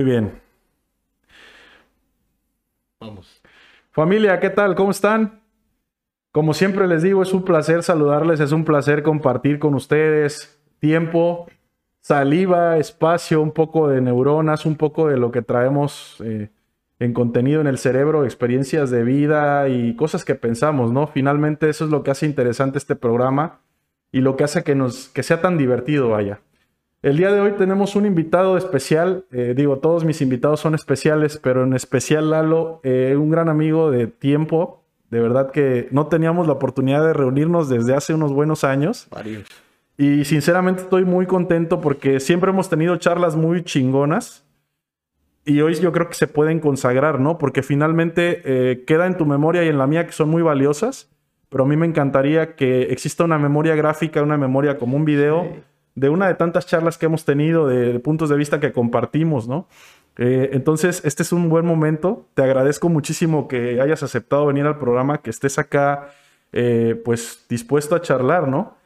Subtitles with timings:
[0.00, 0.32] Muy bien.
[3.00, 3.42] Vamos.
[3.90, 4.74] Familia, ¿qué tal?
[4.74, 5.42] ¿Cómo están?
[6.32, 11.48] Como siempre les digo, es un placer saludarles, es un placer compartir con ustedes tiempo,
[12.00, 16.48] saliva, espacio, un poco de neuronas, un poco de lo que traemos eh,
[16.98, 21.08] en contenido en el cerebro, experiencias de vida y cosas que pensamos, ¿no?
[21.08, 23.60] Finalmente eso es lo que hace interesante este programa
[24.12, 26.40] y lo que hace que, nos, que sea tan divertido, vaya.
[27.02, 31.38] El día de hoy tenemos un invitado especial, eh, digo, todos mis invitados son especiales,
[31.42, 36.46] pero en especial Lalo, eh, un gran amigo de tiempo, de verdad que no teníamos
[36.46, 39.08] la oportunidad de reunirnos desde hace unos buenos años.
[39.10, 39.48] Varios.
[39.96, 44.44] Y sinceramente estoy muy contento porque siempre hemos tenido charlas muy chingonas
[45.46, 47.38] y hoy yo creo que se pueden consagrar, ¿no?
[47.38, 51.10] Porque finalmente eh, queda en tu memoria y en la mía que son muy valiosas,
[51.48, 55.44] pero a mí me encantaría que exista una memoria gráfica, una memoria como un video
[55.44, 55.62] Sí.
[55.94, 59.68] De una de tantas charlas que hemos tenido, de, puntos de vista que compartimos, ¿no?
[60.18, 62.26] Eh, entonces, este es un buen momento.
[62.34, 66.10] Te agradezco muchísimo que hayas aceptado venir al programa, que estés acá,
[66.52, 68.76] eh, pues dispuesto a charlar, ¿no?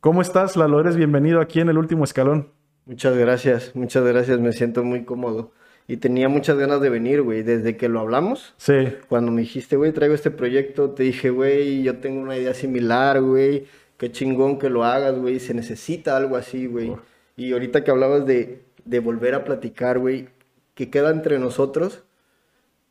[0.00, 0.80] ¿Cómo estás, Lalo?
[0.80, 2.48] Eres bienvenido aquí en el último escalón.
[2.86, 5.52] Muchas gracias, muchas gracias, me siento muy cómodo.
[5.86, 8.54] Y tenía muchas ganas de venir, güey, desde que lo hablamos.
[8.56, 12.54] Sí, Cuando me dijiste, güey, traigo este proyecto, te dije, güey, yo tengo una idea
[12.54, 13.66] similar, güey.
[14.02, 15.38] Qué chingón que lo hagas, güey.
[15.38, 16.92] Se necesita algo así, güey.
[17.36, 20.26] Y ahorita que hablabas de, de volver a platicar, güey,
[20.74, 22.02] que queda entre nosotros,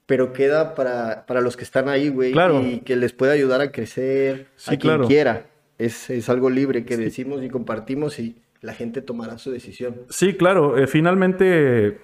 [0.06, 2.32] pero queda para, para los que están ahí, güey.
[2.32, 2.62] Claro.
[2.62, 5.08] Y que les pueda ayudar a crecer, Sí, a quien claro.
[5.08, 5.48] quiera.
[5.78, 10.04] Es, es algo libre que decimos y compartimos y la gente tomará su decisión.
[10.09, 10.78] Sí, claro.
[10.78, 12.00] eh, finalmente,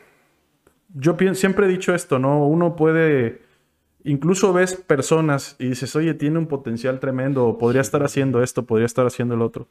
[0.94, 2.46] yo siempre he dicho esto, ¿no?
[2.46, 3.40] Uno puede,
[4.08, 8.86] incluso ves personas y dices, oye, tiene un potencial tremendo, podría estar haciendo esto, podría
[8.86, 9.68] estar haciendo el otro.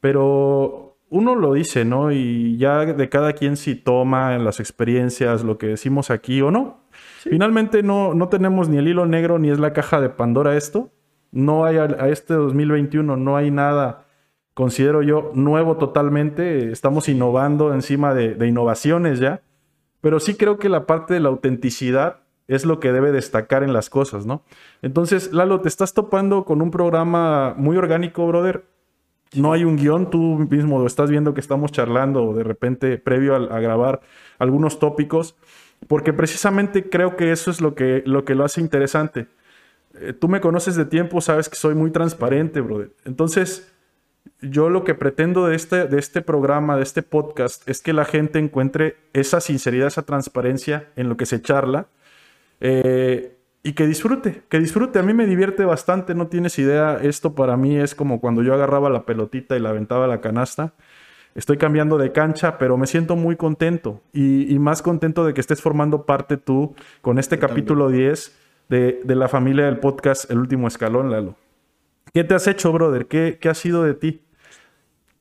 [0.00, 2.12] Pero uno lo dice, ¿no?
[2.12, 6.50] Y ya de cada quien si toma en las experiencias lo que decimos aquí o
[6.50, 6.84] no.
[7.20, 10.90] Finalmente no, no tenemos ni el hilo negro ni es la caja de Pandora esto.
[11.30, 14.06] No hay a, a este 2021, no hay nada
[14.54, 16.70] considero yo, nuevo totalmente.
[16.72, 19.42] Estamos innovando encima de, de innovaciones ya.
[20.00, 22.21] Pero sí creo que la parte de la autenticidad
[22.54, 24.42] es lo que debe destacar en las cosas, ¿no?
[24.82, 28.64] Entonces, Lalo, te estás topando con un programa muy orgánico, brother.
[29.34, 33.34] No hay un guion, tú mismo lo estás viendo que estamos charlando de repente previo
[33.34, 34.02] a, grabar
[34.38, 35.34] algunos tópicos,
[35.88, 39.28] porque precisamente creo que eso es lo que lo, hace interesante.
[39.94, 42.90] Eh, tú me conoces de tiempo, sabes que soy muy transparente, brother.
[43.06, 43.72] Entonces,
[44.42, 48.38] yo lo que pretendo este, de este programa, de este podcast, es que la gente
[48.38, 51.86] encuentre esa sinceridad, esa transparencia en lo que se charla
[52.64, 55.00] eh, y que disfrute, que disfrute.
[55.00, 56.98] A mí me divierte bastante, no tienes idea.
[57.02, 60.20] Esto para mí es como cuando yo agarraba la pelotita y la aventaba a la
[60.20, 60.74] canasta.
[61.34, 65.40] Estoy cambiando de cancha, pero me siento muy contento y, y más contento de que
[65.40, 70.30] estés formando parte tú con este Yo capítulo 10 de, de la familia del podcast
[70.30, 71.36] El Último Escalón, Lalo.
[72.14, 73.06] ¿Qué te has hecho, brother?
[73.06, 74.22] ¿Qué, qué ha sido de ti?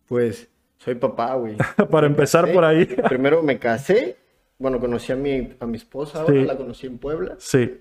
[0.08, 1.56] Pues soy papá, güey.
[1.90, 2.54] Para empezar casé.
[2.54, 2.86] por ahí.
[2.86, 4.18] Primero me casé.
[4.62, 6.46] Bueno, conocí a mi, a mi esposa, ahora Sí.
[6.46, 7.36] la conocí en Puebla.
[7.40, 7.80] Sí,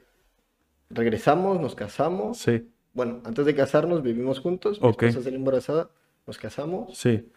[0.89, 2.39] Regresamos, nos casamos.
[2.39, 4.81] sí, Bueno, antes de casarnos vivimos juntos.
[4.83, 5.05] Mi Ok.
[5.05, 5.91] esposa salió embarazada.
[6.27, 6.97] Nos casamos.
[6.99, 7.29] sí.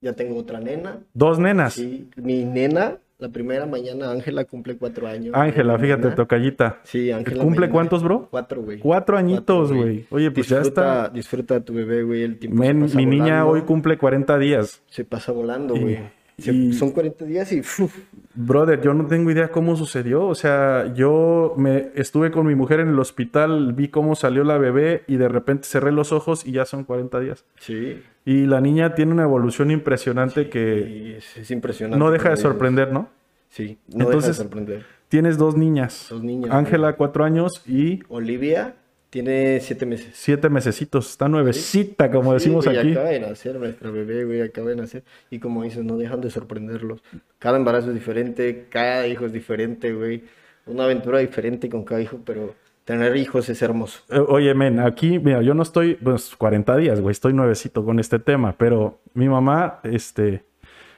[0.00, 0.98] Ya tengo otra nena.
[1.14, 1.74] Dos nenas.
[1.74, 5.34] Sí, mi nena, la primera mañana, Ángela cumple cuatro años.
[5.34, 6.80] Ángela, fíjate, tocallita.
[6.82, 7.42] Sí, Ángela.
[7.42, 8.28] ¿Cumple cuántos, bro?
[8.30, 8.80] Cuatro, güey.
[8.80, 10.04] Cuatro añitos, güey.
[10.10, 11.08] Oye, pues ya está.
[11.08, 12.22] Disfruta de tu bebé, güey.
[12.22, 14.82] El tiempo Men, se pasa mi niña hoy cumple 40 días.
[14.88, 15.94] Se pasa volando, Y- güey.
[15.96, 17.60] Se- y- Son 40 días y...
[17.60, 17.96] uf,
[18.34, 20.26] Brother, yo no tengo idea cómo sucedió.
[20.26, 24.58] O sea, yo me estuve con mi mujer en el hospital, vi cómo salió la
[24.58, 27.44] bebé y de repente cerré los ojos y ya son 40 días.
[27.60, 28.02] Sí.
[28.24, 31.98] Y la niña tiene una evolución impresionante que es, es impresionante.
[32.04, 33.08] no deja de sorprender, ¿no?
[33.50, 34.86] Sí, no Entonces- deja de sorprender.
[35.08, 36.08] Tienes dos niñas.
[36.10, 36.50] Dos niñas.
[36.50, 38.74] Ángela, cuatro años y Olivia
[39.14, 40.08] tiene siete meses.
[40.12, 41.08] siete mesecitos.
[41.08, 42.90] Está nuevecita, como decimos güey, aquí.
[42.90, 45.04] acaba de nacer nuestra bebé, güey, acaba de nacer.
[45.30, 47.00] Y como dices, no dejan de sorprenderlos.
[47.38, 50.24] Cada embarazo es diferente, cada hijo es diferente, güey.
[50.66, 54.00] Una aventura diferente con cada hijo, pero tener hijos es hermoso.
[54.08, 58.00] Eh, Oye, men, aquí, mira, yo no estoy, pues 40 días, güey, estoy nuevecito con
[58.00, 60.42] este tema, pero mi mamá, este,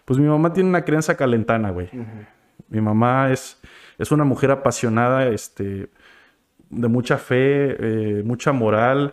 [0.07, 1.91] pues mi mamá tiene una crianza calentana, güey.
[2.71, 3.61] Mi mamá es,
[3.99, 5.91] es una mujer apasionada, este,
[6.71, 9.13] de mucha fe, eh, mucha moral,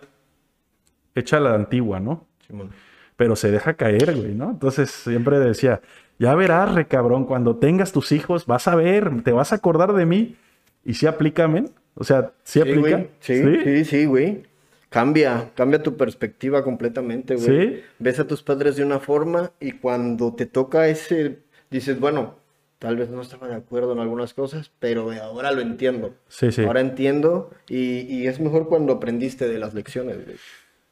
[1.14, 2.26] hecha a la antigua, ¿no?
[2.46, 2.70] Simón.
[3.16, 4.50] Pero se deja caer, güey, ¿no?
[4.50, 5.80] Entonces siempre decía,
[6.18, 9.92] ya verás, re cabrón, cuando tengas tus hijos, vas a ver, te vas a acordar
[9.92, 10.36] de mí.
[10.84, 11.70] Y sí aplica, men.
[11.94, 12.80] O sea, sí, aplica.
[12.80, 13.10] güey.
[13.20, 14.42] Sí, sí, sí, güey.
[14.90, 17.46] Cambia, cambia tu perspectiva completamente, güey.
[17.46, 17.80] Sí.
[17.98, 21.38] Ves a tus padres de una forma y cuando te toca ese,
[21.70, 22.36] dices, bueno,
[22.84, 26.12] tal vez no estaba de acuerdo en algunas cosas, pero ahora lo entiendo.
[26.28, 26.64] Sí, sí.
[26.64, 30.18] Ahora entiendo y, y es mejor cuando aprendiste de las lecciones.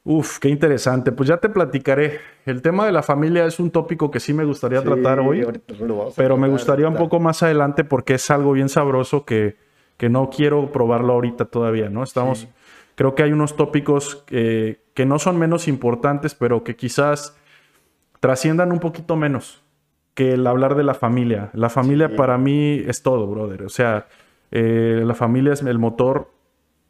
[0.03, 1.11] Uf, qué interesante.
[1.11, 2.19] Pues ya te platicaré.
[2.47, 5.45] El tema de la familia es un tópico que sí me gustaría Sí, tratar hoy,
[6.15, 9.55] pero me gustaría un poco más adelante porque es algo bien sabroso que,
[9.97, 12.01] que no quiero probarlo ahorita todavía, ¿no?
[12.01, 12.47] Estamos, Sí.
[12.95, 17.37] creo que hay unos tópicos que, que no son menos importantes, pero que quizás
[18.19, 19.62] trasciendan un poquito menos
[20.13, 21.49] que el hablar de la familia.
[21.53, 22.15] La familia Sí.
[22.15, 23.63] para mí es todo, brother.
[23.63, 24.07] O sea,
[24.51, 26.29] eh, la familia es el motor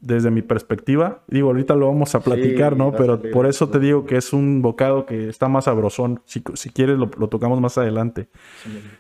[0.02, 1.22] desde mi perspectiva.
[1.28, 2.92] Digo, ahorita lo vamos a platicar, ¿no?
[2.92, 6.22] Pero salir por eso te digo que es un bocado que está más sabrosón.
[6.26, 8.28] Si, si quieres, lo, lo tocamos más adelante.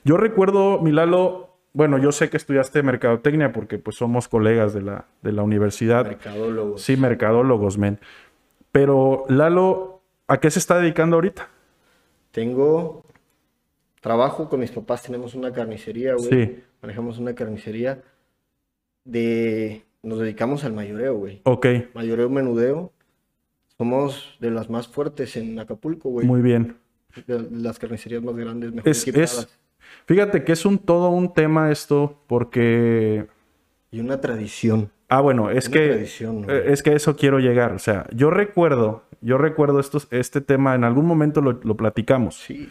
[0.05, 5.05] Yo recuerdo, Milalo, bueno, yo sé que estudiaste mercadotecnia porque pues somos colegas de la,
[5.21, 6.05] de la universidad.
[6.05, 6.81] Mercadólogos.
[6.81, 7.99] Sí, mercadólogos, men.
[8.71, 11.49] Pero Lalo, ¿a qué se está dedicando ahorita?
[12.31, 13.03] Tengo
[14.03, 16.29] trabajo con mis papás, tenemos una carnicería, güey.
[16.29, 16.59] Sí.
[16.81, 18.03] Manejamos una carnicería
[19.05, 19.85] de...
[20.03, 21.39] Nos dedicamos al mayoreo, güey.
[21.45, 22.91] Ok, Mayoreo, menudeo.
[23.77, 26.27] Somos de las más fuertes en Acapulco, güey.
[26.27, 26.75] muy bien.
[27.25, 29.47] De las carnicerías más grandes, mejor Es, es,
[30.05, 33.27] fíjate que es un todo un tema esto porque...
[33.89, 34.91] Y una tradición.
[35.07, 36.03] Ah, bueno, es Una que...
[36.65, 37.71] Es que a eso quiero llegar.
[37.71, 42.35] O sea, yo recuerdo, yo recuerdo estos, este tema, en algún momento lo, lo platicamos.
[42.35, 42.69] Sí.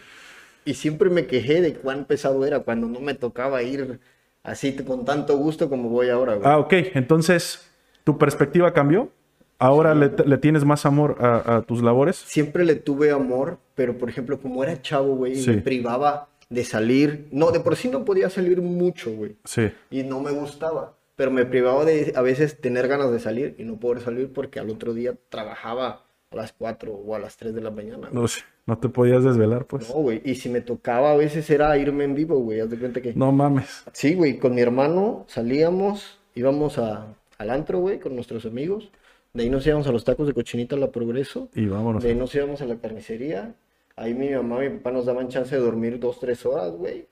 [0.65, 3.99] Y siempre me quejé de cuán pesado era cuando no me tocaba ir
[4.43, 6.47] así con tanto gusto como voy ahora, güey.
[6.49, 6.73] Ah, ok.
[6.95, 7.69] Entonces,
[8.05, 9.11] ¿tu perspectiva cambió?
[9.59, 12.17] ¿Ahora le, le tienes más amor a, a tus labores?
[12.17, 15.51] Siempre le tuve amor, pero por ejemplo, como era chavo, güey, Sí.
[15.51, 17.29] me privaba de salir.
[17.31, 19.37] No, de por sí no podía salir mucho, güey.
[19.45, 19.71] Sí.
[19.91, 20.95] Y no me gustaba.
[21.15, 24.59] Pero me privaba de a veces tener ganas de salir y no poder salir porque
[24.59, 28.09] al otro día trabajaba a las 4 o a las 3 de la mañana.
[28.09, 28.13] güey.
[28.15, 29.89] No sé, no te podías desvelar, pues.
[29.89, 30.21] No, güey.
[30.25, 32.61] Y si me tocaba a veces era irme en vivo, güey.
[32.61, 33.13] Haz de cuenta que.
[33.15, 33.85] No mames.
[33.93, 37.07] Sí, güey, con mi hermano salíamos, íbamos a,
[37.39, 38.91] al antro, güey, con nuestros amigos.
[39.35, 41.49] De ahí nos íbamos a los tacos de cochinita a la Progreso.
[41.55, 42.03] Y vámonos.
[42.03, 43.55] De ahí nos íbamos a la carnicería.
[43.97, 47.07] Ahí mi mamá y mi papá nos daban chance de dormir dos, tres horas, güey.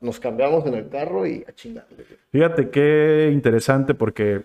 [0.00, 2.18] Nos cambiamos en el carro y a chingarle, güey.
[2.30, 4.42] Fíjate qué interesante porque,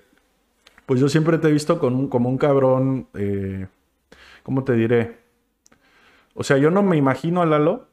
[0.85, 3.67] pues yo siempre te he visto con un- como un cabrón, eh,
[4.47, 5.17] ¿cómo te diré?
[6.33, 7.89] O sea, yo no me imagino a Lalo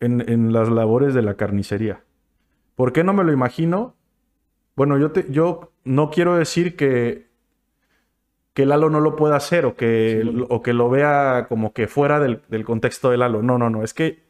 [0.00, 2.02] en, en las labores de la carnicería.
[2.74, 3.94] ¿Por qué no me lo imagino?
[4.74, 7.28] Bueno, yo, te, yo no quiero decir que,
[8.52, 10.44] que Lalo no lo pueda hacer o que, Sí.
[10.48, 13.40] o que lo vea como que fuera del, del contexto de Lalo.
[13.40, 13.84] No, no, no.
[13.84, 14.24] Es que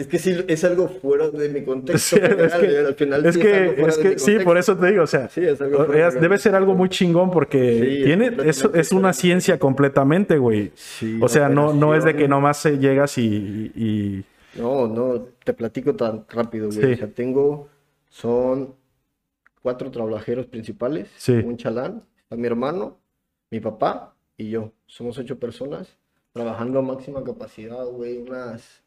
[0.00, 2.16] Es que sí, es algo fuera de mi contexto.
[2.16, 4.08] Sí, es general, que, güey, al final es sí que- algo fuera es de que-
[4.10, 6.74] mi sí, por eso te digo, o sea, Sí, es algo fuera debe ser algo
[6.74, 10.72] muy chingón porque tiene, es es, una ciencia completamente, güey.
[11.20, 14.24] O sea, no, no es de que nomás llegas y, y-
[14.58, 16.94] No, no, te platico tan rápido, güey.
[16.94, 17.68] O sea, tengo,
[18.08, 18.74] son
[19.62, 21.08] cuatro trabajeros principales,
[21.44, 22.98] un chalán, está mi hermano,
[23.50, 24.72] mi papá y yo.
[24.86, 25.96] Somos ocho personas
[26.32, 28.82] trabajando a máxima capacidad, güey, unas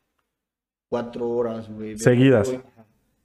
[0.94, 1.98] cuatro horas, güey.
[1.98, 2.50] Seguidas.
[2.50, 2.62] Güey,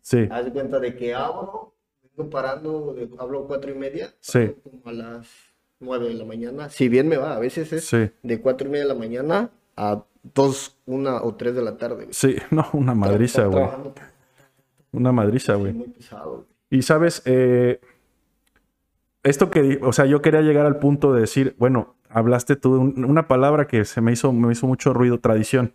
[0.00, 1.74] sí, Haz de cuenta de que abro,
[2.16, 4.54] vengo parando, de- hablo cuatro y media, Sí.
[4.62, 5.28] como a las
[5.80, 6.70] nueve de la mañana.
[6.70, 9.50] Si bien me va, a veces es sí, de cuatro y media de la mañana
[9.76, 10.02] a
[10.34, 12.08] dos, una o tres de la tarde, güey.
[12.12, 13.66] sí, no, una madriza, güey.
[14.92, 15.74] Una madriza, güey.
[15.74, 16.30] muy pesado.
[16.36, 16.46] güey.
[16.70, 17.80] Y sabes, eh,
[19.22, 22.78] esto que, o sea, yo quería llegar al punto de decir, bueno, hablaste tú de
[22.78, 25.74] un- una palabra que se me hizo, me hizo mucho ruido, tradición.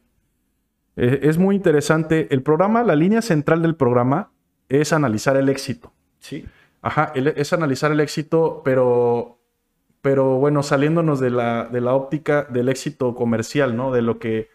[0.96, 2.28] Eh, es muy interesante.
[2.32, 4.32] El programa, la línea central del programa
[4.70, 5.92] es analizar el éxito.
[6.20, 6.46] Sí.
[6.82, 9.38] Ajá, el- es analizar el éxito, pero,
[10.02, 13.92] pero bueno, saliéndonos de la, de la óptica del éxito comercial, ¿no?
[13.92, 14.50] De lo que,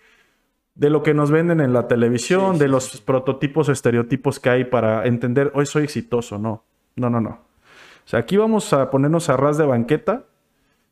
[0.74, 3.02] de lo que nos venden en la televisión, Sí, de los sí.
[3.04, 6.64] prototipos o estereotipos que hay para entender, hoy soy exitoso, no,
[6.96, 7.30] no, no, no.
[7.30, 10.24] O sea, aquí vamos a ponernos a ras de banqueta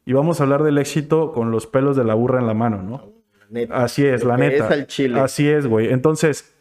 [0.04, 2.82] y vamos a hablar del éxito con los pelos de la burra en la mano,
[2.82, 3.10] ¿no?
[3.50, 3.82] Neta.
[3.84, 4.66] Así es, la neta.
[4.66, 5.20] Es al chile.
[5.20, 5.92] Así es, güey.
[5.92, 6.52] Entonces,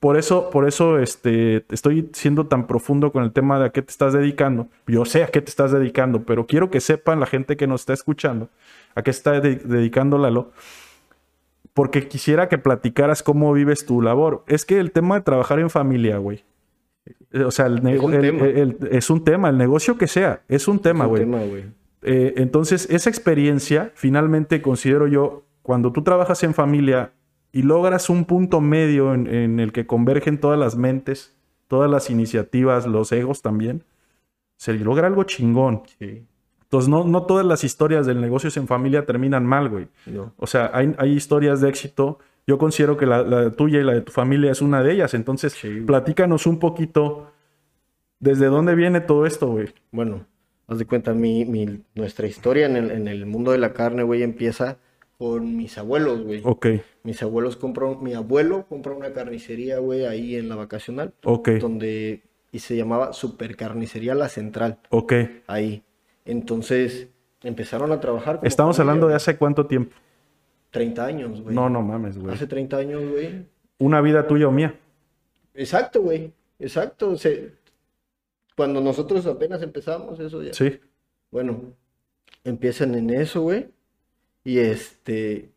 [0.00, 3.82] por eso, por eso este, estoy siendo tan profundo con el tema de a qué
[3.82, 4.68] te estás dedicando.
[4.86, 7.80] Yo sé a qué te estás dedicando, pero quiero que sepan la gente que nos
[7.82, 8.48] está escuchando
[8.94, 10.52] a qué está de- dedicando Lalo.
[11.74, 14.42] Porque quisiera que platicaras cómo vives tu labor.
[14.48, 16.44] Es que el tema de trabajar en familia, güey.
[17.32, 20.66] eh, O sea, el, nego- un el- es un tema, el negocio que sea, es
[20.68, 21.22] un tema, Es un güey.
[21.22, 21.64] tema, güey.
[22.02, 27.12] Eh, entonces, esa experiencia, finalmente considero yo, cuando tú trabajas en familia
[27.52, 32.08] y logras un punto medio en, en el que convergen todas las mentes, todas las
[32.08, 33.84] iniciativas, los egos también,
[34.56, 35.82] se logra algo chingón.
[35.98, 36.24] Sí.
[36.62, 39.88] Entonces, no, no todas las historias del negocios en familia terminan mal, güey.
[40.06, 40.32] No.
[40.38, 43.92] O sea, hay, hay historias de éxito Yo considero que la, la tuya y la
[43.92, 45.12] de tu familia es una de ellas.
[45.12, 47.30] Entonces, Sí, platícanos un poquito
[48.20, 49.68] desde dónde viene todo esto, güey.
[49.92, 50.24] Bueno,
[50.66, 54.02] haz de cuenta, mi, mi- nuestra historia en el, en el mundo de la carne,
[54.02, 54.78] güey, empieza
[55.18, 56.40] con mis abuelos, güey.
[56.44, 56.66] Ok,
[57.02, 62.22] Mis abuelos compran, mi abuelo compró una carnicería, güey, ahí en la vacacional, ok, donde,
[62.52, 65.12] y se llamaba Supercarnicería La Central, ok.
[65.48, 65.82] ahí.
[66.24, 67.08] Entonces,
[67.42, 69.96] empezaron a trabajar Estamos familia, hablando de hace cuánto tiempo.
[70.70, 71.54] 30 años, güey.
[71.54, 72.34] No, no mames, güey.
[72.34, 73.46] Hace 30 años, güey.
[73.78, 74.74] Una vida tuya o mía.
[75.54, 76.32] Exacto, güey.
[76.58, 77.16] Exacto.
[77.16, 77.52] Se-
[78.56, 80.52] Cuando nosotros apenas empezamos eso ya.
[80.52, 80.78] Sí,
[81.30, 81.72] Bueno,
[82.44, 83.68] empiezan en eso, güey.
[84.44, 85.50] Y este,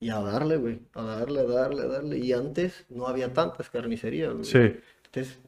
[0.00, 0.80] y a darle, güey.
[0.94, 2.18] A darle, a darle, a darle.
[2.18, 4.44] Y antes no había tantas carnicerías, güey.
[4.44, 4.76] sí,
[5.06, 5.38] Entonces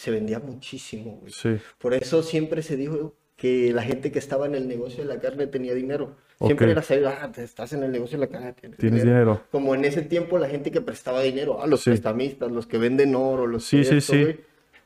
[0.00, 1.32] se vendía muchísimo, güey.
[1.32, 1.56] sí.
[1.78, 5.20] Por eso siempre se dijo que la gente que estaba en el negocio de la
[5.20, 6.16] carne tenía dinero.
[6.42, 9.42] Siempre era saber, ah, estás en el negocio de la carne, tienes, Tienes dinero.
[9.50, 11.90] Como en ese tiempo la gente que prestaba dinero, ah, los Sí.
[11.90, 14.22] prestamistas, los que venden oro, los Sí, que sí, esto, sí.
[14.22, 14.40] güey,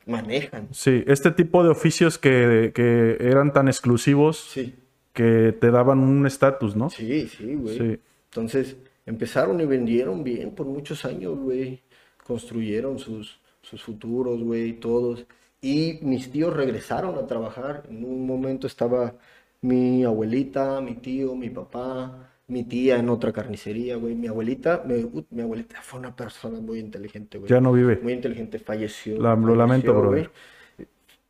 [0.05, 0.67] manejan.
[0.71, 4.75] Sí, este tipo de oficios que, que eran tan exclusivos Sí.
[5.15, 6.89] Que te daban un estatus, ¿no?
[6.91, 7.77] Sí, sí, güey.
[7.77, 7.99] Sí.
[8.25, 11.81] Entonces empezaron y vendieron bien por muchos años, güey.
[12.23, 15.25] Construyeron sus, sus futuros, güey, todos.
[15.61, 17.83] Y mis tíos regresaron a trabajar.
[17.89, 19.15] En un momento estaba
[19.61, 24.15] mi abuelita, mi tío, mi papá, mi tía en otra carnicería, güey.
[24.15, 27.49] Mi abuelita, me- ut- mi abuelita fue una persona muy inteligente, güey.
[27.49, 27.99] Ya no vive.
[28.03, 29.19] Muy inteligente, falleció.
[29.21, 30.29] La- lo lamento, falleció, güey.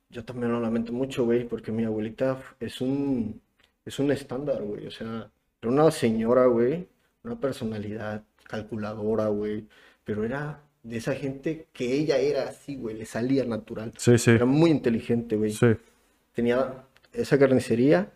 [0.10, 3.42] Yo también lo lamento mucho, güey, porque mi abuelita es un,
[3.86, 4.88] es un estándar, güey.
[4.88, 5.30] O sea,
[5.62, 6.88] era una señora, güey,
[7.24, 9.68] una personalidad calculadora, güey,
[10.04, 13.92] pero era de esa gente que ella era así, güey, le salía natural.
[13.98, 15.52] Sí, sí, Era muy inteligente, güey.
[15.52, 15.68] sí.
[16.34, 18.12] Tenía esa carnicería,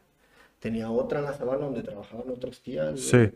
[0.59, 2.99] tenía otra en la sabana donde trabajaban otras tías.
[2.99, 3.31] Sí.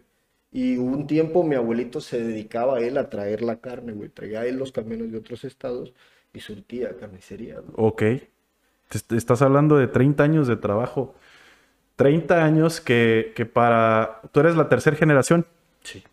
[0.52, 4.10] Y hubo un tiempo mi abuelito se dedicaba a él a traer la carne, güey.
[4.10, 5.94] Traía a él los camiones de otros estados
[6.34, 7.62] y surtía carnicería.
[7.76, 8.04] Ok.
[9.08, 11.16] Te estás hablando de 30 años de trabajo.
[11.96, 14.22] 30 años que, que para...
[14.32, 15.46] Tú eres la tercera generación,
[15.84, 16.04] Sí.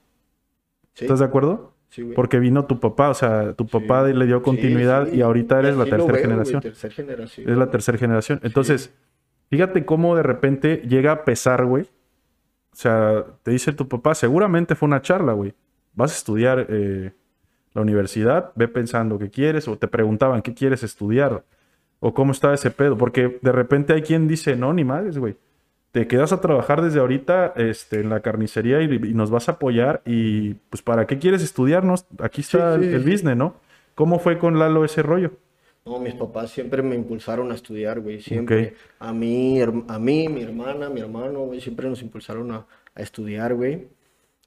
[0.94, 1.74] Sí, ¿estás de acuerdo?
[1.90, 2.14] sí, güey.
[2.14, 5.16] Porque vino tu papá, o sea, tu papá le dio continuidad sí.
[5.16, 7.46] y ahorita eres la veo, güey, tercera generación.
[7.46, 8.40] Es la tercera generación.
[8.42, 8.92] Entonces,
[9.48, 11.84] fíjate cómo de repente llega a pesar, güey.
[12.72, 15.54] O sea, te dice tu papá, seguramente fue una charla, güey.
[15.94, 17.12] Vas a estudiar eh,
[17.74, 21.44] la universidad, ve pensando qué quieres, o te preguntaban qué quieres estudiar,
[21.98, 22.96] o cómo está ese pedo.
[22.96, 25.36] Porque de repente hay quien dice, no, ni madres, güey.
[25.92, 29.52] Te quedas a trabajar desde ahorita este, en la carnicería y, y nos vas a
[29.52, 30.02] apoyar.
[30.06, 32.06] Y pues, ¿para qué quieres estudiarnos?
[32.20, 33.04] Aquí está Sí, sí, el, el sí.
[33.04, 33.56] business, ¿no?
[33.96, 35.32] ¿Cómo fue con Lalo ese rollo?
[35.84, 38.20] No, mis papás siempre me impulsaron a estudiar, güey.
[38.20, 38.76] Siempre.
[38.98, 43.54] A mí, a mí, mi hermana, mi hermano, güey, siempre nos impulsaron a, a estudiar,
[43.54, 43.88] güey.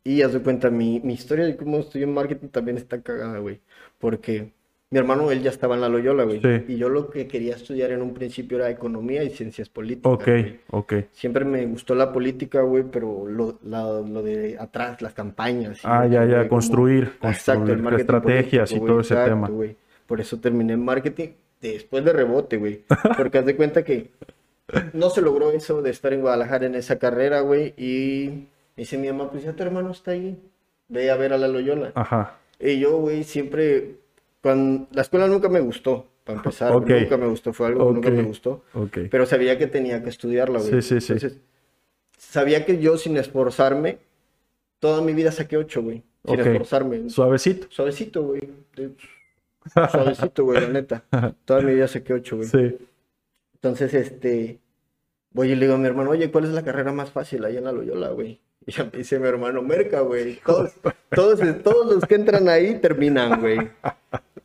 [0.03, 3.39] Y haz de cuenta, mi, mi historia de cómo estudié en marketing también está cagada,
[3.39, 3.61] güey.
[3.99, 4.53] Porque
[4.93, 6.39] mi hermano, él ya estaba en la Loyola, güey.
[6.39, 6.65] Sí.
[6.67, 10.23] Y yo lo que quería estudiar en un principio era economía y ciencias políticas, Ok,
[10.25, 10.59] güey.
[10.69, 10.93] ok.
[11.11, 15.79] Siempre me gustó la política, güey, pero lo, la- lo de atrás, las campañas.
[15.79, 18.93] y Ah, ya, ya, güey, como- construir, Exacto, construir el marketing estrategias y político, todo
[18.95, 19.47] güey, ese exacto, tema.
[19.49, 19.75] güey.
[20.05, 22.83] Por eso terminé en marketing después de rebote, güey.
[23.17, 24.11] Porque haz de cuenta que
[24.93, 27.73] no se logró eso de estar en Guadalajara en esa carrera, güey.
[27.77, 28.45] Y
[28.77, 30.37] dice mi mamá, pues ya tu hermano está ahí.
[30.87, 31.91] Ve a ver a la Loyola.
[31.95, 32.37] Ajá.
[32.59, 33.95] Y yo, güey, siempre...
[34.43, 34.87] Cuando...
[34.91, 36.75] La escuela nunca me gustó, para empezar.
[36.75, 36.89] Ok.
[36.89, 38.63] Nunca me gustó, fue algo que nunca me gustó.
[39.09, 40.69] Pero sabía que tenía que estudiarla, güey.
[40.69, 41.13] Sí, sí, sí.
[41.13, 41.39] Entonces,
[42.17, 43.99] sabía que yo sin esforzarme,
[44.79, 46.03] toda mi vida saqué ocho, güey.
[46.25, 47.09] Sin esforzarme.
[47.09, 47.67] Suavecito.
[47.69, 48.41] Suavecito, güey.
[49.73, 51.05] Suavecito, güey, la neta.
[51.45, 52.49] Toda mi vida saqué ocho, güey.
[52.49, 52.77] Sí.
[53.53, 54.59] Entonces, este,
[55.31, 57.55] voy y le digo a mi hermano, oye, ¿cuál es la carrera más fácil ahí
[57.55, 58.41] en la Loyola, güey?
[58.65, 60.41] Y ya me dice mi hermano, Merca, güey.
[60.45, 60.73] Todos,
[61.13, 63.57] todos, todos los que entran ahí terminan, güey.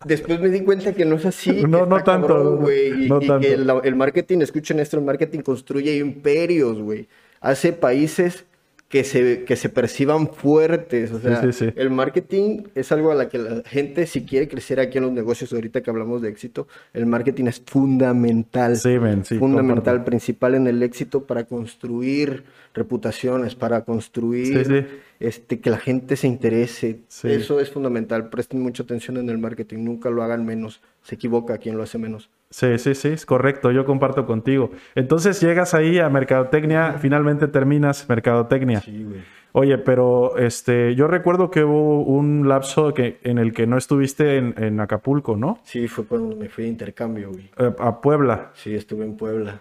[0.04, 1.62] Después me di cuenta que no es así.
[1.62, 3.06] No, no tanto, cabrón, güey.
[3.06, 3.40] Y, no y tanto.
[3.40, 7.08] que el, el marketing, escuchen esto, el marketing construye imperios, güey.
[7.40, 8.44] Hace países
[8.88, 11.12] que se, que se perciban fuertes.
[11.12, 11.72] O sea, sí, sí.
[11.76, 15.12] el marketing es algo a la que la gente, si quiere crecer aquí en los
[15.12, 18.76] negocios, ahorita que hablamos de éxito, el marketing es fundamental.
[18.76, 20.04] Fundamental, comparto.
[20.04, 25.06] principal en el éxito para construir reputaciones, para construir.
[25.20, 27.00] Este, que la gente se interese.
[27.24, 28.30] Eso es fundamental.
[28.30, 30.80] Presten mucha atención en el marketing, nunca lo hagan menos.
[31.02, 32.30] Se equivoca quien lo hace menos.
[32.50, 33.70] Sí, sí, sí, es correcto.
[33.70, 34.70] Yo comparto contigo.
[34.94, 38.80] Entonces llegas ahí a Mercadotecnia, finalmente terminas Mercadotecnia.
[38.80, 39.20] Sí, güey.
[39.52, 44.36] Oye, pero este, yo recuerdo que hubo un lapso que, en el que no estuviste
[44.36, 45.58] en, en Acapulco, ¿no?
[45.64, 47.50] Sí, fue cuando me fui de intercambio, güey.
[47.56, 48.50] Eh, a Puebla.
[48.54, 49.60] Sí, estuve en Puebla.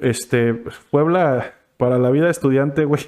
[0.00, 0.54] Este,
[0.90, 3.02] Puebla, para la vida estudiante, güey,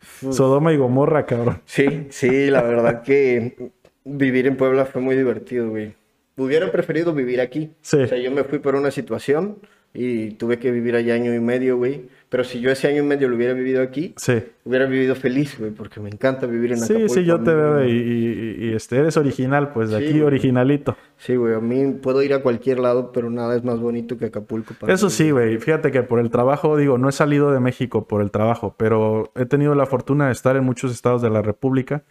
[0.00, 1.60] Sodoma y Gomorra, cabrón.
[1.66, 3.72] Sí, sí, la verdad que
[4.04, 5.94] vivir en Puebla fue muy divertido, güey.
[6.38, 7.70] Hubiera preferido vivir aquí.
[7.82, 7.98] Sí.
[7.98, 9.56] O sea, yo me fui por una situación
[9.94, 12.02] y tuve que vivir allá año y medio, güey.
[12.28, 14.34] Pero si yo ese año y medio lo hubiera vivido aquí, Sí.
[14.64, 17.14] hubiera vivido feliz, güey, porque me encanta vivir en Sí, Acapulco.
[17.14, 20.20] sí, yo a te veo y, y- y, este, eres original, pues de Sí, aquí
[20.20, 20.94] originalito.
[21.16, 24.26] Sí, güey, a mí puedo ir a cualquier lado, pero nada es más bonito que
[24.26, 24.74] Acapulco.
[24.78, 25.56] para Eso mí, sí, güey.
[25.56, 29.32] Fíjate que por el trabajo, digo, no he salido de México por el trabajo, pero
[29.34, 32.04] he tenido la fortuna de estar en muchos estados de la República,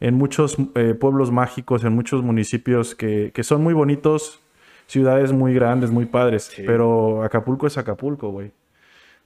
[0.00, 4.40] en muchos eh, pueblos mágicos, en muchos municipios que, que son muy bonitos,
[4.86, 6.62] ciudades muy grandes, muy padres, Sí.
[6.66, 8.52] pero Acapulco es Acapulco, güey.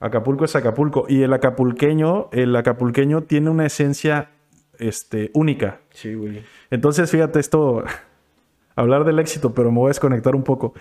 [0.01, 1.07] Acapulco es Acapulco.
[1.09, 4.31] Y el acapulqueño, el acapulqueño tiene una esencia
[4.79, 5.81] este, única.
[5.91, 6.43] Sí, güey.
[6.71, 7.85] Entonces, fíjate esto,
[8.77, 10.75] hablar del éxito, pero me voy a desconectar un poco.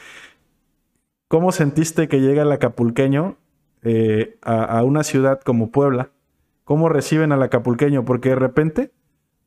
[1.28, 3.38] ¿Cómo sentiste que llega el acapulqueño
[3.84, 6.10] eh, a, a una ciudad como Puebla?
[6.64, 8.06] ¿Cómo reciben al acapulqueño?
[8.06, 8.92] Porque de repente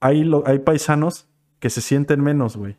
[0.01, 1.27] hay, lo- hay paisanos
[1.59, 2.77] que se sienten menos, güey.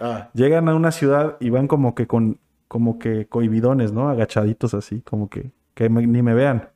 [0.00, 4.08] Ah, Llegan a una ciudad y van como que con, como que cohibidones, ¿no?
[4.08, 6.68] Agachaditos así, como que, que me- ni me vean.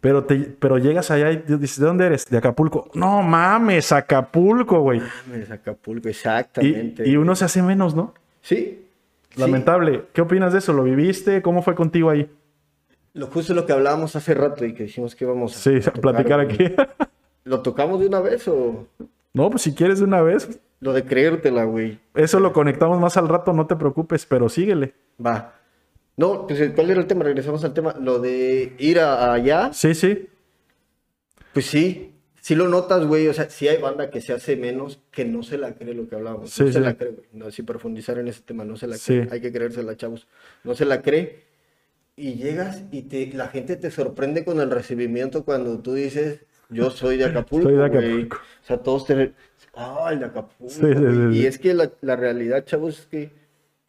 [0.00, 2.24] Pero, te, pero llegas allá y dices, ¿de dónde eres?
[2.26, 2.88] De Acapulco.
[2.94, 5.02] No mames, Acapulco, güey.
[5.34, 7.06] es Acapulco, exactamente.
[7.08, 8.14] y uno se hace menos, ¿no?
[8.40, 8.86] Sí.
[9.30, 9.40] sí.
[9.40, 10.04] Lamentable.
[10.14, 10.72] ¿Qué opinas de eso?
[10.72, 11.42] ¿Lo viviste?
[11.42, 12.30] ¿Cómo fue contigo ahí?
[13.12, 16.40] Lo justo lo que hablábamos hace rato y que dijimos que íbamos Sí, a platicar
[16.40, 16.72] aquí.
[17.44, 18.86] ¿Lo tocamos de una vez o
[19.34, 20.60] no, pues si quieres de una vez.
[20.80, 22.00] lo de creértela, güey?
[22.14, 24.94] Eso lo conectamos más al rato, no te preocupes, pero síguele.
[25.24, 25.54] Va.
[26.16, 27.24] No, pues ¿cuál era el tema?
[27.24, 27.94] Regresamos al tema.
[28.00, 30.28] Lo de ir a- allá, Sí, sí.
[31.52, 32.06] pues sí.
[32.42, 33.28] Sí lo notas, güey.
[33.28, 36.08] O sea, sí hay banda que se hace menos, que no se la cree lo
[36.08, 36.50] que hablábamos.
[36.50, 36.80] Sí, no se sí.
[36.84, 37.26] la cree, güey.
[37.34, 39.12] No, si profundizar en ese tema, no se la Sí.
[39.18, 39.28] cree.
[39.30, 40.26] Hay que creérsela, chavos.
[40.64, 41.44] No se la cree.
[42.16, 46.90] Y llegas y te, la gente te sorprende con el recibimiento cuando tú dices, yo
[46.90, 47.68] soy de Acapulco.
[47.68, 47.98] Soy de güey".
[48.06, 48.36] Acapulco.
[48.36, 49.32] O sea, todos te...
[49.74, 50.68] Ah, el de Acapulco.
[50.72, 51.32] Sí, sí, güey".
[51.34, 53.30] sí, y es que la, la realidad, chavos, es que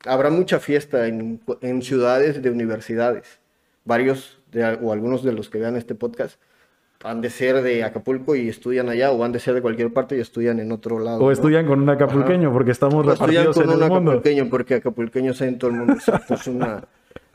[0.06, 3.40] habrá mucha fiesta en, en ciudades de universidades.
[3.86, 6.40] Varios de, o algunos de los que vean este podcast
[7.04, 10.16] han de ser de Acapulco y estudian allá, o han de ser de cualquier parte
[10.16, 11.18] y estudian en otro lado.
[11.20, 11.32] O ¿no?
[11.32, 14.12] estudian con un acapulqueño, porque estamos O estudian repartidos con en un el mundo.
[14.12, 15.94] acapulqueño, porque acapulqueños hay en todo el mundo.
[15.94, 16.84] exacto, es, una,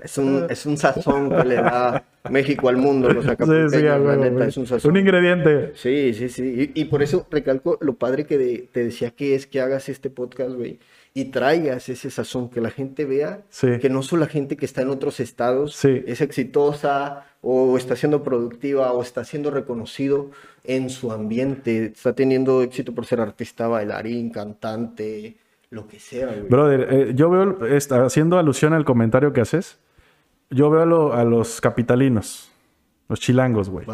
[0.03, 3.83] es, un, es un sazón que le da México al mundo, los Sí, acapulqueños, sí,
[3.83, 4.91] la neta, es un sazón.
[4.93, 5.73] Un ingrediente.
[5.75, 6.73] Sí, sí, sí.
[6.75, 9.89] Y, y por eso recalco lo padre que de- te decía que es que hagas
[9.89, 10.79] este podcast, güey.
[11.15, 13.79] Y traigas ese sazón, que la gente vea Sí.
[13.81, 16.03] que no solo la gente que está en otros estados Sí.
[16.07, 20.31] es exitosa o está siendo productiva o está siendo reconocido
[20.65, 25.37] en su ambiente, está teniendo éxito por ser artista, bailarín, cantante,
[25.71, 26.41] lo que sea, güey.
[26.49, 29.79] Brother, eh, yo veo, esta- haciendo alusión al comentario que haces,
[30.51, 32.51] yo veo a, lo- a los capitalinos,
[33.09, 33.87] los chilangos, güey.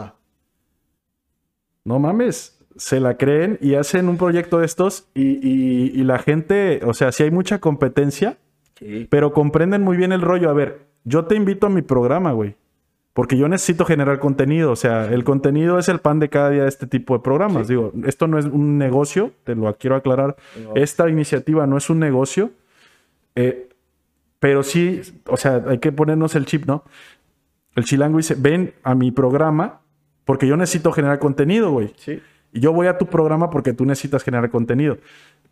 [1.84, 6.18] No mames, se la creen y hacen un proyecto de estos y, y- y la
[6.18, 8.38] gente, o sea, sí hay mucha competencia,
[8.78, 9.06] Sí.
[9.10, 10.50] pero comprenden muy bien el rollo.
[10.50, 12.56] A ver, yo te invito a mi programa, güey.
[13.12, 14.72] Porque yo necesito generar contenido.
[14.72, 17.68] O sea, el contenido es el pan de cada día de este tipo de programas.
[17.68, 20.34] Digo, esto no es un negocio, te lo quiero aclarar.
[20.64, 20.74] No.
[20.74, 22.50] Esta iniciativa no es un negocio.
[23.34, 23.68] eh,
[24.42, 26.82] pero sí, o sea, hay que ponernos el chip, ¿no?
[27.76, 29.82] El chilango dice, ven a mi programa
[30.24, 31.92] porque yo necesito generar contenido, güey.
[31.94, 32.20] Sí.
[32.52, 34.98] Y yo voy a tu programa porque tú necesitas generar contenido.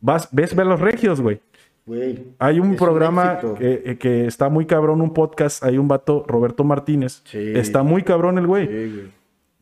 [0.01, 1.41] Vas, ves, ve a los regios, güey.
[1.87, 2.35] Güey.
[2.41, 6.65] Hay un programa que, eh, que está muy cabrón, un podcast, hay un vato, Roberto
[6.65, 7.23] Martínez.
[7.27, 7.53] Sí.
[7.55, 8.67] Está muy cabrón el güey.
[8.67, 9.13] Sí, güey.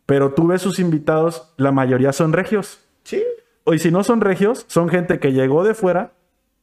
[0.07, 2.83] Pero tú ves sus invitados, la mayoría son regios.
[3.03, 3.23] Sí.
[3.64, 6.12] O y si no son regios, son gente que llegó de fuera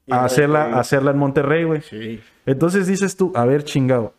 [0.10, 1.82] a hacerla, a hacerla en Monterrey, güey.
[1.82, 2.22] Sí.
[2.46, 4.14] Entonces dices tú, a ver, chingado.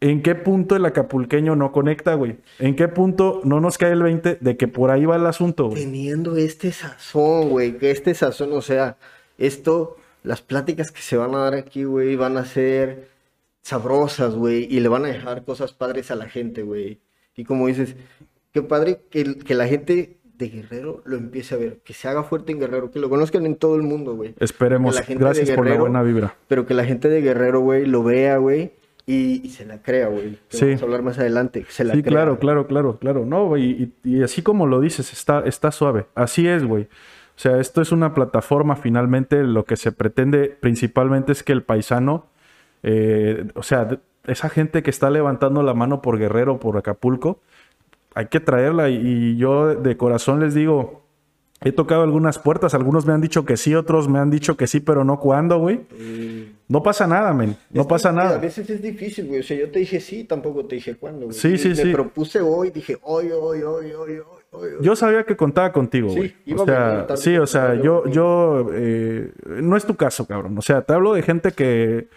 [0.00, 2.36] ¿En qué punto el acapulqueño no conecta, güey?
[2.60, 5.68] ¿En qué punto no nos cae el 20 de que por ahí va el asunto,
[5.68, 5.82] güey?
[5.82, 8.96] teniendo este sazón, güey, que este sazón, o sea,
[9.38, 13.08] esto, las pláticas que se van a dar aquí, güey, van a ser
[13.62, 17.00] sabrosas, güey, y le van a dejar cosas padres a la gente, güey.
[17.34, 17.96] Y como dices,
[18.52, 22.22] qué padre que, que la gente de Guerrero lo empiece a ver, que se haga
[22.22, 24.34] fuerte en Guerrero, que lo conozcan en todo el mundo, güey.
[24.38, 24.94] Esperemos.
[24.94, 26.34] La gente Gracias de por la Guerrero- buena vibra.
[26.46, 28.72] Pero que la gente de Guerrero, güey, lo vea, güey,
[29.06, 30.38] y, y se la crea, güey.
[30.48, 30.64] Sí.
[30.66, 32.12] Vamos a hablar más adelante, se la Sí, crea.
[32.12, 33.24] claro, claro, claro, claro.
[33.26, 36.06] No, güey, y, y así como lo dices, está, está suave.
[36.14, 36.84] Así es, güey.
[36.84, 41.62] O sea, esto es una plataforma, finalmente, lo que se pretende principalmente es que el
[41.62, 42.26] paisano,
[42.82, 47.40] eh, o sea, esa gente que está levantando la mano por Guerrero, por Acapulco,
[48.14, 48.88] hay que traerla.
[48.88, 51.02] Y, y yo de corazón les digo,
[51.60, 54.66] he tocado algunas puertas, algunos me han dicho que sí, otros me han dicho que
[54.66, 55.78] sí, pero no cuándo, güey.
[55.98, 56.56] Mm.
[56.68, 57.56] No pasa nada, men.
[57.70, 58.36] No Es pasa nada.
[58.36, 59.40] A veces es difícil, güey.
[59.40, 61.36] O sea, yo te dije sí, tampoco te dije cuándo, güey.
[61.38, 61.92] Sí, sí, Me sí.
[61.92, 64.18] propuse hoy, dije hoy, hoy, hoy, hoy,
[64.52, 64.70] hoy.
[64.80, 66.34] yo sabía que contaba contigo, Sí, güey.
[66.46, 70.26] iba o sea, a sí, o sea, yo- yo, yo, eh, no es tu caso,
[70.26, 70.56] cabrón.
[70.58, 72.08] O sea, te hablo de gente que,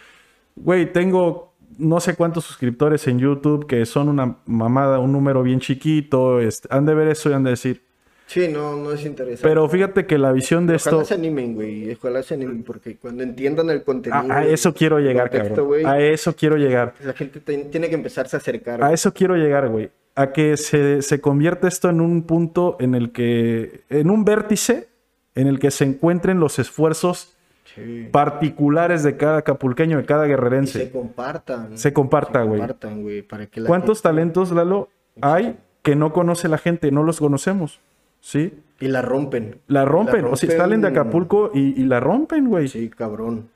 [0.56, 1.51] güey, tengo
[1.82, 6.68] no sé cuántos suscriptores en YouTube que son una mamada, un número bien chiquito, este,
[6.72, 7.84] han de ver eso y han de decir.
[8.28, 9.46] Sí, no, no es interesante.
[9.46, 11.92] Pero fíjate que la visión de Ojalá esto, se animen, güey.
[11.92, 14.32] Ojalá se animen, porque cuando entiendan el contenido.
[14.32, 15.86] a, a eso quiero llegar, contexto, cabrón.
[15.86, 16.94] A eso quiero llegar.
[17.04, 18.82] La gente te- tiene que empezarse a acercar.
[18.82, 19.92] A eso quiero llegar, güey.
[20.16, 24.88] A que se, se convierta esto en un punto en el que, en un vértice
[25.36, 27.36] en el que se encuentren los esfuerzos
[27.76, 28.10] Sí.
[28.12, 30.92] particulares de cada capulqueño, de cada Y se guerrerense.
[30.92, 31.78] compartan.
[31.78, 32.60] Se comparta, güey.
[32.60, 33.26] compartan, güey.
[33.66, 34.90] ¿Cuántos gente- talentos, Lalo,
[35.22, 36.92] hay que no conoce la gente?
[36.92, 37.80] No los conocemos,
[38.20, 38.54] ¿sí?
[38.80, 39.60] Y la rompen.
[39.68, 40.26] La rompen.
[40.26, 42.68] O sea, rompen- salen de Acapulco y, y la rompen, güey.
[42.68, 43.50] Sí, cabrón.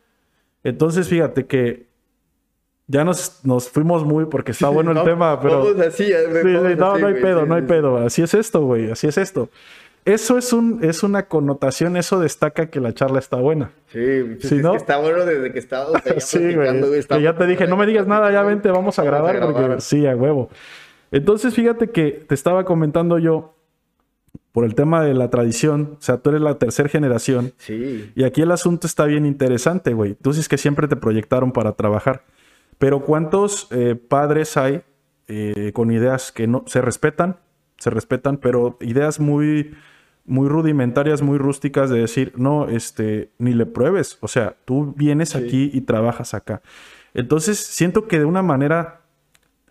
[0.64, 1.88] Entonces, fíjate que
[2.88, 5.64] ya nos, nos fuimos muy porque está bueno el No, tema, pero...
[5.64, 7.98] Vamos así, Sí, vamos no, así, no hay pedo, sí, no hay pedo.
[7.98, 8.92] Así es esto, güey.
[8.92, 9.50] Así es esto.
[10.06, 13.72] Eso es, un, es una connotación, eso destaca que la charla está buena.
[13.88, 14.00] Sí,
[14.40, 14.72] pues es ¿no?
[14.72, 17.02] que está bueno desde que estábamos allá Sí, güey.
[17.08, 19.54] Que ya te dije, no me digas nada, ya vente, vamos a Vamos a grabar.
[19.54, 19.82] porque-.
[19.82, 20.50] Sí, a huevo.
[21.12, 23.56] Entonces, fíjate que te estaba comentando yo
[24.52, 25.98] por el tema de la tradición.
[26.00, 27.54] O sea, tú eres la tercera generación.
[27.58, 28.12] Sí.
[28.16, 30.16] Y aquí el asunto está bien interesante, güey.
[30.16, 32.24] Tú dices que siempre te proyectaron para trabajar.
[32.78, 34.84] Pero ¿cuántos eh, padres hay
[35.28, 37.38] eh, con ideas que no se respetan?
[37.78, 39.74] Se respetan, pero ideas muy,
[40.26, 44.18] muy rudimentarias, muy rústicas de decir, no, este, ni le pruebes.
[44.22, 46.62] O sea, tú vienes aquí y trabajas acá.
[47.14, 49.02] Entonces, siento que de una manera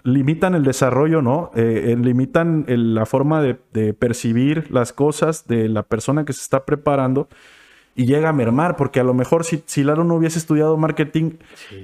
[0.05, 1.51] limitan el desarrollo, ¿no?
[1.55, 6.33] Eh, eh, limitan el- la forma de, de percibir las cosas de la persona que
[6.35, 7.29] se está preparando
[7.97, 11.33] y llega a mermar, porque a lo mejor si, si Lalo no hubiese estudiado marketing,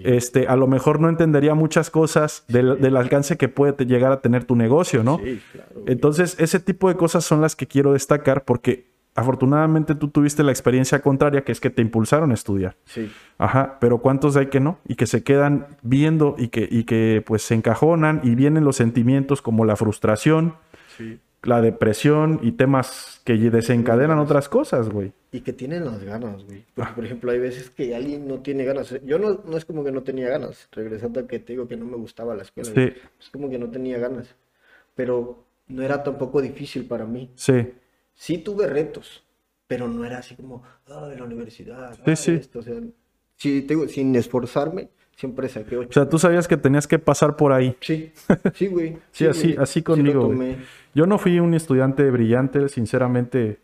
[0.04, 4.10] este, a lo mejor no entendería muchas cosas del, del alcance que puede te- llegar
[4.12, 5.18] a tener tu negocio, ¿no?
[5.22, 5.82] Sí, claro.
[5.86, 10.50] Entonces, ese tipo de cosas son las que quiero destacar porque afortunadamente tú tuviste la
[10.52, 12.76] experiencia contraria, que es que te impulsaron a estudiar.
[12.86, 13.10] Sí.
[13.38, 14.78] Ajá, pero ¿cuántos hay que no?
[14.86, 18.76] Y que se quedan viendo y que, y que pues se encajonan y vienen los
[18.76, 20.54] sentimientos como la frustración,
[20.96, 21.18] Sí.
[21.42, 25.12] La depresión y temas que desencadenan otras cosas, güey.
[25.32, 26.64] Y que tienen las ganas, güey.
[26.74, 28.94] Porque, por ejemplo, hay veces que alguien no tiene ganas.
[29.04, 30.68] Yo no, no es como que no tenía ganas.
[30.72, 32.70] Regresando a que te digo que no me gustaba la escuela.
[32.74, 32.92] Sí.
[33.20, 34.34] Es como que no tenía ganas.
[34.94, 37.30] Pero no era tampoco difícil para mí.
[37.36, 37.68] Sí,
[38.14, 39.22] Sí tuve retos,
[39.66, 42.32] pero no era así como, ay, la universidad, Sí, ay, sí.
[42.32, 42.74] esto", o sea,
[43.36, 45.92] sí, te digo, sin esforzarme, siempre saqué o ocho.
[45.92, 47.74] sea, tú sabías que tenías que pasar por ahí.
[47.80, 48.12] Sí,
[48.54, 48.98] sí, güey.
[49.10, 50.26] Sí, así, güey, así sí lo conmigo.
[50.34, 50.56] güey.
[50.94, 53.60] Yo no fui un estudiante brillante, sinceramente.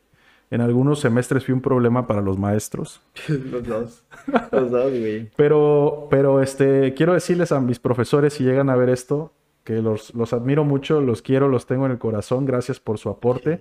[0.50, 3.02] En algunos semestres fui un problema para los maestros.
[3.28, 4.04] Los dos,
[4.52, 5.28] los dos, güey.
[5.36, 9.32] Pero, pero este, quiero decirles a mis profesores, si llegan a ver esto,
[9.64, 12.46] que los, los admiro mucho, los quiero, los tengo en el corazón.
[12.46, 13.60] Gracias por su aporte.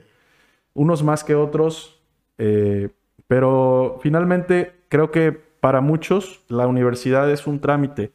[0.75, 1.99] Unos más que otros.
[2.37, 2.89] eh,
[3.27, 8.11] pero finalmente creo que para muchos la universidad es un trámite.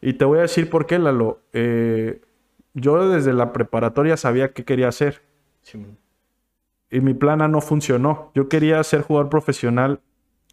[0.00, 1.40] Y te voy a decir por qué, Lalo.
[1.52, 2.22] Eh,
[2.74, 5.22] yo desde la preparatoria sabía qué quería hacer.
[5.62, 5.98] Simón.
[6.90, 8.30] Y mi plan A no funcionó.
[8.34, 10.00] Yo quería ser jugador profesional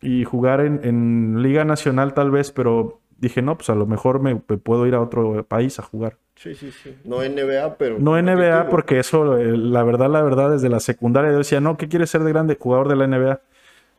[0.02, 4.22] y jugar en, en Liga Nacional tal vez, pero dije, no, pues a lo mejor
[4.22, 6.18] me, me puedo ir a otro país a jugar.
[6.36, 6.96] Sí, sí, sí.
[7.04, 8.00] No NBA, pero.
[8.00, 11.76] No NBA, porque eso, eh, la verdad, la verdad, desde la secundaria yo decía, no,
[11.76, 12.58] ¿qué quieres ser de grande?
[12.58, 13.42] Jugador de la NBA.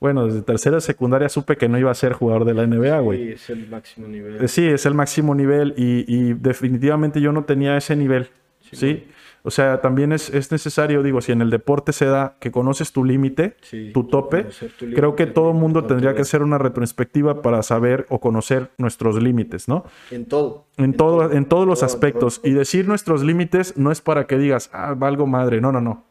[0.00, 3.00] Bueno, desde tercera de secundaria supe que no iba a ser jugador de la NBA,
[3.00, 3.18] güey.
[3.26, 4.42] Sí, es el máximo nivel.
[4.44, 8.30] Eh, Sí, es el máximo nivel y, y definitivamente yo no tenía ese nivel,
[8.72, 9.04] ¿sí?
[9.42, 12.92] O sea, también es, es necesario, digo, si en el deporte se da que conoces
[12.92, 14.46] tu límite, Sí, tu tope,
[14.78, 18.70] creo que todo el mundo tendría te que hacer una retrospectiva para saber o conocer
[18.76, 19.84] nuestros límites, ¿no?
[20.10, 20.66] En todo.
[20.76, 22.40] En, todo, en todos los todo, aspectos.
[22.44, 25.60] Y decir nuestros límites no es para que digas, ah, valgo madre.
[25.62, 26.04] No, no, no.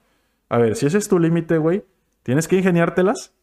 [0.50, 1.84] A ver, si ese es tu límite, güey,
[2.24, 3.34] tienes que ingeniártelas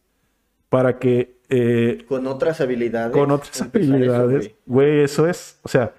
[0.69, 3.13] para que eh, Con otras habilidades.
[3.13, 5.01] con otras habilidades, güey.
[5.01, 5.59] eso es.
[5.63, 5.93] O sea,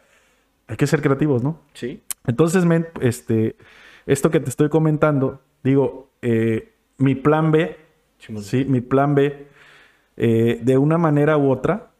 [0.67, 1.61] hay que ser creativos, ¿no?
[1.73, 2.03] Sí.
[2.27, 3.57] Entonces, men, este,
[4.07, 7.77] esto que te estoy comentando, digo, eh, mi plan B,
[8.41, 9.47] sí, mi plan B,
[10.19, 11.91] eh, de una manera u otra,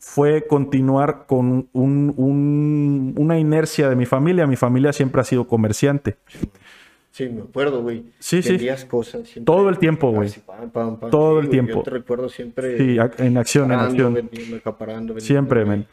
[0.00, 4.46] fue continuar con un- un- una inercia de mi familia.
[4.46, 6.16] Mi familia siempre ha sido comerciante.
[7.18, 8.04] Sí, me acuerdo, güey.
[8.20, 8.56] Sí, sí.
[8.88, 9.28] Cosas.
[9.44, 10.30] Todo el tiempo, güey.
[11.10, 11.78] Todo el tiempo.
[11.78, 12.78] Yo te recuerdo siempre.
[12.78, 14.14] Sí, en acción, en acción.
[14.14, 15.84] vendiendo, acaparando, vendiendo, Siempre, men.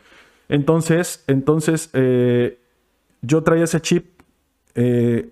[0.49, 2.59] Entonces, entonces, eh,
[3.23, 4.21] yo traía ese chip.
[4.75, 5.31] eh,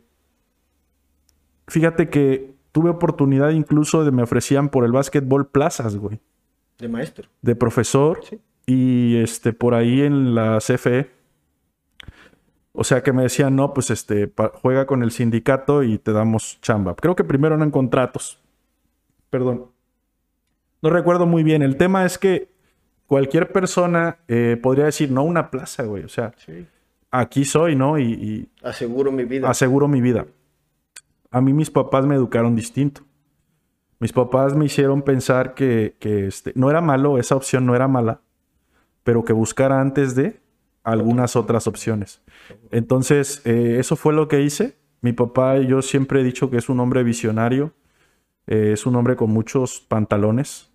[1.68, 6.20] fíjate que tuve oportunidad incluso de me ofrecían por el básquetbol plazas, güey.
[6.80, 7.30] De maestro.
[7.44, 8.40] De profesor Sí.
[8.66, 11.12] y este por ahí en la CFE.
[12.74, 14.32] O sea, que me decían, no, pues este,
[14.62, 16.96] juega con el sindicato y te damos chamba.
[16.96, 18.42] Creo que primero eran contratos.
[19.30, 19.68] Perdón.
[20.82, 21.62] No recuerdo muy bien.
[21.62, 22.50] El tema es que
[23.06, 26.04] cualquier persona eh, podría decir, no, una plaza, güey.
[26.04, 26.66] O sea, Sí.
[27.12, 28.00] aquí soy, ¿no?
[28.00, 29.50] Y, y Aseguro mi vida.
[29.50, 30.26] aseguro mi vida.
[31.30, 33.02] A mí mis papás me educaron distinto.
[34.00, 37.88] Mis papás me hicieron pensar que, que, este, no era malo, esa opción no era
[37.88, 38.20] mala,
[39.04, 40.42] pero que buscara antes de
[40.84, 42.22] algunas otras opciones.
[42.72, 44.76] Entonces, eh, eso fue lo que hice.
[45.02, 47.74] Mi papá, yo siempre he dicho que es un hombre visionario,
[48.48, 50.70] eh, es un hombre con muchos pantalones.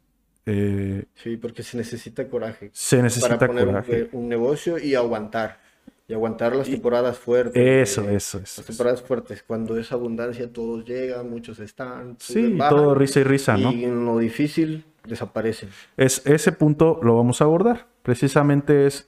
[0.51, 2.71] eh, Sí, porque se necesita coraje.
[2.73, 4.09] se necesita para poner un- coraje.
[4.13, 5.61] Un, negocio y aguantar.
[6.07, 7.55] Y aguantar las temporadas fuertes.
[7.91, 9.43] Eso, eso, eso, Las temporadas fuertes.
[9.47, 12.17] Cuando es abundancia, todos llegan, muchos están.
[12.19, 13.71] Sí, bajan, todo risa y risa, ¿no?
[13.73, 15.69] Y en lo difícil desaparecen.
[15.99, 17.87] Es, ese punto lo vamos a abordar.
[18.03, 19.07] Precisamente es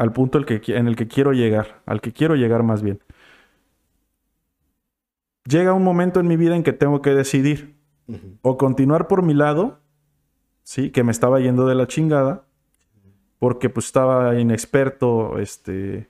[0.00, 2.82] al punto el que, qui- en el que quiero llegar, al que quiero llegar más
[2.82, 3.00] bien.
[5.44, 7.76] Llega un momento en mi vida en que tengo que decidir
[8.40, 9.80] o continuar por mi lado,
[10.62, 12.46] sí, que me estaba yendo de la chingada,
[13.38, 16.08] porque pues estaba inexperto, este,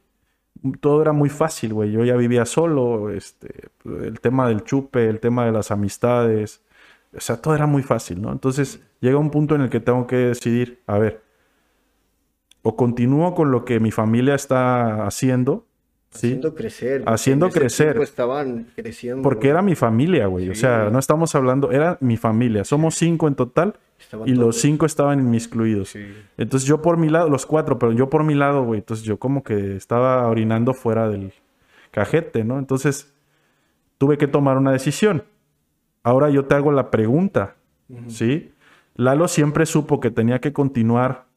[0.81, 1.91] todo era muy fácil, güey.
[1.91, 6.63] Yo ya vivía solo, este, el tema del chupe, el tema de las amistades,
[7.13, 8.31] o sea, todo era muy fácil, ¿no?
[8.31, 11.25] Entonces llega un punto en el que tengo que decidir, a ver,
[12.63, 15.67] o continúo con lo que mi familia está haciendo,
[16.11, 16.29] ¿sí?
[16.29, 17.03] Haciendo crecer.
[17.07, 17.99] Haciendo en ese crecer.
[18.03, 19.23] estaban creciendo.
[19.23, 20.51] Porque era mi familia, güey.
[20.51, 22.65] O sea, no estamos hablando, era mi familia.
[22.65, 25.91] Somos cinco en total Estaban y los cinco estaban inmiscuidos.
[25.91, 26.07] Sí.
[26.37, 28.81] Entonces yo por mi lado, los cuatro, pero yo por mi lado, güey.
[28.81, 31.33] Entonces yo como que estaba orinando fuera del
[31.91, 32.59] cajete, ¿no?
[32.59, 33.13] Entonces
[33.99, 35.25] tuve que tomar una decisión.
[36.03, 37.57] Ahora yo te hago la pregunta,
[38.09, 38.53] ¿sí?
[38.95, 41.30] Lalo siempre supo que tenía que continuar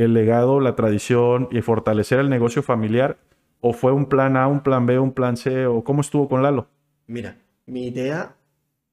[0.00, 3.18] el legado, la tradición y fortalecer el negocio familiar.
[3.60, 5.66] ¿O fue un plan A, un plan B, un plan C?
[5.66, 6.68] ¿O cómo estuvo con Lalo?
[7.06, 7.36] Mira,
[7.66, 8.34] mi idea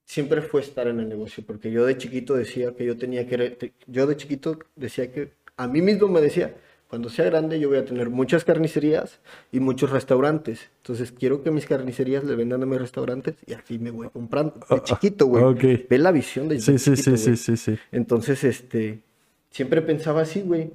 [0.03, 3.73] siempre fue estar en el negocio, porque yo de chiquito decía que yo tenía que,
[3.87, 6.55] yo de chiquito decía que, a mí mismo me decía,
[6.89, 9.19] cuando sea grande yo voy a tener muchas carnicerías
[9.51, 13.79] y muchos restaurantes, entonces quiero que mis carnicerías le vendan a mis restaurantes y así
[13.79, 14.53] me voy comprando.
[14.69, 15.43] De chiquito, güey.
[15.43, 15.89] ok.
[15.89, 17.37] Ve la visión de Sí, sí, chiquito, sí, güey.
[17.37, 17.79] sí, sí, sí.
[17.91, 19.01] Entonces, este,
[19.49, 20.71] siempre pensaba así, güey.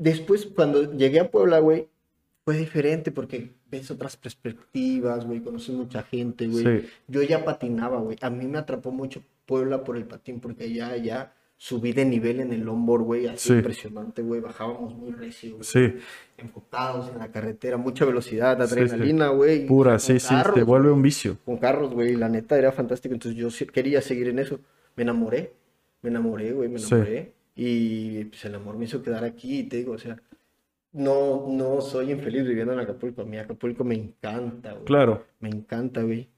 [0.00, 1.86] Después, cuando llegué a Puebla, güey,
[2.44, 6.64] fue diferente porque ves otras perspectivas, güey, conoces mucha gente, güey.
[6.64, 6.88] Sí.
[7.06, 8.16] Yo ya patinaba, güey.
[8.22, 12.40] A mí me atrapó mucho Puebla por el patín porque allá, ya subí de nivel
[12.40, 13.54] en el longboard, güey, así Sí.
[13.54, 14.40] impresionante, güey.
[14.40, 15.64] Bajábamos muy recio, güey.
[15.64, 15.94] Sí,
[16.38, 18.80] Enfocados en la carretera, mucha velocidad, Sí, sí.
[18.80, 19.66] adrenalina, güey.
[19.66, 21.36] pura, con sí, sí, te carros, vuelve un vicio.
[21.44, 22.16] con carros, güey.
[22.16, 23.12] La neta era fantástico.
[23.12, 24.58] Entonces yo sí quería seguir en eso.
[24.96, 25.52] Me enamoré.
[26.00, 26.70] Me enamoré, güey.
[26.70, 26.94] Me Sí.
[26.94, 27.32] enamoré.
[27.62, 29.64] Y pues el amor me hizo quedar aquí.
[29.64, 30.16] Te digo, o sea,
[30.92, 33.20] no, no soy infeliz viviendo en Acapulco.
[33.20, 34.84] A mí Acapulco me encanta, güey.
[34.86, 35.26] Claro.
[35.40, 36.30] Me encanta, güey.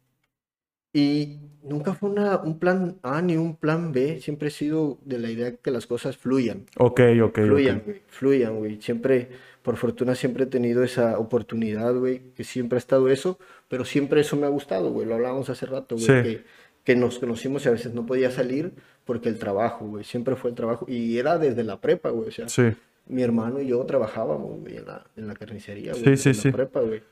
[0.92, 4.20] Y nunca fue una, un plan A ni un plan B.
[4.20, 6.66] Siempre he sido de la idea que las cosas fluyan.
[6.76, 7.84] Ok, ok, Fluyan, ok.
[7.84, 8.82] güey, fluyan, güey.
[8.82, 9.28] Siempre,
[9.62, 14.20] por fortuna, siempre he tenido esa oportunidad, güey, que siempre ha estado eso, pero siempre
[14.22, 15.06] eso me ha gustado, güey.
[15.06, 16.12] Lo hablábamos hace rato, güey, Sí.
[16.22, 16.44] que,
[16.84, 18.72] que nos conocimos y a veces no podía salir
[19.04, 20.84] porque el trabajo, güey, siempre fue el trabajo.
[20.88, 22.70] Y era desde la prepa, güey, o sea, Sí.
[23.06, 26.34] mi hermano y yo trabajábamos, güey, en la, en la carnicería, güey, Sí, sí, la
[26.34, 26.50] sí.
[26.52, 27.02] prepa, güey.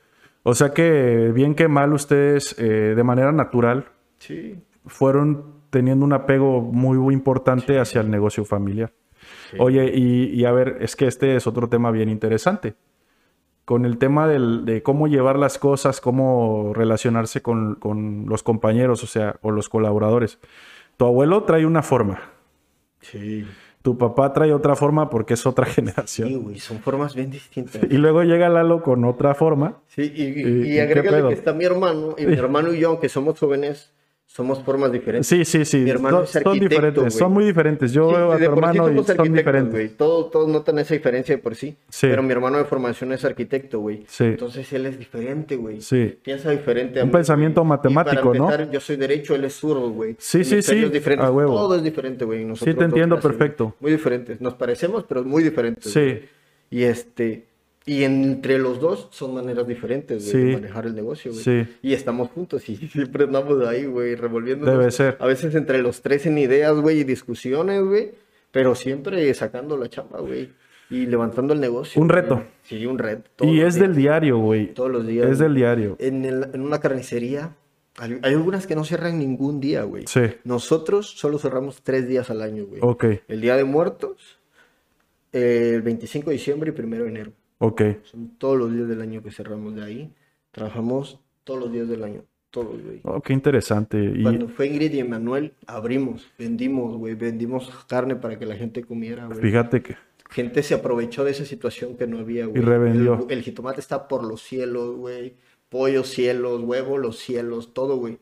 [0.43, 3.85] O sea que bien que mal ustedes eh, de manera natural
[4.17, 4.55] Sí,
[4.87, 8.91] fueron teniendo un apego muy, muy importante hacia el negocio familiar.
[9.59, 12.73] Oye, y, y a ver, es que este es otro tema bien interesante.
[13.65, 19.03] Con el tema del- de cómo llevar las cosas, cómo relacionarse con, con los compañeros,
[19.03, 20.39] o sea, o los colaboradores.
[21.01, 22.21] Tu abuelo trae una forma,
[22.99, 23.43] sí.
[23.81, 26.43] tu papá trae otra forma porque es otra Sí, generación.
[26.43, 27.81] güey, son formas bien distintas.
[27.89, 29.79] Y luego llega Lalo con otra forma.
[29.87, 33.09] Sí, y, ¿Y- y, agrégale que está mi hermano, y mi hermano y yo, aunque
[33.09, 33.91] somos jóvenes,
[34.33, 35.27] somos formas diferentes.
[35.27, 35.79] Sí, sí, sí.
[35.79, 37.91] Mi hermano son, es son diferentes, son muy diferentes.
[37.91, 39.97] Yo Sí, veo a tu sí hermano y son diferentes.
[39.97, 41.75] Todos, todos notan esa diferencia de por sí.
[41.89, 42.07] Sí.
[42.07, 44.05] Pero mi hermano de formación es arquitecto, güey.
[44.07, 44.23] Sí.
[44.23, 45.81] Entonces él es diferente, güey.
[45.81, 46.17] Sí.
[46.23, 47.67] Piensa diferente a Un mí, pensamiento güey.
[47.67, 48.45] Y matemático, para ¿no?
[48.45, 50.15] empezar, Yo soy derecho, él es zurdo, güey.
[50.17, 51.27] Sí, sí, sí, diferentes.
[51.27, 51.53] a huevo.
[51.53, 52.45] Todo es diferente, güey.
[52.45, 53.75] Nosotros te entiendo perfecto.
[53.81, 54.39] Muy diferentes.
[54.39, 55.91] Nos parecemos, pero muy diferentes.
[55.91, 56.21] Sí.
[56.69, 57.50] Y este...
[57.85, 60.37] Y entre los dos son maneras diferentes Sí.
[60.37, 61.43] de manejar el negocio, güey.
[61.43, 61.67] Sí.
[61.81, 64.69] Y estamos juntos y siempre andamos ahí, güey, revolviendo.
[64.69, 65.17] Debe ser.
[65.19, 68.11] A veces entre los tres en ideas, güey, y discusiones, güey.
[68.51, 70.49] Pero siempre sacando la chamba, güey.
[70.89, 72.01] Y levantando el negocio.
[72.01, 72.21] Un güey.
[72.21, 72.43] reto.
[72.63, 73.45] Sí, un reto.
[73.45, 74.73] Y es del diario, güey.
[74.73, 75.25] Todos los días.
[75.31, 75.95] Es del diario.
[75.99, 77.55] En, el- en una carnicería,
[77.97, 80.03] hay, hay algunas que no cierran ningún día, güey.
[80.07, 80.19] Sí.
[80.43, 82.81] Nosotros solo cerramos tres días al año, güey.
[82.83, 83.05] Ok.
[83.29, 84.37] El Día de Muertos,
[85.31, 87.31] el 25 de diciembre y 1 de enero.
[87.61, 87.81] Ok.
[88.03, 90.13] Son todos los días del año que cerramos de ahí.
[90.51, 92.21] Trabajamos todos los días del año.
[92.49, 92.99] Todos, güey.
[93.03, 94.03] Oh, qué interesante.
[94.03, 97.15] Y Cuando fue Ingrid y Emanuel, abrimos, vendimos, güey.
[97.15, 99.39] Vendimos carne para que la gente comiera, güey.
[99.39, 99.95] fíjate que
[100.29, 102.61] Gente se aprovechó de esa situación que no había, güey.
[102.61, 103.25] revendió.
[103.29, 105.35] El, el jitomate está por los cielos, güey.
[105.69, 108.17] Pollos, cielos, huevo, los cielos, todo, güey.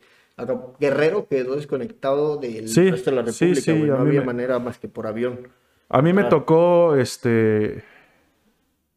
[0.79, 3.89] Guerrero quedó desconectado del Sí, resto de la sí, República, sí, güey.
[3.91, 5.47] a no había me- manera más que por avión.
[5.89, 6.37] a mí me Claro.
[6.37, 7.83] tocó, este,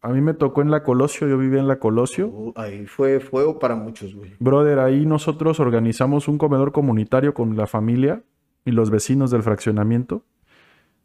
[0.03, 2.27] a mí me tocó en la Colosio, yo vivía en la Colosio.
[2.27, 4.33] Uh, ahí fue fuego para muchos, güey.
[4.39, 8.21] Brother, ahí nosotros organizamos un comedor comunitario con la familia
[8.65, 10.23] y los vecinos del fraccionamiento.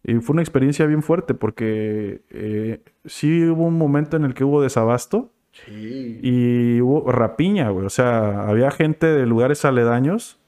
[0.04, 4.44] Y fue una experiencia bien fuerte porque eh, sí hubo un momento en el que
[4.44, 6.20] hubo desabasto Sí.
[6.22, 7.86] y hubo rapiña, güey.
[7.86, 10.38] O sea, había gente de lugares aledaños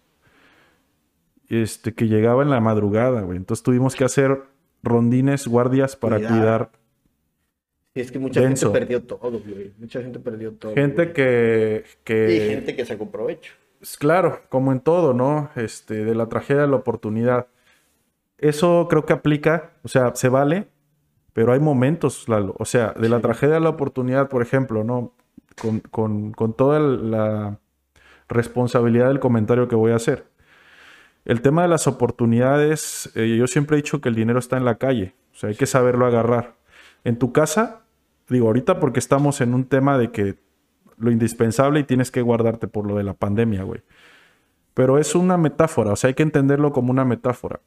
[1.49, 3.37] este, que llegaba en la madrugada, güey.
[3.37, 4.43] Entonces tuvimos que hacer
[4.83, 6.31] rondines, guardias para Cuidar.
[6.33, 6.71] cuidar.
[7.95, 8.67] Sí, es que mucha Denso.
[8.73, 9.73] gente perdió todo, güey.
[9.79, 10.75] Mucha gente perdió todo.
[10.75, 11.13] Gente güey.
[11.15, 12.35] que, que...
[12.37, 13.53] Y gente que sacó provecho.
[13.99, 15.51] Claro, como en todo, ¿no?
[15.57, 17.49] Este, de la tragedia a la oportunidad.
[18.39, 20.69] Eso creo que aplica, o sea, se vale,
[21.33, 22.55] pero hay momentos, Lalo.
[22.59, 23.23] O sea, de la Sí.
[23.23, 25.15] tragedia a la oportunidad, por ejemplo, ¿no?
[25.61, 27.59] Con, con- con toda la
[28.29, 30.27] responsabilidad del comentario que voy a hacer.
[31.25, 34.65] El tema de las oportunidades, eh, yo siempre he dicho que el dinero está en
[34.65, 36.55] la calle, o sea, hay que saberlo agarrar.
[37.05, 37.80] En tu casa,
[38.31, 40.37] digo, ahorita porque estamos en un tema de que
[40.99, 43.83] lo indispensable y tienes que guardarte por lo de la pandemia, güey.
[44.75, 47.61] Pero es una metáfora, o sea, hay que entenderlo como una metáfora.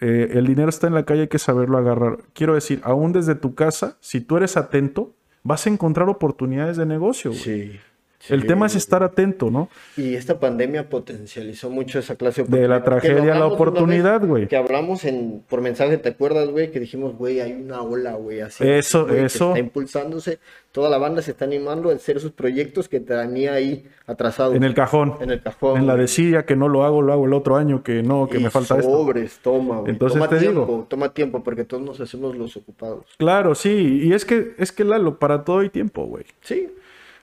[0.00, 2.18] Eh, el dinero está en la calle, hay que saberlo agarrar.
[2.32, 6.86] Quiero decir, aún desde tu casa, si tú eres atento, vas a encontrar oportunidades de
[6.86, 7.42] negocio, güey.
[7.42, 7.80] Sí.
[8.28, 9.68] El tema es estar atento, ¿no?
[9.96, 13.02] Y esta pandemia potencializó mucho esa clase De la oportunidad.
[13.02, 14.48] Que lo tragedia a la oportunidad, güey.
[14.48, 16.70] Que hablamos en, por mensaje, ¿te acuerdas, güey?
[16.70, 18.66] Que dijimos, güey, hay una ola, güey, así.
[18.66, 19.48] Eso, eso.
[19.48, 20.38] está impulsándose.
[20.72, 24.56] Toda la banda se está animando a hacer sus proyectos que tenía ahí atrasados.
[24.56, 25.14] En el cajón.
[25.20, 25.78] En el cajón.
[25.78, 26.02] En la güey.
[26.02, 28.42] de Siria, que no lo hago, lo hago el otro año, que no, que Y
[28.42, 28.90] me falta esto.
[28.90, 29.92] sobres, toma, güey.
[29.92, 30.86] Entonces toma te tiempo, digo.
[30.88, 33.04] toma tiempo, porque todos nos hacemos los ocupados.
[33.18, 34.00] Claro, sí.
[34.02, 36.24] Y es que, es que Lalo, para todo hay tiempo, güey.
[36.40, 36.68] Sí.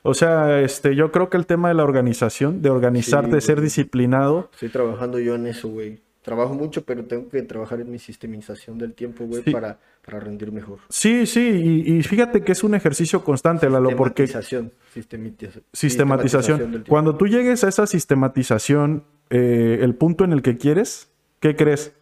[0.04, 3.42] O sea, este, yo creo que el tema de la organización, de organizarte, Sí, de
[3.42, 6.00] ser disciplinado, Estoy trabajando yo en eso, güey.
[6.24, 9.52] Trabajo mucho, pero tengo que trabajar en mi sistemización del tiempo, güey, Sí.
[9.52, 10.80] para, para rendir mejor.
[10.90, 14.72] Sí, sí, y, y fíjate que es un ejercicio constante, Lalo, porque Sistematización.
[14.94, 16.58] sistematiza- sistematización.
[16.72, 16.90] tiempo.
[16.90, 21.96] Cuando tú llegues a esa sistematización, eh, el punto en el que quieres, ¿qué crees?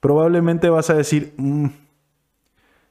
[0.00, 1.66] Probablemente vas a decir, "Mm,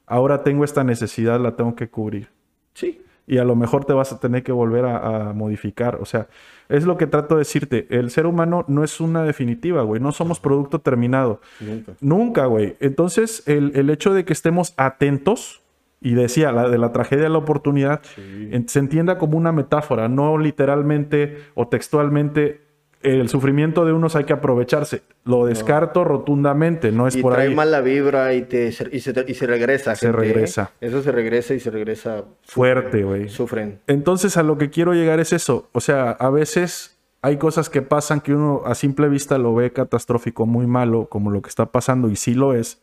[0.07, 2.29] ahora tengo esta necesidad, la tengo que cubrir.
[2.73, 3.01] Sí.
[3.29, 5.99] Y a lo mejor te vas a tener que volver a, a modificar.
[6.01, 6.27] O sea,
[6.67, 7.85] es lo que trato de decirte.
[7.91, 10.01] El ser humano no es una definitiva, güey.
[10.01, 11.39] No somos producto terminado.
[11.59, 11.93] Nunca.
[12.01, 12.75] Nunca, güey.
[12.79, 15.61] Entonces, el, el hecho de que estemos atentos,
[16.01, 20.07] y decía, la de la tragedia a la oportunidad, en- se entienda como una metáfora,
[20.09, 22.61] no literalmente o textualmente.
[23.01, 25.03] El sufrimiento de unos hay que aprovecharse.
[25.23, 27.55] Lo descarto rotundamente, no es y por trae ahí.
[27.55, 29.95] mala vibra y, te, y, se, y se regresa.
[29.95, 30.33] Se gente, ¿eh?
[30.33, 30.71] regresa.
[30.81, 32.25] Eso se regresa y se regresa.
[32.43, 33.29] Fuerte, güey.
[33.29, 33.79] Sufren.
[33.87, 35.69] Entonces, a lo que quiero llegar es eso.
[35.71, 39.71] O sea, a veces hay cosas que pasan que uno a simple vista lo ve
[39.71, 42.81] catastrófico, muy malo, como lo que está pasando, y sí lo es.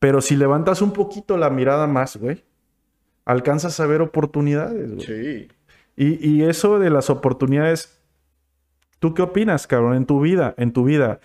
[0.00, 2.44] Pero si levantas un poquito la mirada más, güey,
[3.24, 5.06] alcanzas a ver oportunidades, güey.
[5.06, 5.48] Sí.
[5.96, 8.00] Y, y eso de las oportunidades,
[8.98, 9.96] ¿tú qué opinas, cabrón?
[9.96, 11.20] En tu vida, en tu vida.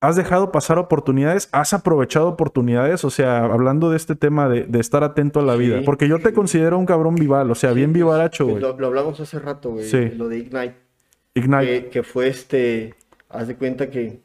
[0.00, 1.48] ¿Has dejado pasar oportunidades?
[1.50, 3.04] ¿Has aprovechado oportunidades?
[3.04, 5.60] O sea, hablando de este tema de, de estar atento a la Sí.
[5.60, 5.80] vida.
[5.84, 8.60] Porque yo te considero un cabrón vival, o sea, bien vivaracho, güey.
[8.60, 9.86] lo, lo hablamos hace rato, güey.
[9.86, 10.10] Sí.
[10.10, 10.76] Lo de Ignite.
[11.34, 11.84] Ignite.
[11.84, 12.94] Que, que fue este.
[13.30, 14.20] Haz de cuenta que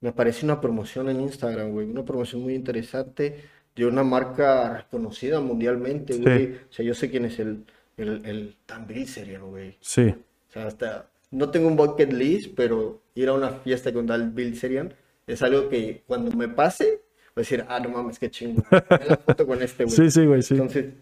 [0.00, 1.90] me apareció una promoción en Instagram, güey.
[1.90, 3.44] Una promoción muy interesante
[3.84, 6.20] de una marca reconocida mundialmente, Sí.
[6.22, 6.54] güey.
[6.54, 7.64] O sea, yo sé quién es el,
[7.96, 9.76] el, el güey.
[9.80, 10.02] Sí.
[10.48, 11.10] O sea, hasta.
[11.30, 14.94] No tengo un bucket list, pero ir a una fiesta con Dan Bilzerian
[15.26, 17.02] es algo que cuando me pase,
[17.34, 18.62] voy a decir, ah, no mames, qué chingo.
[18.70, 19.94] La foto con este, güey.
[19.96, 20.54] Sí, sí, güey, sí.
[20.54, 20.94] Entonces,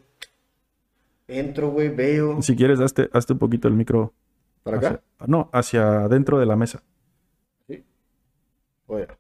[1.29, 2.43] entro, güey, veo.
[2.43, 4.13] Si quieres, hazte, hazte un poquito el micro.
[4.65, 4.87] ¿Para acá?
[4.89, 6.83] hacia- no, hacia adentro de la mesa.
[8.89, 9.15] Bueno,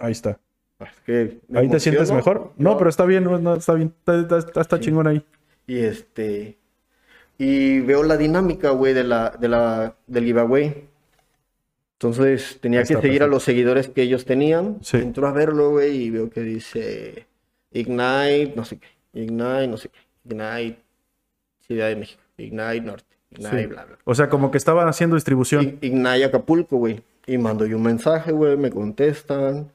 [0.00, 0.38] Ahí está.
[0.80, 2.52] Es que me ¿Ahí te sientes mejor?
[2.56, 3.92] No, pero está bien, no, está bien.
[3.98, 4.82] Está, está- está- está Sí.
[4.84, 5.24] chingón ahí.
[5.66, 6.56] Y este.
[7.36, 10.84] Y veo la dinámica, güey, de la, de la, del giveaway.
[11.94, 14.78] Entonces tenía que seguir a los seguidores que ellos tenían.
[14.82, 14.98] Sí.
[14.98, 17.26] Entro a verlo, güey, y veo que dice
[17.72, 18.86] Ignite, no sé qué.
[19.20, 19.98] Ignite, no sé qué.
[20.24, 20.78] Ignite,
[21.66, 22.22] Ciudad de México.
[22.36, 23.16] Ignite Norte.
[23.32, 23.66] Ignite, Sí.
[23.66, 23.98] bla, bla.
[24.04, 25.78] O sea, como que estaban haciendo distribución.
[25.80, 27.02] Ignite Acapulco, güey.
[27.26, 29.70] Y mando yo un mensaje, güey, me contestan.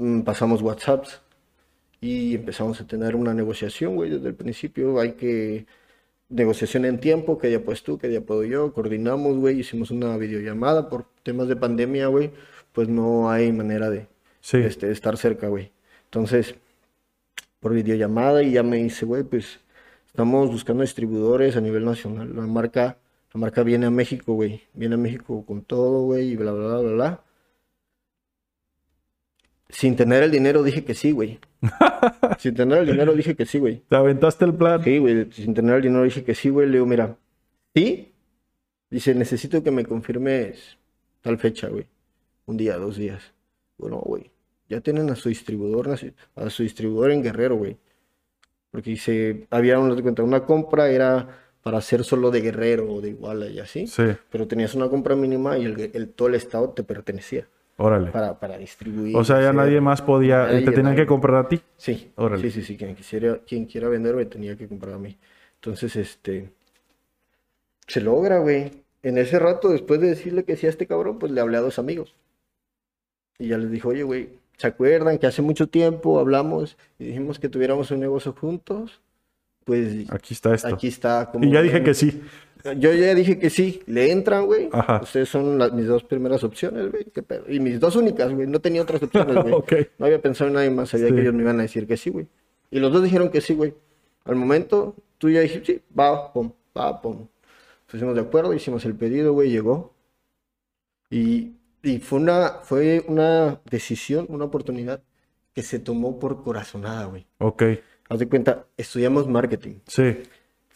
[0.00, 1.22] Mm, pasamos WhatsApps.
[2.00, 5.00] Y empezamos a tener una negociación, güey, desde el principio.
[5.00, 5.66] Hay que.
[6.30, 8.72] Negociación en tiempo, qué día puedes tú, qué día puedo yo.
[8.72, 12.30] Coordinamos, güey, hicimos una videollamada por temas de pandemia, güey.
[12.72, 14.06] Pues no hay manera de,
[14.40, 14.58] Sí.
[14.58, 15.72] este, estar cerca, güey.
[16.04, 16.54] Entonces,
[17.60, 19.60] por videollamada y ya me dice, güey, pues
[20.06, 22.34] estamos buscando distribuidores a nivel nacional.
[22.34, 22.98] La marca,
[23.34, 24.62] la marca viene a México, güey.
[24.74, 27.24] Viene a México con todo, güey, y bla, bla, bla, bla, bla.
[29.72, 31.38] Sin tener el dinero dije que sí, güey.
[32.38, 33.82] Sin tener el dinero dije que sí, güey.
[33.88, 34.82] ¿Te aventaste el plan?
[34.82, 36.66] Sí, güey, sin tener el dinero dije que sí, güey.
[36.66, 37.16] Le digo, mira,
[37.74, 38.12] sí.
[38.90, 40.76] Dice, necesito que me confirmes
[41.20, 41.86] tal fecha, güey.
[42.46, 43.32] Un día, dos días.
[43.78, 44.30] Bueno, güey,
[44.68, 45.88] ya tienen a su distribuidor,
[46.34, 47.76] a su distribuidor en Guerrero, güey.
[48.70, 51.28] Porque dice, había una, una compra, era
[51.62, 53.86] para hacer solo de Guerrero o de Iguala y así.
[53.86, 54.02] Sí.
[54.30, 57.46] Pero tenías una compra mínima y el, el- todo el estado te pertenecía
[57.82, 58.10] Órale.
[58.10, 59.16] para, para distribuir.
[59.16, 60.46] O sea, ya nadie más podía.
[60.46, 60.96] Nadie, te tenían nadie.
[60.98, 61.60] que comprar a ti.
[61.76, 62.42] Sí, Órale.
[62.42, 65.16] sí, sí, sí, quien quisiera, quien quiera vender, me tenía que comprar a mí.
[65.54, 66.50] Entonces, este,
[67.86, 68.70] se logra, güey.
[69.02, 71.60] En ese rato, después de decirle que sí a este cabrón, pues le hablé a
[71.62, 72.14] dos amigos.
[73.38, 74.28] Y ya les dijo, oye, güey,
[74.58, 79.00] ¿se acuerdan que hace mucho tiempo hablamos y dijimos que tuviéramos un negocio juntos?
[79.64, 80.68] Pues Aquí está esto.
[80.68, 81.30] aquí está.
[81.30, 82.22] como y ya dije que sí.
[82.78, 84.68] Yo ya dije que sí, le entran, güey.
[85.02, 87.04] Ustedes son las- mis dos primeras opciones, güey.
[87.06, 87.44] qué pedo.
[87.48, 88.46] Y mis dos únicas, güey.
[88.46, 89.88] No tenía otras opciones, güey.
[89.98, 90.88] No había pensado en nadie más.
[90.90, 91.14] Sabía Sí.
[91.14, 92.26] que ellos me iban a decir que sí, güey.
[92.70, 93.74] Y los dos dijeron que sí, güey.
[94.24, 97.26] Al momento, tú ya dijiste, sí, va, pum, va, pum.
[97.90, 99.94] Pusimos de acuerdo, hicimos el pedido, güey, llegó.
[101.10, 101.52] Y,
[101.82, 105.02] y fue una, fue una decisión, una oportunidad
[105.54, 107.26] que se tomó por corazonada, güey.
[107.38, 107.62] Ok.
[108.08, 110.18] Haz de cuenta, estudiamos marketing Sí.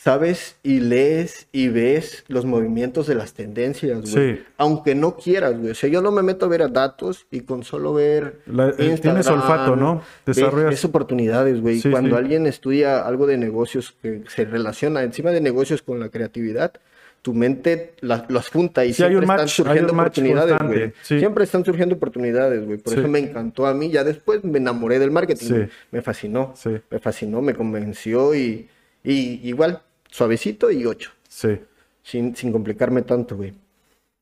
[0.04, 4.34] Sabes y lees y ves los movimientos de las tendencias, güey.
[4.36, 4.42] Sí.
[4.58, 5.70] Aunque no quieras, güey.
[5.70, 8.68] O sea, yo no me meto a ver a datos y con solo ver La-
[8.68, 10.02] eh, tienes Instagram, olfato, ¿no?
[10.26, 11.80] ves- Desarrollas- ves oportunidades, güey.
[11.80, 12.22] Sí, Cuando sí.
[12.22, 16.74] alguien estudia algo de negocios que se relaciona encima de negocios con la creatividad,
[17.22, 19.96] tu mente la- las junta y Sí, hay siempre un están match, hay surgiendo un
[19.96, 20.92] match oportunidades, constante, güey.
[21.00, 21.18] sí.
[21.18, 22.76] Siempre están surgiendo oportunidades, güey.
[22.76, 23.88] Por eso me encantó a mí.
[23.90, 25.46] Ya después me enamoré del marketing.
[25.46, 25.52] Sí.
[25.54, 25.68] güey.
[25.92, 26.52] Me fascinó.
[26.54, 26.76] Sí.
[26.90, 28.68] Me fascinó, me convenció y,
[29.02, 29.80] y igual,
[30.14, 31.10] suavecito y ocho.
[31.28, 31.58] Sí.
[32.04, 33.52] Sin, sin complicarme tanto, güey.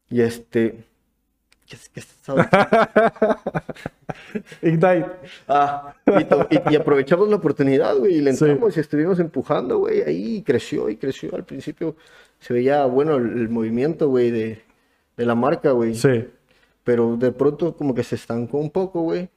[0.09, 0.85] Y este.
[1.69, 2.51] ¿Qué, qué estás hablando?
[4.63, 5.07] Ignite.
[5.49, 8.45] Ah, y, y- y aprovechamos la oportunidad, güey, y le Sí.
[8.45, 11.35] entramos y estuvimos empujando, güey, ahí y creció y creció.
[11.35, 11.97] Al principio
[12.41, 14.63] se veía bueno el, el movimiento, güey, de,
[15.17, 15.95] de la marca, güey.
[15.95, 16.27] Sí.
[16.85, 19.29] Pero de pronto como que se estancó un poco, güey,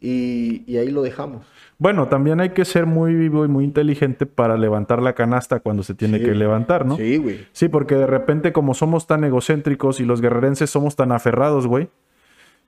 [0.00, 1.44] y, y ahí lo dejamos.
[1.80, 5.84] Bueno, también hay que ser muy vivo y muy inteligente para levantar la canasta cuando
[5.84, 6.24] se tiene Sí.
[6.24, 6.96] que levantar, ¿no?
[6.96, 7.46] Sí, güey.
[7.52, 11.88] Sí, porque de repente como somos tan egocéntricos y los guerrerenses somos tan aferrados, güey,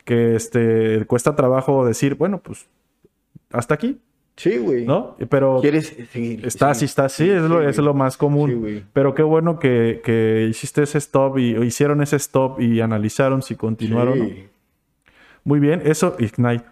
[0.05, 2.67] que este cuesta trabajo decir, bueno, pues
[3.53, 3.99] hasta aquí,
[4.37, 4.87] Sí, güey.
[4.87, 5.17] ¿no?
[5.29, 6.47] Pero ¿Quieres seguir?
[6.47, 7.85] está, sí, está, sí, es, lo, sí, es güey.
[7.87, 8.49] lo más común.
[8.51, 8.85] Sí, güey.
[8.95, 13.43] Pero qué bueno que, que hiciste ese stop y o hicieron ese stop y analizaron
[13.43, 14.13] si continuaron.
[14.15, 14.29] o no.
[14.31, 14.49] Sí.
[15.45, 16.65] Muy bien, eso Ignite.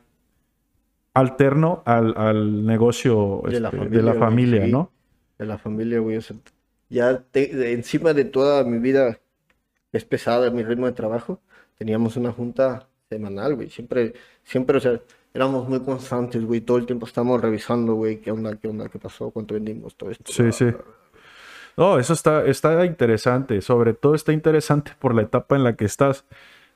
[1.15, 4.73] Alterno al, al negocio De la este, familia, de la güey, familia, sí.
[4.73, 4.93] ¿no?
[5.39, 6.17] de la familia, güey.
[6.17, 6.37] O sea,
[6.89, 9.19] ya te- de- encima de toda mi vida
[9.93, 11.41] es pesada mi ritmo de trabajo,
[11.77, 13.71] teníamos una junta semanal, güey.
[13.71, 15.01] Siempre, siempre, o sea,
[15.35, 16.61] éramos muy constantes, güey.
[16.61, 20.11] Todo el tiempo estábamos revisando, güey, qué onda, qué onda, qué pasó, cuánto vendimos, todo
[20.11, 20.31] esto.
[20.33, 20.65] Sí, bla, sí.
[20.67, 20.85] bla, bla.
[21.77, 23.61] No, eso está, está interesante.
[23.63, 26.25] Sobre todo está interesante por la etapa en la que estás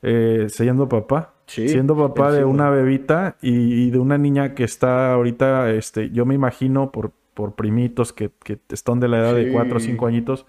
[0.03, 1.35] eh, siendo papá.
[1.55, 6.09] Sí, siendo papá de una bebita y, y de una niña que está ahorita, este,
[6.09, 9.53] yo me imagino por, por primitos que, que están de la edad de.
[9.53, 10.47] 4 o 5 añitos.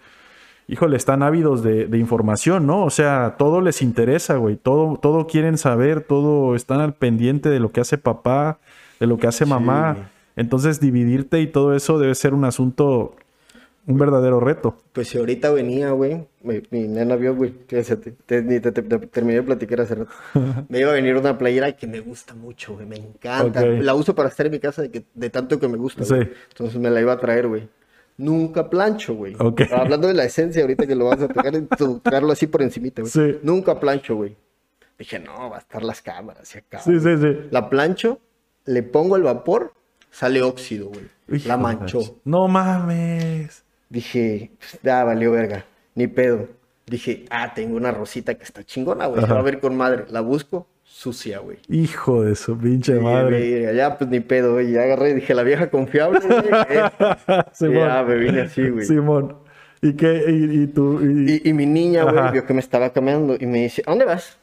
[0.70, 2.86] Híjole, están ávidos de, de información, ¿no?
[2.86, 4.56] O sea, todo les interesa, güey.
[4.56, 8.60] Todo, todo quieren saber, todo están al pendiente de lo que hace papá,
[9.02, 10.10] de lo que hace mamá.
[10.38, 13.18] Entonces, dividirte y todo eso debe ser un asunto,
[13.86, 14.78] un verdadero reto.
[14.94, 18.60] Pues si ahorita venía, güey, mi, mi nena vio, güey, que se te, te- ni
[18.60, 20.12] te- te- te- terminé de platicar hace rato.
[20.70, 23.66] Me iba a venir una playera que me gusta mucho, güey, me encanta.
[23.66, 26.16] La uso para estar en mi casa de, que, de tanto que me gusta, Sí.
[26.50, 27.68] Entonces me la iba a traer, güey.
[28.18, 29.36] Nunca plancho, güey.
[29.40, 29.62] Ok.
[29.72, 33.12] Hablando de la esencia, ahorita que lo vas a tocar, tocarlo así por encimita, güey.
[33.12, 33.40] Sí.
[33.44, 34.36] Nunca plancho, güey.
[35.00, 36.80] Dije, no, va a estar las cámaras y acá.
[36.80, 37.38] Sí, sí, sí.
[37.50, 38.20] La plancho,
[38.66, 39.74] le pongo el vapor,
[40.12, 41.42] sale óxido, güey.
[41.48, 42.02] La manchó.
[42.02, 43.64] ch- No mames.
[43.90, 45.66] Dije, ya valió verga,
[45.96, 46.48] ni pedo.
[46.88, 50.06] Dije, ah, tengo una rosita que está chingona, güey, se va a ver con madre.
[50.10, 51.58] La busco, sucia, güey.
[51.70, 53.62] Hijo de su pinche Y, madre.
[53.62, 54.72] güey, Ya, pues ni pedo, güey.
[54.72, 56.40] Ya agarré y dije, la vieja confiable, güey.
[56.70, 56.84] eh.
[57.54, 57.76] Simón.
[57.88, 58.86] ya me vine así, güey.
[58.86, 59.38] Simón.
[59.82, 60.26] ¿Y qué?
[60.30, 61.00] ¿Y, y tú?
[61.02, 62.32] y- Y, y mi niña, güey, Ajá.
[62.32, 64.38] vio que me estaba cambiando y me dice, ¿a dónde vas?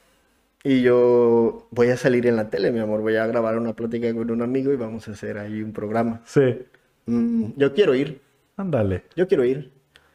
[0.62, 3.01] Y yo voy a salir en la tele, mi amor.
[3.01, 6.20] Voy a grabar una plática con un amigo y vamos a hacer ahí un programa.
[6.26, 6.59] Sí.
[7.07, 8.20] Mm, yo quiero ir.
[8.61, 9.05] Ándale.
[9.17, 9.73] Yo quiero ir.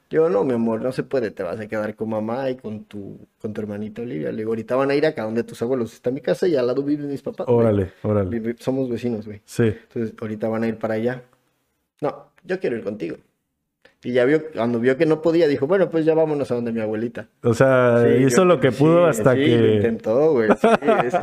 [0.10, 1.32] Yo, no, mi amor, no se puede.
[1.32, 4.32] Te vas a quedar con mamá y con tu, con tu hermanita Olivia.
[4.32, 5.94] Le digo, ahorita van a ir acá donde tus abuelos.
[5.94, 7.48] Está mi casa y al lado viven mis papás.
[7.48, 7.58] güey.
[7.58, 8.56] Órale, órale.
[8.60, 9.42] Somos vecinos, güey.
[9.46, 9.64] Sí.
[9.64, 11.24] Entonces, ahorita van a ir para allá.
[12.02, 13.18] No, yo quiero ir contigo.
[14.04, 16.72] Y ya vio, cuando vio que no podía, dijo, bueno, pues ya vámonos a donde
[16.72, 17.28] mi abuelita.
[17.42, 19.76] O sea, Sí, hizo yo- lo que pudo sí, hasta sí, lo que...
[19.78, 20.50] intentó, güey.
[20.62, 20.68] sí,
[21.08, 21.16] es-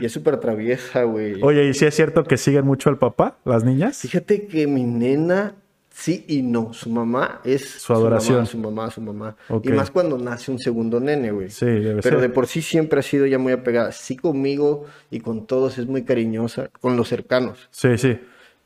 [0.00, 1.42] y es súper traviesa, güey.
[1.42, 3.98] Oye, ¿y si es cierto que siguen mucho al papá, las niñas?
[3.98, 5.54] Fíjate que mi nena,
[6.00, 6.72] sí y no.
[6.72, 8.46] Su mamá es Su adoración.
[8.46, 9.36] Su mamá, su mamá.
[9.46, 9.64] su mamá.
[9.64, 11.50] Y más cuando nace un segundo nene, güey.
[11.50, 12.28] Sí, debe Pero ser.
[12.28, 13.92] de por sí siempre ha sido ya muy apegada.
[13.92, 16.70] Sí conmigo y con todos es muy cariñosa.
[16.80, 17.68] Con los cercanos.
[17.70, 18.18] Sí, sí.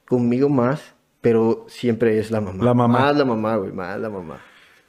[0.06, 2.64] Conmigo más, pero siempre es la mamá.
[2.64, 2.98] La mamá.
[3.00, 3.72] Más la mamá, güey.
[3.72, 4.40] Más la mamá.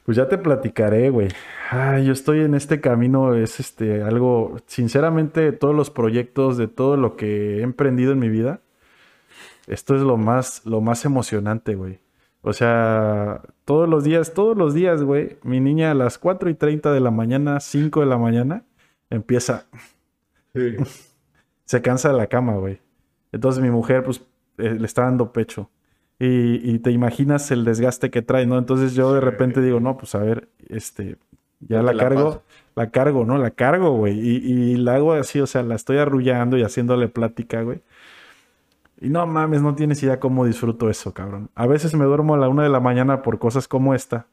[0.04, 1.28] Pues ya te platicaré, güey.
[1.68, 6.68] Ay, yo estoy en este camino, es este algo, sinceramente, de todos los proyectos, de
[6.68, 8.60] todo lo que he emprendido en mi vida,
[9.66, 11.98] esto es lo más, lo más emocionante, güey.
[12.48, 16.54] O sea, todos los días, todos los días, güey, mi niña a las 4 y
[16.54, 18.62] 30 de la mañana, 5 de la mañana,
[19.10, 19.66] empieza,
[21.64, 22.78] se cansa de la cama, güey.
[23.32, 24.22] Entonces mi mujer, pues,
[24.58, 25.70] eh, le está dando pecho.
[26.20, 28.58] Y, y te imaginas el desgaste que trae, ¿no?
[28.58, 31.16] Entonces yo de repente digo, no, pues a ver, este,
[31.58, 32.44] ya la cargo,
[32.76, 33.38] la cargo, ¿no?
[33.38, 34.20] La cargo, güey.
[34.20, 37.80] Y, y la hago así, o sea, la estoy arrullando y haciéndole plática, güey.
[39.00, 41.50] Y no mames, no tienes idea cómo disfruto eso, cabrón.
[41.54, 44.26] A veces me duermo a la una de la mañana por cosas como esta.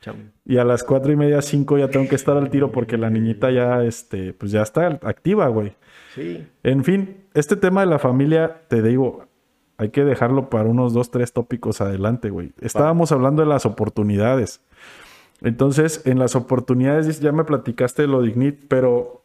[0.00, 0.18] Chamo.
[0.44, 3.10] Y a las cuatro y media, cinco ya tengo que estar al tiro porque la
[3.10, 5.74] niñita ya, este, pues ya está activa, güey.
[6.14, 6.46] Sí.
[6.62, 9.26] En fin, este tema de la familia, te digo,
[9.76, 12.52] hay que dejarlo para unos dos, tres tópicos adelante, güey.
[12.60, 14.60] Estábamos hablando de las oportunidades.
[15.40, 19.24] Entonces, en las oportunidades, ya me platicaste de lo dignit, pero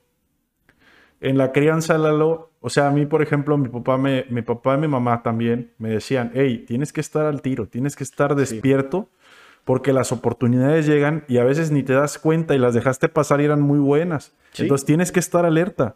[1.19, 4.73] en la crianza, Lalo, o sea, a mí, por ejemplo, mi papá, me, mi papá
[4.73, 8.33] y mi mamá también me decían, hey, tienes que estar al tiro, tienes que estar
[8.33, 9.07] despierto,
[9.65, 13.39] porque las oportunidades llegan y a veces ni te das cuenta y las dejaste pasar
[13.39, 14.33] y eran muy buenas.
[14.51, 14.63] Sí.
[14.63, 15.95] Entonces tienes que estar alerta.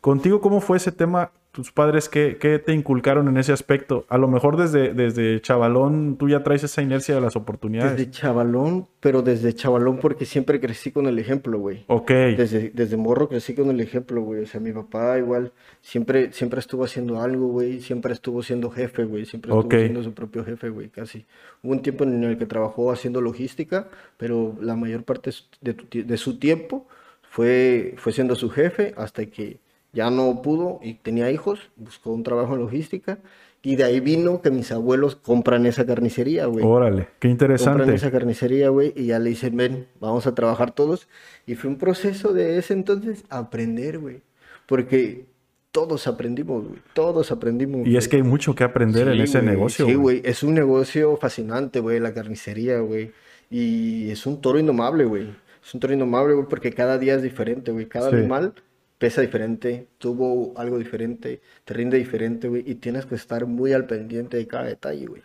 [0.00, 1.30] Contigo, ¿cómo fue ese tema?
[1.52, 4.06] Tus padres, ¿qué, qué te inculcaron en ese aspecto?
[4.08, 7.96] A lo mejor desde, desde chavalón tú ya traes esa inercia de las oportunidades.
[7.96, 11.84] Desde chavalón, pero desde chavalón porque siempre crecí con el ejemplo, güey.
[11.88, 12.10] Ok.
[12.10, 14.44] Desde, desde morro crecí con el ejemplo, güey.
[14.44, 17.80] O sea, mi papá igual siempre, siempre estuvo haciendo algo, güey.
[17.80, 19.24] Siempre estuvo siendo jefe, güey.
[19.24, 21.26] Siempre estuvo siendo su propio jefe, güey, casi.
[21.64, 23.88] Hubo un tiempo en el que trabajó haciendo logística,
[24.18, 25.30] pero la mayor parte
[25.60, 26.86] de, tu de su tiempo
[27.22, 29.58] fue, fue siendo su jefe hasta que
[29.92, 33.18] ya no pudo y tenía hijos, buscó un trabajo en logística.
[33.62, 36.64] Y de ahí vino que mis abuelos compran esa carnicería, güey.
[36.64, 37.94] Órale, qué Compran interesante.
[37.94, 41.08] esa carnicería, güey, y ya le dicen, ven, vamos a trabajar todos.
[41.46, 44.22] Y fue un proceso de ese entonces aprender, güey.
[44.66, 45.26] Porque
[45.72, 46.80] todos aprendimos, güey.
[46.94, 47.86] Todos aprendimos.
[47.86, 49.84] Y es que hay mucho que aprender en ese güey, negocio.
[49.84, 50.20] Sí, güey.
[50.20, 50.30] güey.
[50.30, 53.12] Es un negocio fascinante, güey, la carnicería, güey.
[53.50, 55.28] Y es un toro indomable, güey.
[55.62, 57.84] Es un toro indomable, güey, porque cada día es diferente, güey.
[57.86, 58.16] Cada Sí.
[58.16, 58.54] animal
[59.00, 62.62] pesa diferente, tuvo algo diferente, te rinde diferente, güey.
[62.66, 65.22] Y tienes que estar muy al pendiente de cada detalle, güey.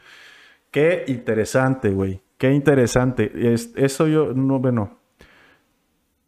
[0.71, 2.21] Qué interesante, güey.
[2.37, 3.53] Qué interesante.
[3.53, 4.97] Es- eso yo, no, bueno,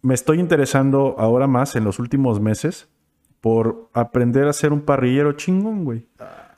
[0.01, 2.89] me estoy interesando ahora más en los últimos meses
[3.39, 6.05] por aprender a ser un parrillero chingón, güey.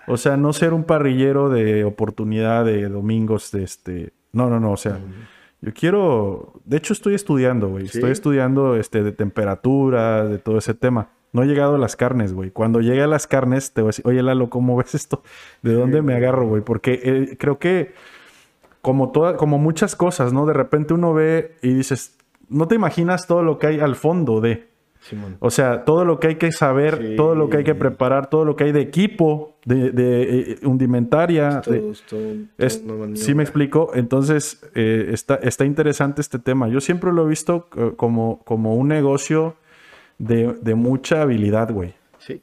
[0.08, 4.14] O sea, no ser un parrillero de oportunidad de domingos, de este...
[4.34, 5.00] No, no, no, o sea,
[5.62, 6.54] yo quiero...
[6.66, 7.88] De hecho, estoy estudiando, güey.
[7.88, 7.98] Sí.
[7.98, 11.10] Estoy estudiando este, de temperatura, de todo ese tema.
[11.32, 12.50] No he llegado a las carnes, güey.
[12.50, 15.22] Cuando llegue a las carnes, te voy a decir, oye, Lalo, ¿cómo ves esto?
[15.62, 16.64] ¿De dónde me agarro, güey?
[16.64, 17.94] Porque eh, creo que
[18.82, 20.46] como, toda, como muchas cosas, ¿no?
[20.46, 24.42] De repente uno ve y dices, no te imaginas todo lo que hay al fondo
[24.42, 24.69] de...
[25.02, 25.38] Simón.
[25.40, 27.16] O sea, todo lo que hay que saber, Sí.
[27.16, 30.58] todo lo que hay que preparar, todo lo que hay de equipo, de, de, eh,
[31.72, 31.96] de-
[32.58, 33.92] es- no sí me explico.
[33.94, 36.68] Entonces, eh, está, está interesante este tema.
[36.68, 39.56] Yo siempre lo he visto eh, como, como un negocio
[40.18, 41.94] de, de mucha habilidad, güey.
[42.18, 42.42] Sí,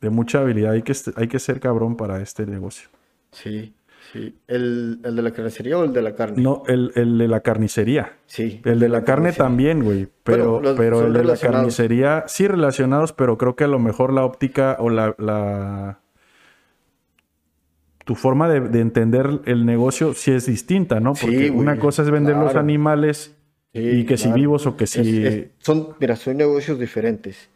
[0.00, 0.72] De mucha habilidad.
[0.72, 2.88] Hay que, hay que ser cabrón para este negocio.
[3.32, 3.74] sí,
[4.12, 4.38] sí.
[4.48, 6.42] ¿El, el de la carnicería o el de la carne?
[6.42, 8.12] No, el, el de la carnicería.
[8.26, 8.60] Sí.
[8.64, 10.08] El de la carne también, güey.
[10.22, 14.76] Pero, el de la carnicería, sí relacionados, pero creo que a lo mejor la óptica
[14.80, 16.00] o la, la-
[18.04, 21.14] tu forma de, de entender el negocio sí es distinta, ¿no?
[21.14, 23.32] Sí, Porque una cosa es vender los animales
[23.74, 25.26] Sí, y que si vivos o que Es- si...
[25.26, 27.50] es- son, mira, son negocios diferentes.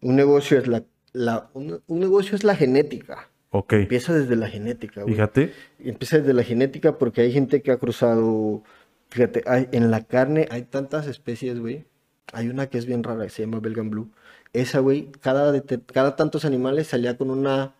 [0.00, 0.82] Un negocio es la,
[1.12, 3.28] la un, un negocio es la genética.
[3.50, 5.14] Ok, Empieza desde la genética, güey.
[5.14, 5.52] fíjate.
[5.80, 8.62] Empieza desde la genética porque hay gente que ha cruzado,
[9.08, 11.84] fíjate, hay, en la carne hay tantas especies, güey.
[12.32, 14.08] Hay una que es bien rara, que se llama Belgian Blue,
[14.52, 15.60] esa, güey, cada,
[15.92, 17.74] cada tantos animales salía con una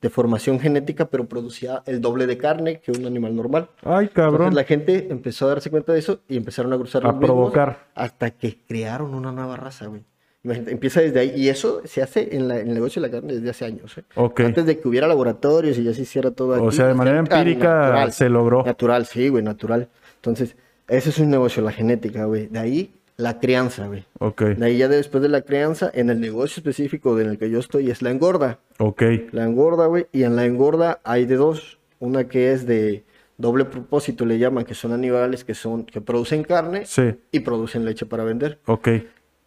[0.00, 3.68] deformación genética, pero producía el doble de carne que un animal normal.
[3.82, 4.54] Ay, Entonces cabrón.
[4.56, 7.28] la gente empezó a darse cuenta de eso y empezaron a cruzar A los mismos
[7.28, 7.86] provocar.
[7.94, 10.02] hasta que crearon una nueva raza, güey.
[10.44, 11.32] Imagínate, Empieza desde ahí.
[11.36, 13.96] Y eso se hace en, la- en el negocio de la carne desde hace años.
[13.98, 14.02] ¿eh?
[14.44, 16.96] Antes de que hubiera laboratorios y ya se hiciera todo O aquí, sea, de ya
[16.96, 18.12] manera era empírica natural.
[18.12, 18.64] se logró.
[18.64, 19.88] Natural, sí, güey, natural.
[20.16, 20.56] Entonces,
[20.88, 22.46] ese es un negocio, la genética, güey.
[22.48, 24.04] De ahí, la crianza, güey.
[24.18, 27.48] Ok, De ahí ya después de la crianza, en el negocio específico en el que
[27.50, 28.58] yo estoy, es la engorda.
[28.78, 29.02] ok.
[29.30, 30.06] La engorda, güey.
[30.12, 31.78] Y en la engorda hay de dos.
[32.00, 33.04] Una que es de
[33.38, 37.84] doble propósito, le llaman, que son animales que son, que producen carne Sí, y producen
[37.84, 38.58] leche para vender.
[38.66, 38.88] ok.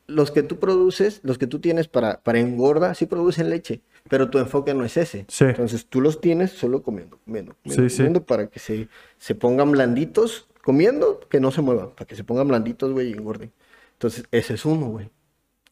[0.08, 4.30] Los que tú produces, los que tú tienes para, para engorda, sí producen leche, pero
[4.30, 5.26] tu enfoque no es ese.
[5.28, 5.46] Sí.
[5.46, 7.98] Entonces tú los tienes solo comiendo, comiendo, comiendo, Sí, sí.
[7.98, 8.88] comiendo para que se,
[9.18, 13.14] se pongan blanditos, comiendo, que no se muevan, para que se pongan blanditos, güey, y
[13.14, 13.52] engorden.
[13.94, 15.10] Entonces ese es uno, güey.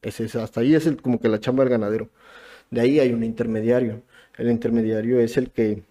[0.02, 2.08] Ese es, hasta ahí es el- como que la chamba del ganadero.
[2.70, 4.02] De ahí hay un intermediario.
[4.36, 5.82] El intermediario es el que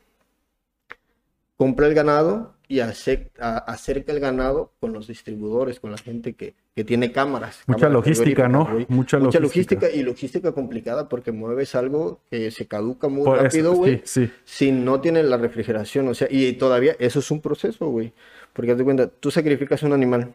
[1.57, 6.33] compra el ganado y ace- a- acerca el ganado con los distribuidores, con la gente
[6.33, 7.61] que, que tiene cámaras.
[7.67, 8.67] Mucha cámaras logística, ¿no?
[8.87, 9.91] Mucha Mucha logística.
[9.91, 14.01] y logística complicada porque mueves algo que se caduca muy Pues, rápido, sí, güey.
[14.05, 14.31] sí.
[14.43, 18.11] Si no tiene la refrigeración, o sea, y todavía eso es un proceso, güey.
[18.53, 20.31] Porque haz de cuenta, tú sacrificas un animal.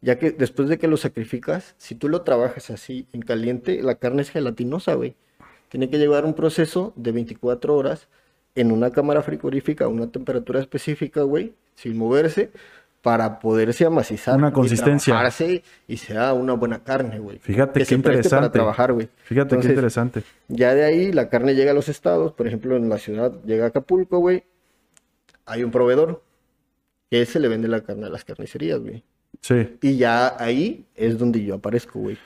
[0.00, 3.96] Ya que después de que lo sacrificas, si tú lo trabajas así en caliente, la
[3.96, 5.14] carne es gelatinosa, güey.
[5.68, 8.08] Tiene que llevar un proceso de 24 horas
[8.54, 12.50] en una cámara frigorífica a una temperatura específica, güey, sin moverse,
[13.02, 14.36] para poderse amacizar.
[14.36, 15.12] Una y consistencia.
[15.12, 17.38] trabajarse Y sea una buena carne, güey.
[17.38, 18.36] Fíjate Que qué interesante.
[18.36, 19.08] Para trabajar, güey.
[19.24, 20.22] Fíjate qué Entonces, interesante.
[20.48, 23.64] ya de ahí la carne llega a los estados, por ejemplo, en la ciudad llega
[23.64, 24.44] a Acapulco, güey.
[25.46, 26.22] Hay un proveedor
[27.10, 29.02] que se le vende la carne a las carnicerías, güey.
[29.40, 29.76] Sí.
[29.82, 32.16] Y ya ahí es donde yo aparezco, güey.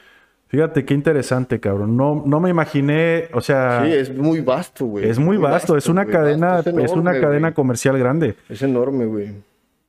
[0.49, 1.97] Fíjate qué interesante, cabrón.
[1.97, 5.09] No, no me imaginé, o sea, Sí, es muy vasto, güey.
[5.09, 8.37] es muy vasto, es una cadena, es una cadena comercial grande.
[8.49, 9.35] Es enorme, güey.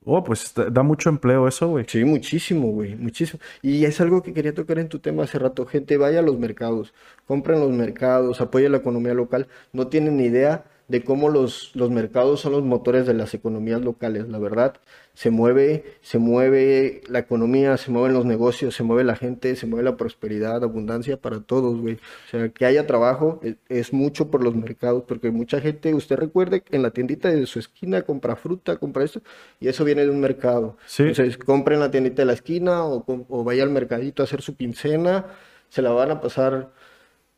[0.09, 1.85] Oh, pues da da mucho empleo eso, güey.
[1.87, 3.41] Sí, muchísimo, güey, muchísimo.
[3.61, 5.65] Y es algo que quería tocar en tu tema hace rato.
[5.65, 6.93] Gente, vaya a los mercados,
[7.27, 9.47] compren los mercados, apoya la economía local.
[9.73, 13.81] No tienen ni idea de cómo los, los mercados son los motores de las economías
[13.81, 14.75] locales, la verdad.
[15.13, 19.65] Se mueve, se mueve la economía, se mueven los negocios, se mueve la gente, se
[19.65, 21.95] mueve la prosperidad, abundancia para todos, güey.
[21.95, 26.15] O sea, que haya trabajo es, es mucho por los mercados, porque mucha gente, usted
[26.15, 29.21] recuerde, en la tiendita de su esquina compra fruta, compra esto,
[29.59, 30.77] y eso viene de un mercado.
[30.85, 31.03] Sí.
[31.03, 34.41] Entonces, compre en la tiendita de la esquina o, o vaya al mercadito a hacer
[34.41, 35.25] su quincena,
[35.69, 36.71] se la van a pasar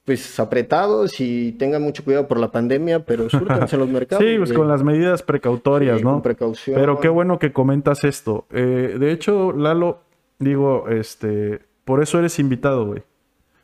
[0.10, 4.26] pues apretados y tengan mucho cuidado por la pandemia, pero súrtanse en los mercados.
[4.26, 6.14] Sí, pues con las medidas precautorias, ¿no?
[6.14, 6.76] con precaución.
[6.80, 8.48] Pero qué bueno que comentas esto.
[8.50, 10.00] Eh, de hecho, Lalo,
[10.40, 13.04] digo, este, por eso eres invitado, güey.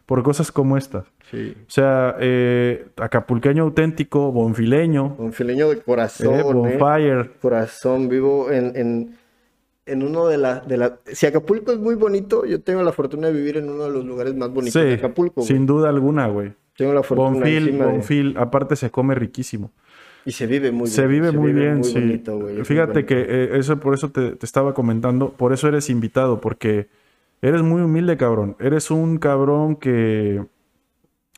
[0.06, 1.08] Por cosas como estas.
[1.32, 1.58] Sí.
[1.62, 7.32] O sea, eh, acapulqueño auténtico, bonfileño, Un fileño de corazón, eh, bonfire.
[7.42, 9.18] Corazón, vivo en, en,
[9.86, 11.00] en uno de la, de la...
[11.06, 14.04] Si Acapulco es muy bonito, yo tengo la fortuna de vivir en uno de los
[14.06, 15.34] lugares más bonitos de Sí, Acapulco.
[15.42, 15.48] güey.
[15.48, 16.54] sin duda alguna, güey.
[16.78, 19.72] Tengo la fortuna Bonfil, encima de- bonfil, aparte se come riquísimo.
[20.26, 21.94] Y se vive muy Se bien, vive muy bien, sí.
[22.00, 23.08] bonito, güey, es muy Fíjate bonito.
[23.08, 26.88] que eh, eso por eso te, te estaba comentando, por eso eres invitado, porque
[27.44, 28.56] eres muy humilde, cabrón.
[28.60, 30.44] Eres un cabrón que,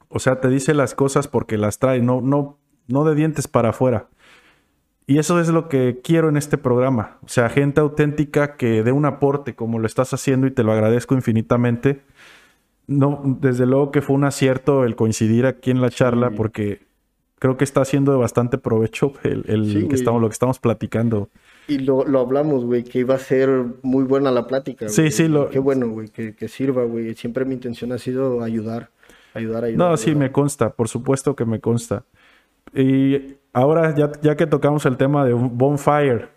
[0.08, 3.70] o sea, te dice las cosas porque las trae, no, no, no de dientes para
[3.72, 4.08] afuera.
[5.10, 7.18] Y eso es lo que quiero en este programa.
[7.24, 10.74] O sea, gente auténtica que dé un aporte como lo estás haciendo y te lo
[10.74, 12.02] agradezco infinitamente.
[12.88, 16.82] No, desde luego que fue un acierto el coincidir aquí en la charla porque
[17.40, 20.60] creo que está haciendo de bastante provecho el, el Sí, que estamos, lo que estamos
[20.60, 21.30] platicando.
[21.70, 23.50] Y lo, lo hablamos, güey, que iba a ser
[23.84, 24.90] muy buena la plática.
[24.90, 27.14] Sí, sí, lo- Qué bueno, güey, que, que sirva, güey.
[27.16, 28.90] Siempre mi intención ha sido ayudar,
[29.34, 29.90] ayudar, ayudar.
[29.92, 30.24] No, sí, ayudar.
[30.28, 32.04] me consta, por supuesto que me consta.
[32.74, 36.30] Y ahora, ya, ya que tocamos el tema de bonfire,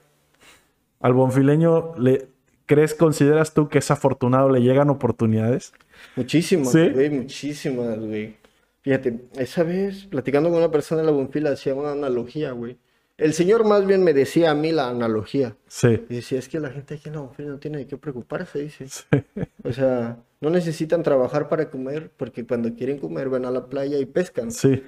[1.00, 2.28] al bonfileño, le,
[2.64, 5.74] ¿crees, consideras tú que es afortunado, le llegan oportunidades?
[6.16, 6.88] Muchísimas, ¿Sí?
[6.88, 8.36] güey, muchísimas, güey.
[8.80, 12.78] Fíjate, esa vez, platicando con una persona en la Bonfila, hacía una analogía, güey.
[13.18, 15.54] El señor más bien me decía a mí la analogía.
[15.66, 16.02] Sí.
[16.08, 18.60] Y decía, es que la gente aquí en la Bonfila no tiene de qué preocuparse,
[18.60, 18.86] dice.
[19.62, 23.98] O sea, no necesitan trabajar para comer, porque cuando quieren comer van a la playa
[23.98, 24.50] y pescan.
[24.50, 24.82] Sí.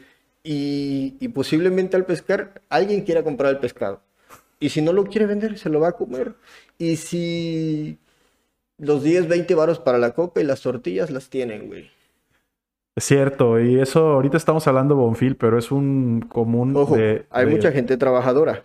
[0.44, 4.00] Y, y posiblemente al pescar, alguien quiera comprar el pescado.
[4.58, 6.34] Y si no lo quiere vender, se lo va a comer.
[6.78, 7.98] Y si
[8.78, 11.90] los 10, 20 varos para la coca y las tortillas las tienen, güey.
[12.96, 17.24] Es cierto, y eso ahorita estamos hablando de Bonfil, pero es un común Ojo, de-
[17.30, 18.64] hay de- mucha gente trabajadora,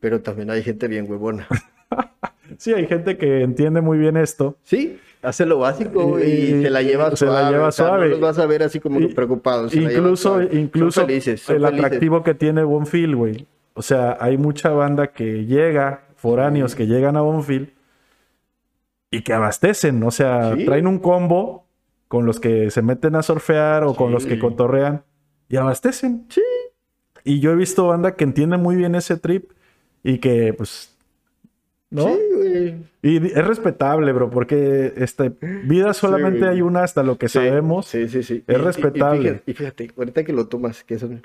[0.00, 1.46] pero también hay gente bien huevona.
[2.58, 4.56] Sí, hay gente que entiende muy bien esto.
[4.62, 7.42] Sí, Hace lo básico y, Y- se la lleva se suave.
[7.42, 8.04] la lleva o sea, suave.
[8.06, 9.72] No los vas a ver así como Y- preocupados.
[9.72, 11.84] se Incluso, incluso Son felices, son el felices.
[11.84, 13.46] atractivo que tiene Bonfield, güey.
[13.74, 17.70] O sea, hay mucha banda que llega, foráneos que llegan a Bonfield
[19.10, 20.02] y que abastecen.
[20.02, 20.64] O sea, Sí.
[20.64, 21.66] traen un combo
[22.08, 25.02] con los que se meten a surfear o con los que cotorrean
[25.48, 26.26] y abastecen.
[26.28, 26.42] Sí.
[27.24, 29.50] Y yo he visto banda que entiende muy bien ese trip
[30.04, 30.95] y que, pues,
[31.96, 32.14] ¿no?
[32.14, 32.74] Sí, güey.
[33.02, 35.32] Y es respetable, bro, porque este,
[35.64, 37.86] vida solamente hay una hasta lo que Sí, sabemos.
[37.86, 38.44] Sí, sí, sí.
[38.46, 39.42] Es Y- respetable.
[39.46, 41.24] Y, fíjate, y fíjate, ahorita que lo tomas, que son...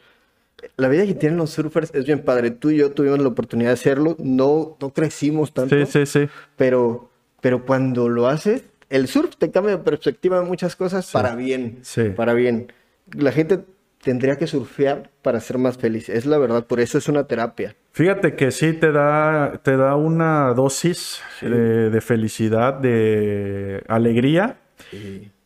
[0.77, 2.51] La vida que tienen los surfers es bien padre.
[2.51, 4.15] Tú y yo tuvimos la oportunidad de hacerlo.
[4.19, 5.75] No, no crecimos tanto.
[5.75, 6.29] Sí, sí, sí.
[6.55, 7.09] Pero,
[7.41, 11.79] pero cuando lo haces, el surf te cambia de perspectiva en muchas cosas para bien.
[11.81, 12.09] Sí.
[12.15, 12.71] Para bien.
[13.17, 13.61] La gente
[14.03, 16.09] tendría que surfear para ser más feliz.
[16.09, 16.65] Es la verdad.
[16.65, 17.75] Por eso es una terapia.
[17.91, 24.57] Fíjate que sí te da, te da una dosis de, de felicidad, de alegría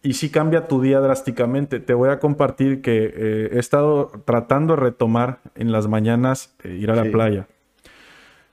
[0.02, 1.80] y sí cambia tu día drásticamente.
[1.80, 6.70] Te voy a compartir que eh, he estado tratando de retomar en las mañanas eh,
[6.80, 7.10] ir a la Sí.
[7.10, 7.48] playa.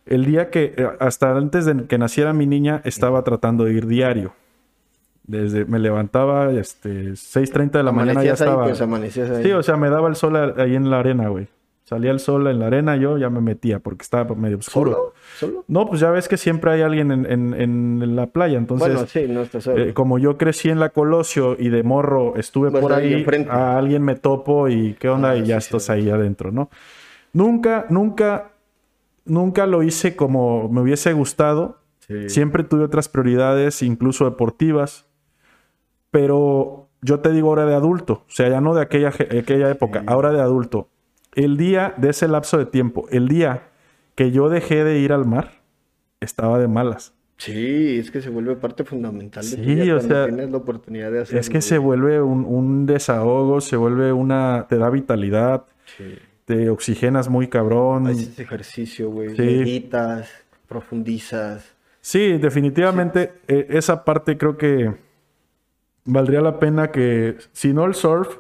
[0.07, 3.87] El día que, eh, hasta antes de que naciera mi niña, estaba tratando de ir
[3.87, 4.35] diario.
[5.25, 8.65] Desde, me levantaba, este, 6.30 de la mañana ya ahí, estaba.
[8.65, 9.45] pues amanecías ahí.
[9.45, 11.47] Sí, o sea, me daba el sol ahí en la arena, güey.
[11.85, 14.93] Salía el sol en la arena, yo ya me metía porque estaba medio oscuro.
[14.93, 15.13] ¿Solo?
[15.39, 15.65] ¿Solo?
[15.69, 18.57] No, pues ya ves que siempre hay alguien en, en- en la playa.
[18.57, 19.83] Entonces, bueno, sí, no estás solo.
[19.83, 23.77] eh, como yo crecí en la Colosio y de morro estuve Vas por ahí a
[23.77, 25.93] alguien me topo y qué onda Ah, y ya sí, estás sí.
[25.93, 26.71] ahí adentro, ¿no?
[27.35, 28.53] Nunca, nunca,
[29.25, 31.79] nunca lo hice como me hubiese gustado.
[32.27, 35.07] Siempre tuve otras prioridades, incluso deportivas.
[36.13, 40.05] Pero yo te digo ahora de adulto, o sea, ya no de aquella, aquella época,
[40.07, 40.89] ahora de adulto.
[41.35, 43.71] El día de ese lapso de tiempo, el día
[44.15, 45.63] que yo dejé de ir al mar,
[46.21, 47.15] estaba de malas.
[47.39, 50.59] Sí, es que se vuelve parte fundamental de tu Sí, vida o sea, tienes la
[50.59, 51.41] oportunidad de hacerlo.
[51.41, 55.65] Es que se vuelve un, un desahogo, se vuelve una, te da vitalidad,
[55.97, 56.05] Sí.
[56.45, 58.07] te oxigenas muy cabrón.
[58.07, 59.31] Haces ejercicio, güey.
[59.35, 59.43] Sí.
[59.43, 60.31] Meditas,
[60.69, 61.75] profundizas.
[62.01, 64.95] Sí, definitivamente eh, esa parte creo que
[66.05, 68.39] valdría la pena que, si no el surf,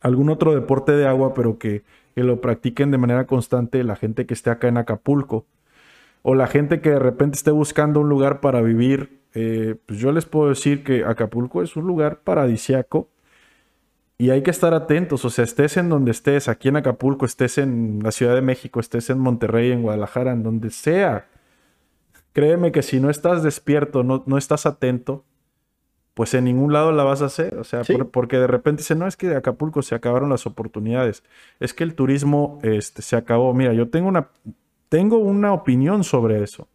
[0.00, 1.82] algún otro deporte de agua, pero que,
[2.16, 5.46] lo practiquen de manera constante la gente que esté acá en Acapulco.
[6.20, 9.20] O la gente que de repente esté buscando un lugar para vivir.
[9.32, 13.08] eh, pues yo les puedo decir que Acapulco es un lugar paradisiaco
[14.20, 15.24] y hay que estar atentos.
[15.24, 18.78] O sea, estés en donde estés, aquí en Acapulco, estés en la Ciudad de México,
[18.78, 21.26] estés en Monterrey, en Guadalajara, en donde sea.
[22.34, 25.24] Créeme que si no estás despierto, no, no estás atento,
[26.14, 27.56] pues en ningún lado la vas a hacer.
[27.58, 27.92] O sea, Sí.
[27.94, 31.22] por- porque de repente dicen, no, es que de Acapulco se acabaron las oportunidades.
[31.60, 33.54] Es que el turismo este, se acabó.
[33.54, 34.28] Mira, yo tengo una,
[34.88, 36.68] tengo una opinión sobre eso.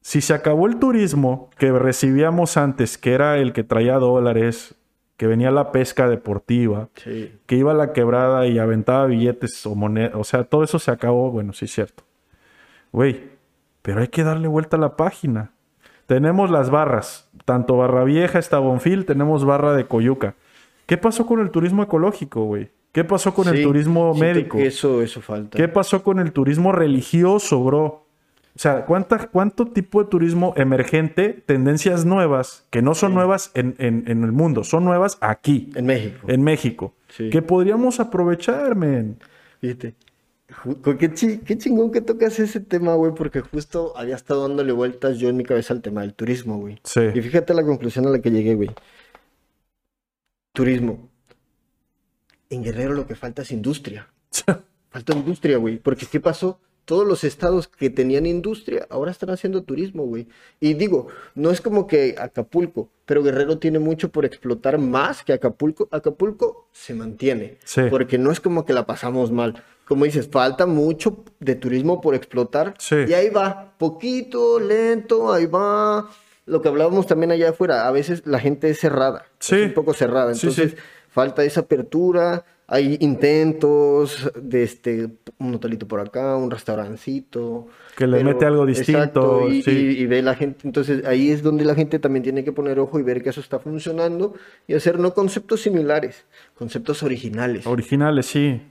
[0.00, 4.74] Si se acabó el turismo que recibíamos antes, que era el que traía dólares,
[5.16, 7.32] que venía la pesca deportiva, Sí.
[7.46, 10.90] que iba a la quebrada y aventaba billetes o monedas, o sea, todo eso se
[10.90, 12.02] acabó, bueno, sí es cierto.
[12.90, 13.30] Güey,
[13.82, 15.52] pero hay que darle vuelta a la página.
[16.06, 20.34] Tenemos las barras, tanto Barra Vieja, está Bonfil, tenemos barra de Coyuca.
[20.86, 22.70] ¿Qué pasó con el turismo ecológico, güey?
[22.92, 24.58] ¿Qué pasó con el turismo médico?
[24.58, 25.56] que Eso, eso falta.
[25.56, 27.84] ¿Qué pasó con el turismo religioso, bro?
[28.54, 33.74] O sea, ¿cuánta, ¿cuánto tipo de turismo emergente, tendencias nuevas, que no son nuevas en,
[33.78, 36.26] en- en el mundo, son nuevas aquí, En México.
[36.28, 37.30] en México, Sí.
[37.30, 39.16] que podríamos aprovechar, men?
[39.62, 39.94] Fíjate.
[41.14, 45.28] Chi- qué chingón que tocas ese tema, güey, porque justo había estado dándole vueltas yo
[45.28, 46.78] en mi cabeza al tema del turismo, güey.
[46.84, 47.00] Sí.
[47.14, 48.70] Y fíjate la conclusión a la que llegué, güey.
[50.52, 51.08] Turismo.
[52.50, 54.08] En Guerrero lo que falta es industria.
[54.90, 55.78] Falta industria, güey.
[55.78, 56.60] Porque ¿qué pasó?
[56.84, 60.26] Todos los estados que tenían industria ahora están haciendo turismo, güey.
[60.58, 65.32] Y digo, no es como que Acapulco, pero Guerrero tiene mucho por explotar más que
[65.32, 65.88] Acapulco.
[65.92, 67.58] Acapulco se mantiene.
[67.64, 67.82] Sí.
[67.88, 69.62] Porque no es como que la pasamos mal.
[69.86, 72.74] Como dices, falta mucho de turismo por explotar.
[72.78, 72.96] Sí.
[73.06, 76.08] Y ahí va, poquito, lento, ahí va.
[76.46, 79.26] Lo que hablábamos también allá afuera, a veces la gente es cerrada.
[79.38, 79.56] Sí.
[79.56, 80.32] Es un poco cerrada.
[80.32, 80.76] Entonces,
[81.08, 82.44] falta esa apertura.
[82.74, 87.66] Hay intentos de este, un hotelito por acá, un restaurancito.
[87.94, 89.70] Que le mete algo distinto, y, sí.
[89.70, 90.60] y- y ve la gente.
[90.66, 93.40] Entonces, ahí es donde la gente también tiene que poner ojo y ver que eso
[93.42, 94.32] está funcionando
[94.66, 97.66] y hacer no conceptos similares, conceptos originales.
[97.66, 98.62] Originales, sí.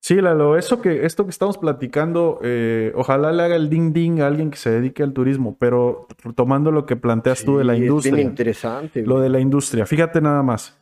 [0.00, 4.20] Sí, Lalo, eso que, esto que estamos platicando, eh, ojalá le haga el ding ding
[4.20, 7.72] a alguien que se dedique al turismo, pero tomando lo que planteas tú de la
[7.74, 8.20] Sí, es bien industria.
[8.22, 9.02] interesante.
[9.04, 9.86] Lo de la industria.
[9.86, 10.76] Fíjate nada más.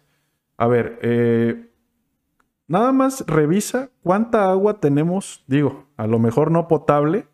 [0.59, 1.70] A ver, eh,
[2.71, 7.27] nada más revisa cuánta agua tenemos, digo, a lo mejor no potable,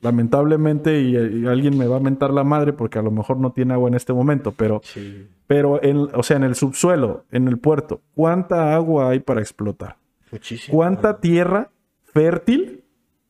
[0.00, 3.52] lamentablemente, y, y alguien me va a mentar la madre porque a lo mejor no
[3.52, 5.26] tiene agua en este momento, pero, Sí.
[5.46, 9.96] pero en, o sea, en el subsuelo, en el puerto, ¿cuánta agua hay para explotar?
[10.30, 10.76] Muchísimo.
[10.76, 11.70] ¿Cuánta tierra
[12.02, 12.84] fértil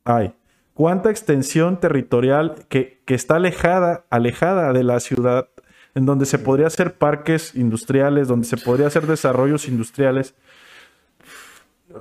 [0.04, 0.34] hay?
[0.74, 5.48] ¿Cuánta extensión territorial que, que está alejada, alejada de la ciudad,
[5.94, 10.34] en donde se podría hacer parques industriales, donde se podría hacer desarrollos industriales?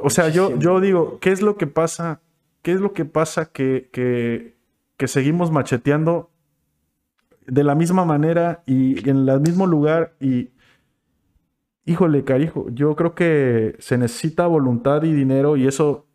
[0.01, 2.21] O sea, yo, yo digo, ¿qué es lo que pasa?
[2.61, 4.55] ¿Qué es lo que pasa que, que,
[4.97, 6.31] que seguimos macheteando
[7.45, 10.15] de la misma manera y en el mismo lugar?
[10.19, 10.49] Y,
[11.85, 16.07] híjole, carijo, yo creo que se necesita voluntad y dinero y eso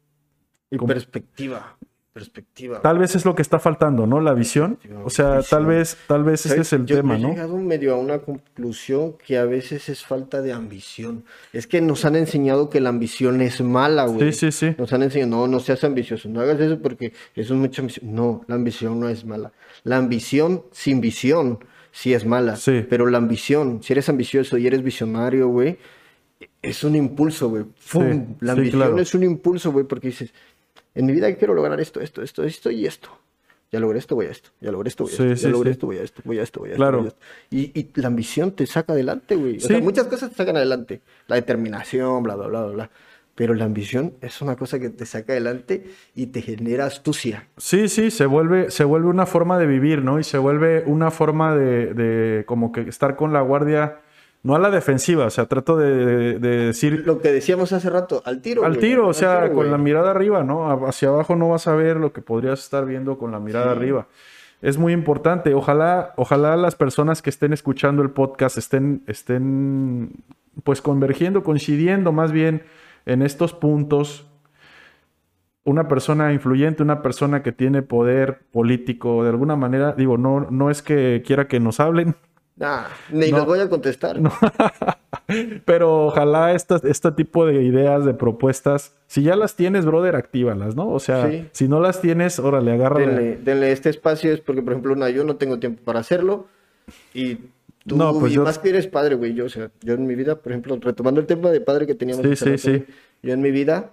[0.71, 1.77] Y perspectiva.
[2.19, 2.81] Perspectiva.
[2.83, 4.21] tal vez es lo que está faltando, ¿no?
[4.21, 4.79] La visión.
[5.05, 7.29] O sea, tal vez, tal vez ese es el Yo- tema, yo ¿no?
[7.29, 11.25] He llegado medio a una conclusión que a veces es falta de ambición.
[11.53, 14.33] Es que nos han enseñado que la ambición es mala, güey.
[14.33, 14.75] Sí, sí, sí.
[14.79, 18.15] Nos han enseñado, no, no seas ambicioso, no hagas eso porque eso es mucha ambición.
[18.15, 19.53] No, la ambición no es mala.
[19.85, 21.59] La ambición sin visión
[21.93, 22.57] sí es mala.
[22.57, 22.85] Sí.
[22.89, 25.79] Pero la ambición, si eres ambicioso y eres visionario, güey,
[26.63, 27.65] es un impulso, güey.
[27.79, 28.37] ¡Fum!
[28.41, 28.99] La sí, ambición claro.
[28.99, 30.33] es un impulso, güey, porque dices,
[30.95, 33.09] en mi vida quiero lograr esto, esto, esto, esto y esto.
[33.71, 34.51] Ya logré esto, voy a esto.
[34.61, 35.37] Ya logré esto, voy a Sí, esto.
[35.37, 35.73] sí, ya logré sí.
[35.73, 36.23] esto, voy a esto.
[36.25, 36.79] Voy a esto, voy a esto.
[36.83, 37.07] Claro.
[37.07, 37.19] esto.
[37.51, 39.59] Y, y la ambición te saca adelante, güey.
[39.59, 41.03] O sea, muchas cosas te sacan adelante.
[41.27, 42.91] La determinación, bla, bla, bla, bla, bla.
[43.35, 45.85] Pero la ambición es una cosa que te saca adelante
[46.17, 47.47] y te genera astucia.
[47.59, 50.19] Sí, sí, se vuelve, se vuelve una forma de vivir, ¿no?
[50.19, 54.01] Y se vuelve una forma de, de como que estar con la guardia,
[54.43, 57.91] no a la defensiva, o sea, trato de, de- de decir Lo que decíamos hace
[57.91, 58.65] rato, al tiro.
[58.65, 59.71] al güey, tiro, o sea, tiro, con güey.
[59.71, 60.71] la mirada arriba, ¿no?
[60.87, 63.79] Hacia abajo no vas a ver lo que podrías estar viendo con la mirada Sí.
[63.79, 64.07] arriba.
[64.63, 65.55] Es muy importante.
[65.55, 70.11] Ojalá, ojalá las personas que estén escuchando el podcast estén, estén
[70.65, 72.63] pues convergiendo, coincidiendo más bien
[73.07, 74.25] en estos puntos.
[75.65, 80.71] Una persona influyente, una persona que tiene poder político, de alguna manera, digo, no, no
[80.71, 82.17] es que quiera que nos hablen,
[82.59, 83.37] Nah, ni No.
[83.39, 84.19] les voy a contestar.
[85.65, 90.75] Pero ojalá esta- este tipo de ideas, de propuestas, si ya las tienes, brother, actívalas,
[90.75, 90.89] ¿no?
[90.89, 91.47] O sea, Sí.
[91.53, 93.07] si no las tienes, órale, agárrala.
[93.13, 96.47] Denle, denle este espacio, es porque, por ejemplo, una, yo no tengo tiempo para hacerlo.
[97.15, 97.37] Y
[97.87, 99.35] tú, No, pues y yo- más que eres padre, güey.
[99.35, 101.95] Yo, o sea, yo en mi vida, por ejemplo, retomando el tema de padre que
[101.95, 102.27] teníamos.
[102.27, 102.85] Sí, sí, sí.
[103.23, 103.91] Yo en mi vida,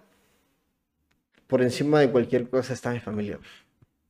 [1.48, 3.38] por encima de cualquier cosa está mi familia.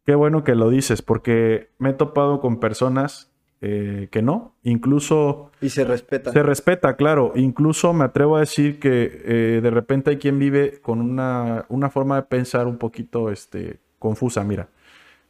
[0.06, 3.32] Qué bueno que lo dices, porque me he topado con personas
[3.62, 6.32] eh, que no, incluso Y se respeta.
[6.32, 10.80] se respeta, claro, incluso me atrevo a decir que eh, de repente hay quien vive
[10.82, 14.44] con una, una forma de pensar un poquito este, confusa.
[14.44, 14.68] Mira,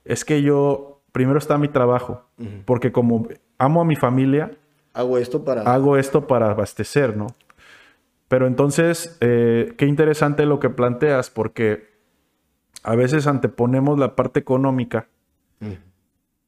[0.03, 2.25] es que yo, primero está mi trabajo,
[2.65, 4.51] porque como amo a mi familia,
[4.93, 5.61] Hago esto para.
[5.61, 7.27] hago esto para abastecer, ¿no?
[8.27, 11.87] Pero entonces, eh, qué interesante lo que planteas, porque
[12.83, 15.07] a veces anteponemos la parte económica
[15.61, 15.75] Ujú.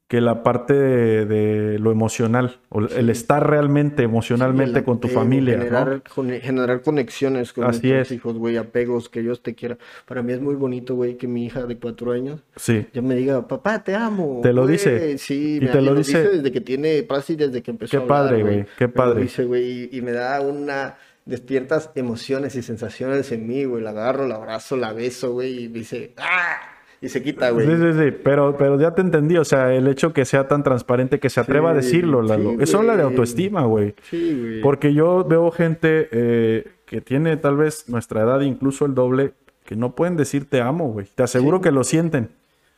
[0.07, 5.07] Que la parte de, de lo emocional, o el estar realmente emocionalmente Sí, con tu
[5.07, 5.63] apego, familia, ¿no?
[5.65, 8.11] generar, con- generar conexiones con Así nuestros es.
[8.17, 9.77] hijos, güey, apegos, que Dios te quiera.
[10.05, 13.15] Para mí es muy bonito, güey, que mi hija de cuatro años Sí, ya me
[13.15, 14.39] diga, papá, te amo.
[14.41, 14.73] Te lo güey".
[14.75, 15.17] dice.
[15.17, 18.07] Sí, Y me- te lo dice- desde que tiene, casi desde que empezó Qué a
[18.07, 19.21] padre, güey, qué Me lo padre.
[19.23, 20.95] dice, güey, y, y me da una,
[21.25, 23.83] despiertas emociones y sensaciones en mí, güey.
[23.83, 26.55] La agarro, la abrazo, la beso, güey, y me dice, ¡ah!
[27.01, 27.67] Y se quita, güey.
[27.67, 30.63] sí, sí, sí, pero, pero ya te entendí, o sea, el hecho que sea tan
[30.63, 32.51] transparente, que se atreva a decirlo, Lalo.
[32.51, 33.93] sí, Eso habla de autoestima, güey.
[34.09, 34.61] Sí, güey.
[34.61, 39.33] Porque yo veo gente eh, que tiene tal vez nuestra edad, incluso el doble,
[39.65, 41.05] que no pueden decir te amo, güey.
[41.13, 41.63] Te aseguro Sí.
[41.65, 42.29] que lo sienten.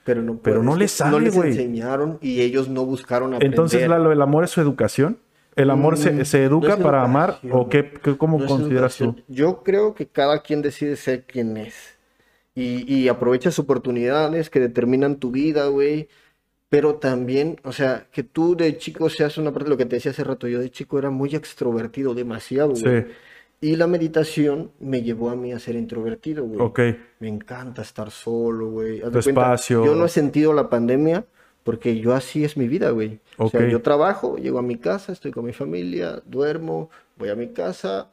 [0.03, 3.51] Pero no, Pero no es les sale, No les enseñaron y ellos no buscaron aprender.
[3.53, 5.17] Entonces, Lalo, ¿el amor es su educación?
[5.55, 7.37] ¿El amor se, Mm, se educa no para amar?
[7.51, 9.15] ¿O qué, qué- cómo No consideras tú?
[9.27, 11.97] Yo creo que cada quien decide ser quien es.
[12.59, 16.07] Y, y aprovechas oportunidades que determinan tu vida, güey.
[16.69, 19.95] Pero también, o sea, que tú de chico seas una parte de lo que te
[19.95, 20.47] decía hace rato.
[20.47, 23.03] Yo de chico era muy extrovertido, demasiado, güey.
[23.03, 23.07] Sí,
[23.61, 26.59] Y la meditación me llevó a mí a ser introvertido, güey.
[26.61, 26.79] ok.
[27.19, 29.01] Me encanta estar solo, güey.
[29.01, 29.85] Haz Tu de cuenta, espacio.
[29.85, 31.25] Yo no he sentido la pandemia
[31.63, 33.19] porque yo así es mi vida, güey.
[33.37, 37.35] O sea, yo trabajo, llego a mi casa, estoy con mi familia, duermo, voy a
[37.35, 38.11] mi casa,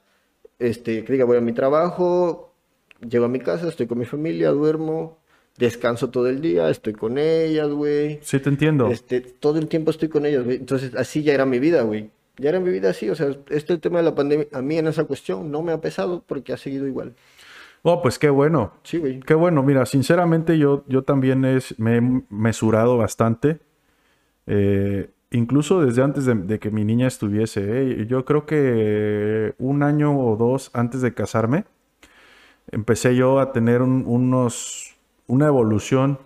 [0.58, 2.52] este, que diga, voy a mi trabajo,
[3.00, 5.18] llego a mi casa, estoy con mi familia, duermo,
[5.58, 8.18] descanso todo el día, estoy con ellas, güey.
[8.22, 8.88] Sí, te entiendo.
[8.88, 10.56] Este, todo el tiempo estoy con ellas, güey.
[10.58, 12.10] Entonces, así ya era mi vida, güey.
[12.38, 14.86] Ya era mi vida así, o sea, este tema de la pandemia, a mí en
[14.88, 17.14] esa cuestión no me ha pesado porque ha seguido igual.
[17.82, 18.72] Oh, pues qué bueno.
[18.82, 19.20] Sí, güey.
[19.20, 19.62] Qué bueno.
[19.62, 23.60] Mira, sinceramente yo, yo también es, me he mesurado bastante.
[24.46, 27.62] Eh, incluso desde antes de, de que mi niña estuviese.
[27.64, 28.06] ¿eh?
[28.08, 31.64] Yo creo que un año o dos antes de casarme,
[32.70, 34.94] empecé yo a tener un- unos,
[35.26, 36.18] una evolución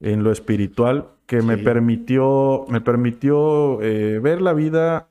[0.00, 5.08] en lo espiritual que me permitió, me permitió eh, ver la vida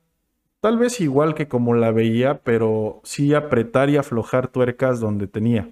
[0.60, 5.68] tal vez igual que como la veía, pero sí apretar y aflojar tuercas donde tenía,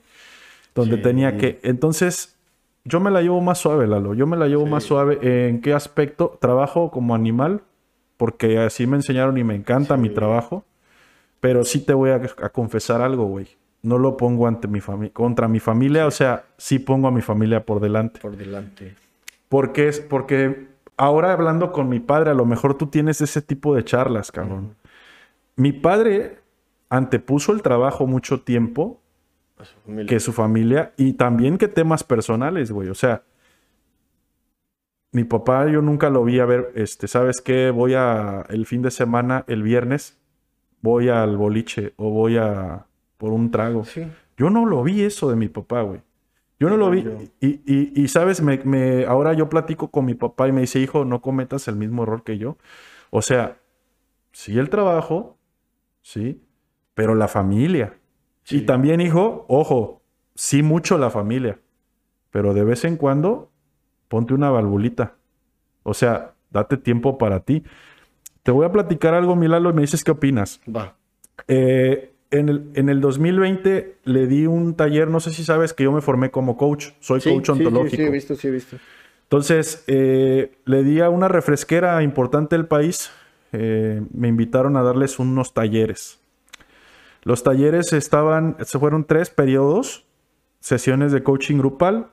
[0.75, 1.03] donde Sí.
[1.03, 1.59] tenía que.
[1.63, 2.37] Entonces,
[2.85, 4.15] yo me la llevo más suave, Lalo.
[4.15, 4.71] Yo me la llevo Sí.
[4.71, 5.19] más suave.
[5.49, 6.37] ¿En qué aspecto?
[6.41, 7.63] Trabajo como animal,
[8.19, 10.65] porque así me enseñaron y me encanta mi trabajo.
[11.41, 13.49] Pero sí te voy a, a confesar algo, güey.
[13.85, 17.21] No lo pongo ante mi familia, contra mi familia, o sea, sí pongo a mi
[17.21, 18.19] familia por delante.
[18.19, 18.97] Por delante.
[19.49, 23.77] Porque es, porque ahora hablando con mi padre, a lo mejor tú tienes ese tipo
[23.77, 24.75] de charlas, cabrón.
[25.55, 26.39] Mi padre
[26.89, 29.01] antepuso el trabajo mucho tiempo
[29.63, 32.89] su que su familia y también que temas personales, güey.
[32.89, 33.23] O sea,
[35.13, 37.71] mi papá yo nunca lo vi a ver, este, ¿sabes qué?
[37.71, 40.19] Voy a el fin de semana, el viernes,
[40.81, 42.87] voy al boliche o voy a
[43.17, 43.85] por un trago.
[43.85, 44.07] Sí.
[44.37, 46.01] Yo no lo vi eso de mi papá, güey.
[46.59, 47.05] Yo no lo vi.
[47.41, 50.79] Y, y- y, sabes, me, me- ahora yo platico con mi papá y me dice,
[50.81, 52.57] hijo, no cometas el mismo error que yo.
[53.11, 53.59] O sea,
[54.33, 55.37] sí el trabajo,
[56.01, 56.43] sí,
[56.95, 57.99] pero la familia.
[58.45, 58.59] Sí.
[58.59, 60.03] Y también, hijo, ojo,
[60.35, 61.59] sí mucho la familia,
[62.31, 63.51] pero de vez en cuando
[64.09, 65.17] ponte una valvulita.
[65.83, 67.63] O sea, date tiempo para ti.
[68.43, 70.61] Te voy a platicar algo, Milalo, y me dices qué opinas.
[70.69, 70.97] Va.
[71.49, 75.85] Eh, en, el, en el 2020 le di un taller, no sé si sabes que
[75.85, 77.97] yo me formé como coach, soy Sí, coach sí, sí, ontológico.
[77.97, 78.77] Sí, he visto, sí, he visto.
[79.23, 83.11] Entonces, eh, le di a una refresquera importante del país,
[83.53, 86.21] eh, me invitaron a darles unos talleres.
[87.23, 90.05] Los talleres estaban, se fueron tres periodos,
[90.61, 92.09] sesiones de coaching grupal,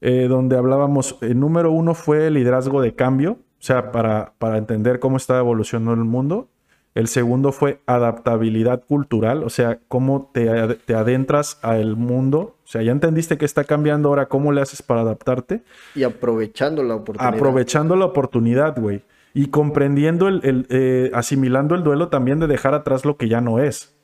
[0.00, 4.98] eh, donde hablábamos, el número uno fue liderazgo de cambio, o sea, para, para entender
[4.98, 6.48] cómo está evolucionando el mundo.
[6.94, 10.46] El segundo fue adaptabilidad cultural, o sea, cómo te,
[10.84, 12.56] te adentras al mundo.
[12.64, 15.62] O sea, ya entendiste que está cambiando ahora, ¿cómo le haces para adaptarte?
[15.94, 17.34] Y aprovechando la oportunidad.
[17.34, 19.02] Aprovechando la oportunidad, güey.
[19.32, 23.40] Y comprendiendo, el, el, eh, asimilando el duelo también de dejar atrás lo que ya
[23.40, 23.94] no es.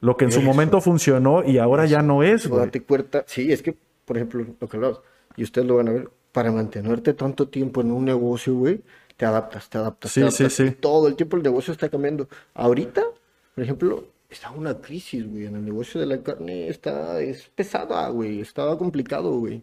[0.00, 0.48] Lo que en su Eso.
[0.48, 2.64] momento funcionó y ahora ya no es, Eso, güey.
[2.64, 3.22] date cuenta.
[3.28, 5.00] Sí, es que, por ejemplo, lo que hablabas,
[5.36, 8.80] y ustedes lo van a ver, para mantenerte tanto tiempo en un negocio, güey,
[9.22, 10.10] te adaptas, te adaptas.
[10.10, 10.64] Sí, te sí, adaptas, sí.
[10.64, 12.28] y Todo el tiempo el negocio está cambiando.
[12.54, 13.04] Ahorita,
[13.54, 15.46] por ejemplo, está una crisis, güey.
[15.46, 18.40] En el negocio de la carne está, es pesada, güey.
[18.40, 19.62] Estaba complicado, güey.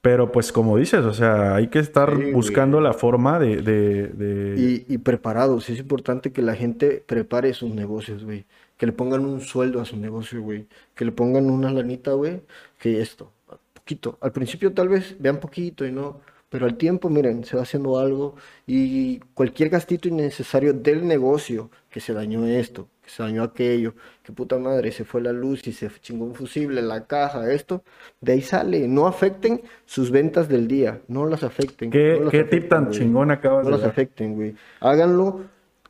[0.00, 2.32] Pero pues como dices, o sea, hay que estar Sí, güey.
[2.32, 3.56] buscando la forma de...
[3.60, 5.68] de- de- Y, y preparados.
[5.68, 8.46] Es importante que la gente prepare sus negocios, güey.
[8.78, 10.68] Que le pongan un sueldo a su negocio, güey.
[10.94, 12.40] Que le pongan una lanita, güey.
[12.78, 13.30] Que esto,
[13.74, 14.16] poquito.
[14.22, 16.20] Al principio tal vez vean poquito y no.
[16.48, 18.36] Pero al tiempo, miren, se va haciendo algo.
[18.66, 24.32] Y cualquier gastito innecesario del negocio, que se dañó esto, que se dañó aquello, que
[24.32, 27.82] puta madre, se fue la luz y se chingó un fusible, la caja, esto,
[28.20, 28.86] de ahí sale.
[28.86, 31.00] No afecten sus ventas del día.
[31.08, 31.90] No las afecten.
[31.90, 32.98] ¿Qué, no las tip tan güey.
[32.98, 33.90] chingón acabas No de las dar?
[33.90, 34.54] afecten, güey.
[34.80, 35.40] Háganlo.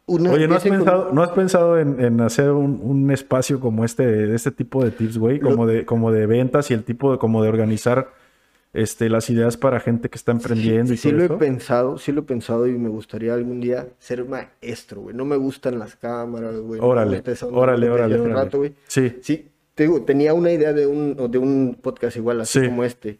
[0.08, 3.58] Una, Oye, ¿no has con- pensado, ¿no has pensado en, en hacer un, un espacio
[3.58, 5.38] como este, de este tipo de tips, güey?
[5.40, 8.08] Lo- Como de, como de ventas y el tipo de, como de organizar
[8.76, 12.12] este, las ideas para gente que está emprendiendo y Sí, todo lo he pensado, sí
[12.12, 15.16] lo he pensado y me gustaría algún día ser maestro, güey.
[15.16, 16.80] No me gustan las cámaras, güey.
[16.80, 18.44] no Órale, onda órale, órale, lleva un órale.
[18.44, 18.74] rato, güey.
[18.86, 19.16] Sí.
[19.22, 22.66] Sí, te digo, tenía una idea de un, de un podcast igual, así Sí.
[22.66, 23.18] como este.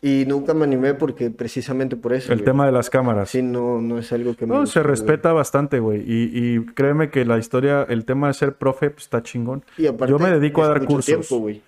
[0.00, 2.32] Y nunca me animé porque precisamente por eso.
[2.32, 2.44] El güey.
[2.44, 3.30] tema de las cámaras.
[3.30, 4.90] Sí, no, no es algo que me No, se güey.
[4.90, 6.04] respeta bastante, güey.
[6.06, 9.64] Y, y créeme que la historia, el tema de ser profe, pues, está chingón.
[9.76, 11.06] Y aparte, Yo me dedico a dar cursos.
[11.06, 11.62] tiempo, güey.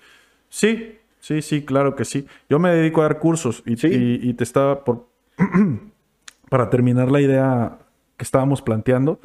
[0.48, 2.26] Sí, sí, sí, claro que sí.
[2.48, 3.86] Yo me dedico a dar cursos y, Sí.
[3.88, 5.06] y- y te estaba por...
[6.48, 7.78] para terminar la idea
[8.16, 9.20] que estábamos planteando,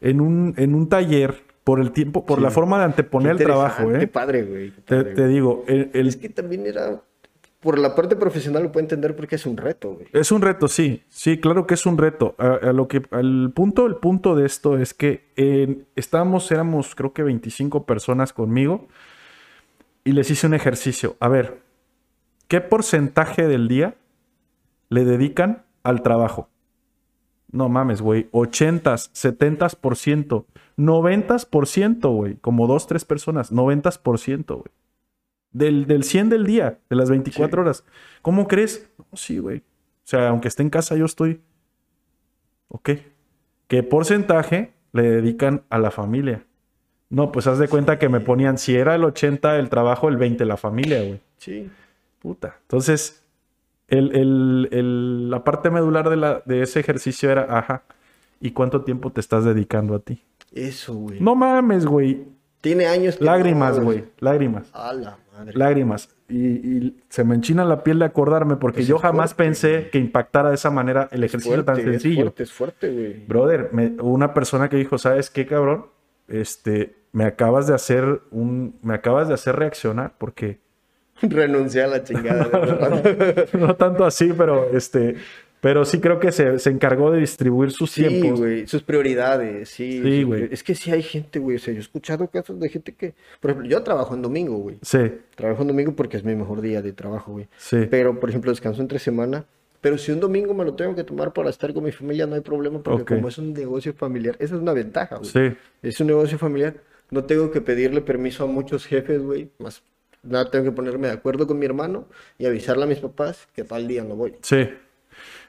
[0.00, 1.34] en un, en un taller,
[1.64, 2.42] por el tiempo, por Sí.
[2.42, 4.06] la forma de anteponer el trabajo, ¿eh?
[4.08, 4.70] padre, güey.
[4.72, 5.34] qué Te, padre, te güey.
[5.34, 7.00] digo, el- el- Es que también era,
[7.60, 10.08] por la parte profesional lo puedo entender porque es un reto, güey.
[10.12, 12.34] Es un reto, sí, sí, claro que es un reto.
[12.38, 16.96] A, a lo que, al punto, el punto de esto es que eh, estábamos, éramos
[16.96, 18.88] creo que 25 personas conmigo
[20.04, 21.16] y les hice un ejercicio.
[21.20, 21.62] A ver,
[22.48, 23.96] ¿qué porcentaje del día
[24.88, 26.48] le dedican al trabajo?
[27.50, 30.46] No mames, güey, 80, 70%,
[30.78, 34.72] 90%, güey, como dos, tres personas, 90%, güey.
[35.52, 37.84] Del, del 100 del día, de las 24 horas.
[38.22, 38.90] ¿Cómo crees?
[38.96, 39.58] No, sí, güey.
[39.58, 41.42] O sea, aunque esté en casa, yo estoy.
[42.68, 42.90] Ok.
[43.68, 46.46] ¿Qué porcentaje le dedican a la familia?
[47.12, 50.16] No, pues haz de cuenta que me ponían, si era el 80 el trabajo, el
[50.16, 51.20] 20 la familia, güey.
[51.36, 51.70] Sí.
[52.20, 52.56] Puta.
[52.62, 53.22] Entonces,
[53.88, 57.82] el, el- el- la parte medular de, la, de ese ejercicio era, ajá,
[58.40, 60.22] ¿y cuánto tiempo te estás dedicando a ti?
[60.54, 61.20] Eso, güey.
[61.20, 62.24] No mames, güey.
[62.62, 64.04] Tiene años que Lágrimas, no, güey.
[64.20, 64.70] Lágrimas.
[64.72, 65.52] A la madre.
[65.54, 66.08] Lágrimas.
[66.30, 69.90] Y, y se me enchina la piel de acordarme porque Pues yo jamás fuerte, pensé
[69.90, 72.22] que impactara de esa manera el ejercicio tan Fuerte, es sencillo.
[72.22, 73.26] fuerte, es fuerte, güey.
[73.26, 75.86] Brother, me- una persona que dijo, ¿sabes qué, cabrón?
[76.28, 80.58] Este, me acabas de hacer un, me acabas de hacer reaccionar porque
[81.22, 82.46] Renuncié a la chingada.
[82.48, 83.48] verdad.
[83.58, 85.16] no tanto así, pero este,
[85.60, 88.40] pero sí creo que se, se encargó de distribuir sus Sí, tiempos.
[88.40, 90.24] güey, sus prioridades, sí.
[90.24, 90.48] Güey.
[90.50, 93.14] Es que sí hay gente, güey, o sea, yo he escuchado casos de gente que,
[93.40, 94.78] por ejemplo, yo trabajo en domingo, güey.
[94.82, 94.98] Sí,
[95.36, 97.46] Trabajo en domingo porque es mi mejor día de trabajo, güey.
[97.56, 97.86] sí.
[97.88, 99.44] Pero, por ejemplo, descanso entre semana.
[99.80, 102.36] Pero si un domingo me lo tengo que tomar para estar con mi familia, no
[102.36, 103.08] hay problema, porque Ok.
[103.08, 105.28] como es un negocio familiar, esa es una ventaja, güey.
[105.30, 106.74] Sí, Es un negocio familiar,
[107.12, 109.50] no tengo que pedirle permiso a muchos jefes, güey.
[109.60, 109.82] Más
[110.24, 112.06] nada, tengo que ponerme de acuerdo con mi hermano
[112.38, 114.34] y avisarle a mis papás que tal día no voy.
[114.42, 114.68] sí.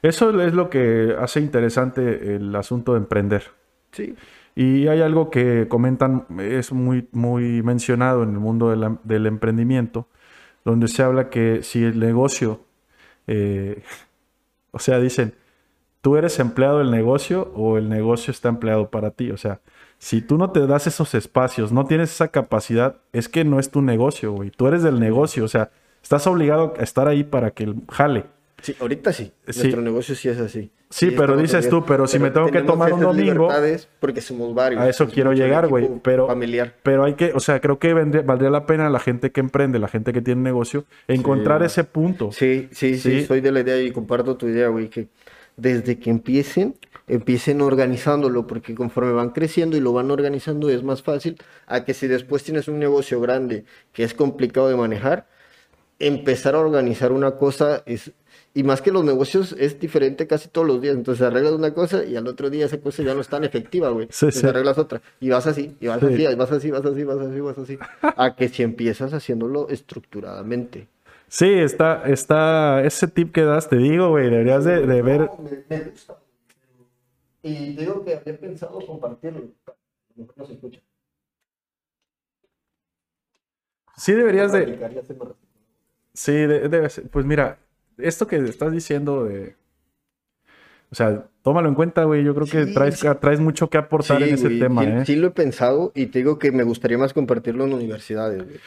[0.02, 3.44] Eso es lo que hace interesante el asunto de emprender.
[3.94, 4.14] Sí.
[4.56, 9.26] Y hay algo que comentan, es muy, muy mencionado en el mundo de la- del
[9.26, 10.08] emprendimiento,
[10.66, 12.66] donde se habla que si el negocio,
[13.28, 13.82] eh,
[14.72, 15.34] o sea, dicen,
[16.02, 19.32] tú eres empleado del negocio o el negocio está empleado para ti.
[19.32, 19.62] O sea,
[20.04, 23.70] si tú no te das esos espacios, no tienes esa capacidad, es que no es
[23.72, 24.50] tu negocio, güey.
[24.52, 25.70] Tú eres del negocio, o sea,
[26.02, 28.26] estás obligado a estar ahí para que el jale.
[28.62, 29.32] Sí, ahorita sí.
[29.48, 29.60] Sí.
[29.62, 30.72] Nuestro negocio sí es así.
[30.90, 33.50] Sí, pero dices tú, pero si me tengo que tomar un domingo-
[34.02, 34.82] Porque somos varios.
[34.82, 35.90] A eso es quiero llegar, güey.
[36.04, 36.74] Pero, Familiar.
[36.84, 39.80] pero hay que, o sea, creo que vendría- valdría la pena la gente que emprende,
[39.80, 41.66] la gente que tiene negocio, encontrar Sí.
[41.68, 42.32] ese punto.
[42.34, 43.26] Sí, sí, sí, Sí.
[43.26, 45.08] soy de la idea y comparto tu idea, güey, que
[45.56, 46.76] desde que empiecen,
[47.08, 51.38] empiecen organizándolo, porque conforme van creciendo y lo van organizando es más fácil
[51.68, 55.28] a que si después tienes un negocio grande que es complicado de manejar,
[56.00, 58.12] empezar a organizar una cosa es...
[58.56, 60.96] Y más que los negocios es diferente casi todos los días.
[60.96, 63.90] Entonces arreglas una cosa y al otro día esa cosa ya no es tan efectiva,
[63.90, 64.08] güey.
[64.12, 64.48] Sí, Entonces sí.
[64.48, 65.02] arreglas otra.
[65.20, 66.06] Y vas así, y vas Sí.
[66.06, 67.80] así, y vas así, vas así, vas así, vas así.
[68.02, 70.88] A que si empiezas haciéndolo estructuradamente.
[71.28, 75.22] Sí, está, está, ese tip que das, te digo, güey, deberías de, de ver.
[75.22, 75.40] No,
[75.70, 76.18] me, me gusta.
[77.44, 79.50] Y digo que había pensado compartirlo.
[80.36, 80.80] No se escucha.
[83.96, 84.80] Sí, deberías de,
[86.14, 87.60] sí, de- debe ser- pues mira,
[87.98, 89.56] esto que estás diciendo de,
[90.92, 93.08] o sea, tómalo en cuenta, güey, yo creo que Sí, traes, sí.
[93.22, 95.06] traes mucho que aportar en ese güey, tema, sí, ¿eh?
[95.06, 98.60] sí lo he pensado y te digo que me gustaría más compartirlo en universidades, güey.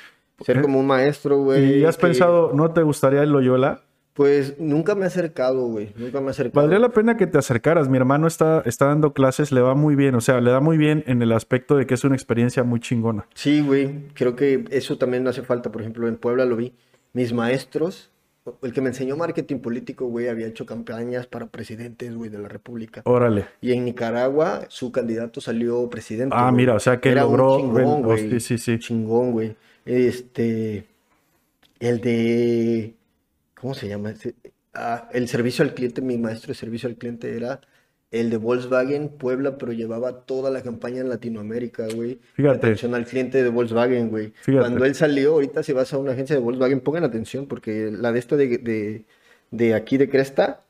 [0.45, 0.63] Ser ¿Eh?
[0.63, 1.79] como un maestro, güey.
[1.81, 3.83] ¿Y has que- pensado, no te gustaría el Loyola?
[4.17, 5.93] Pues nunca me he acercado, güey.
[5.95, 6.63] Nunca me he acercado.
[6.63, 7.89] Valdría la pena que te acercaras.
[7.91, 10.15] Mi hermano está, está dando clases, le va muy bien.
[10.15, 12.81] O sea, le da muy bien en el aspecto de que es una experiencia muy
[12.81, 13.27] chingona.
[13.35, 14.09] Sí, güey.
[14.15, 15.71] Creo que eso también no hace falta.
[15.71, 16.73] Por ejemplo, en Puebla lo vi.
[17.13, 18.11] Mis maestros,
[18.63, 22.49] el que me enseñó marketing político, güey, había hecho campañas para presidentes, güey, de la
[22.49, 23.03] República.
[23.05, 23.45] Órale.
[23.61, 26.35] Y en Nicaragua su candidato salió presidente.
[26.39, 26.57] Ah, güey.
[26.63, 27.59] mira, o sea que Era un logró.
[27.59, 28.31] chingón, ven- oh, güey.
[28.31, 28.79] sí, sí, sí.
[28.79, 29.57] Chingón, güey.
[29.85, 30.87] Este,
[31.81, 32.95] el de,
[33.67, 34.11] ¿cómo se llama?
[34.11, 34.37] ese?
[34.75, 37.61] Ah, el servicio al cliente, mi maestro de servicio al cliente era
[38.13, 42.21] el de Volkswagen Puebla, pero llevaba toda la campaña en Latinoamérica, güey.
[42.35, 42.59] Fíjate.
[42.59, 44.33] Atención al cliente de Volkswagen, güey.
[44.43, 44.61] Fíjate.
[44.61, 48.13] Cuando él salió, ahorita si vas a una agencia de Volkswagen, pongan atención, porque la
[48.13, 49.05] de esta de, de,
[49.51, 50.63] de aquí de Cresta,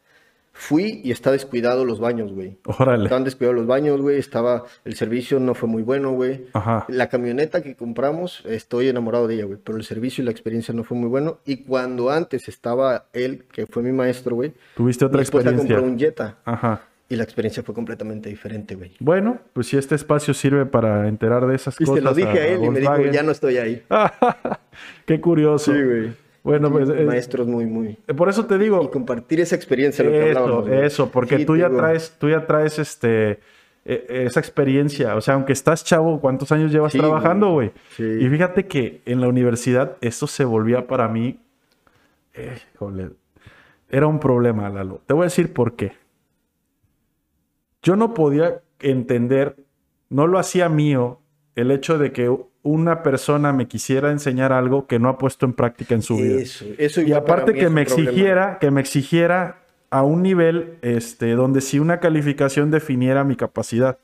[0.58, 2.56] fui y está descuidado los baños, güey.
[2.64, 3.04] Órale.
[3.04, 4.18] Estaban descuidados los baños, güey.
[4.18, 6.46] Estaba, el servicio no fue muy bueno, güey.
[6.54, 6.86] Ajá.
[6.88, 9.58] La camioneta que compramos, estoy enamorado de ella, güey.
[9.62, 11.38] Pero el servicio y la experiencia no fue muy bueno.
[11.44, 14.54] Y cuando antes estaba él, que fue mi maestro, güey.
[14.74, 15.58] Tuviste otra experiencia.
[15.58, 16.38] compró un Jetta.
[16.44, 16.88] Ajá.
[17.08, 18.92] Y la experiencia fue completamente diferente, güey.
[18.98, 21.96] Bueno, pues si este espacio sirve para enterar de esas Y cosas.
[21.96, 23.84] se lo dije a él y me dijo, ya no estoy ahí.
[25.06, 25.72] Qué curioso.
[26.46, 26.88] Bueno, pues.
[26.88, 27.94] eh, Maestros muy, muy.
[28.16, 28.90] por eso te Y digo.
[28.90, 32.46] compartir esa experiencia, lo que Eso, eso, porque Sí, tú ya digo, traes, tú ya
[32.46, 33.40] traes este
[33.84, 35.16] e- esa experiencia.
[35.16, 37.72] O sea, aunque estás chavo, ¿cuántos años llevas Sí, trabajando, güey.
[37.96, 38.04] Sí.
[38.04, 41.38] Y fíjate que en la universidad eso se volvía para mí.
[42.34, 43.10] eh, híjole,
[43.90, 45.00] era un problema, Lalo.
[45.06, 45.92] Te voy a decir por qué.
[47.82, 49.56] Yo no podía entender,
[50.10, 51.20] no lo hacía mío,
[51.56, 52.30] el hecho de que
[52.62, 56.40] una persona me quisiera enseñar algo que no ha puesto en práctica en su vida.
[56.40, 58.10] Eso, eso Y aparte que me problema.
[58.10, 63.98] exigiera, que me exigiera a un nivel este, donde si una calificación definiera mi capacidad.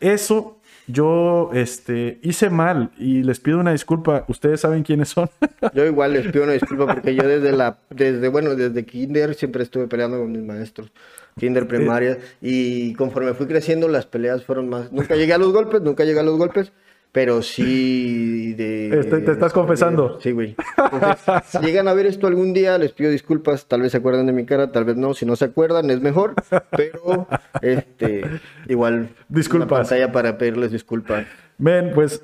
[0.00, 4.24] Eso yo este, hice mal y les pido una disculpa.
[4.28, 5.30] Ustedes saben quiénes son.
[5.74, 9.62] Yo igual les pido una disculpa porque yo desde la, desde, bueno, desde kinder siempre
[9.62, 10.92] estuve peleando con mis maestros.
[11.38, 12.18] Kinder, primaria.
[12.40, 14.92] Y conforme fui creciendo, las peleas fueron más.
[14.92, 16.72] Nunca llegué a los golpes, nunca llegué a los golpes,
[17.14, 18.98] pero sí de...
[18.98, 20.18] Este, te estás confesando.
[20.20, 20.56] Sí, güey.
[20.92, 23.68] Entonces, si llegan a ver esto algún día, les pido disculpas.
[23.68, 25.14] Tal vez se acuerdan de mi cara, tal vez no.
[25.14, 26.34] Si no se acuerdan, es mejor.
[26.76, 27.28] Pero,
[27.62, 28.24] este,
[28.68, 29.10] igual...
[29.28, 29.68] Disculpas.
[29.68, 31.24] Una pantalla para pedirles disculpas.
[31.56, 32.20] Ven, pues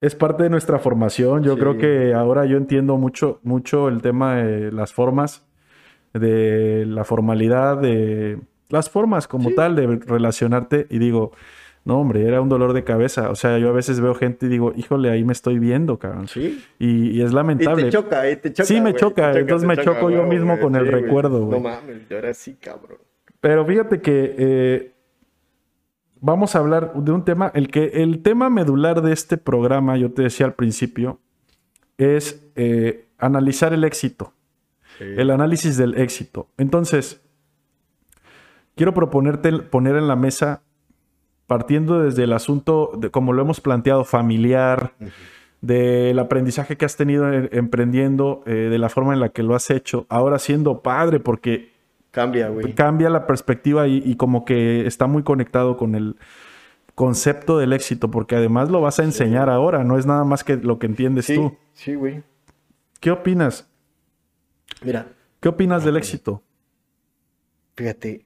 [0.00, 1.42] es parte de nuestra formación.
[1.42, 1.60] Yo Sí.
[1.60, 5.44] creo que ahora yo entiendo mucho, mucho el tema de las formas,
[6.14, 8.38] de la formalidad, de
[8.68, 10.86] las formas como tal de relacionarte.
[10.90, 11.32] Y digo,
[11.84, 13.30] no, hombre, era un dolor de cabeza.
[13.30, 16.28] O sea, yo a veces veo gente y digo, híjole, ahí me estoy viendo, cabrón.
[16.28, 16.62] Sí.
[16.78, 17.84] Y, y es Y lamentable.
[17.84, 18.66] te choca, y te choca.
[18.66, 21.60] Sí, me choca, entonces me choco yo mismo con el recuerdo, güey.
[21.60, 22.98] No mames, yo era así, cabrón.
[23.40, 24.94] Pero fíjate que eh,
[26.20, 30.12] vamos a hablar de un tema, el que el tema medular de este programa, yo
[30.12, 31.18] te decía al principio,
[31.96, 34.34] es eh, analizar el éxito,
[34.98, 36.48] el análisis del éxito.
[36.58, 37.22] Entonces,
[38.76, 40.62] quiero proponerte poner en la mesa,
[41.50, 44.92] partiendo desde el asunto, de, como lo hemos planteado, familiar,
[45.60, 49.56] del aprendizaje que has tenido en- emprendiendo, eh, de la forma en la que lo
[49.56, 51.72] has hecho, ahora siendo padre, porque
[52.12, 52.72] Cambia, güey.
[52.76, 56.14] cambia la perspectiva y, y como que está muy conectado con el
[56.94, 60.54] concepto del éxito, porque además lo vas a enseñar ahora, no es nada más que
[60.56, 61.56] lo que entiendes Sí, tú.
[61.72, 62.22] sí, güey.
[63.00, 63.68] ¿Qué opinas?
[64.84, 65.08] Mira,
[65.40, 66.44] ¿Qué opinas del éxito?
[67.74, 68.24] fíjate,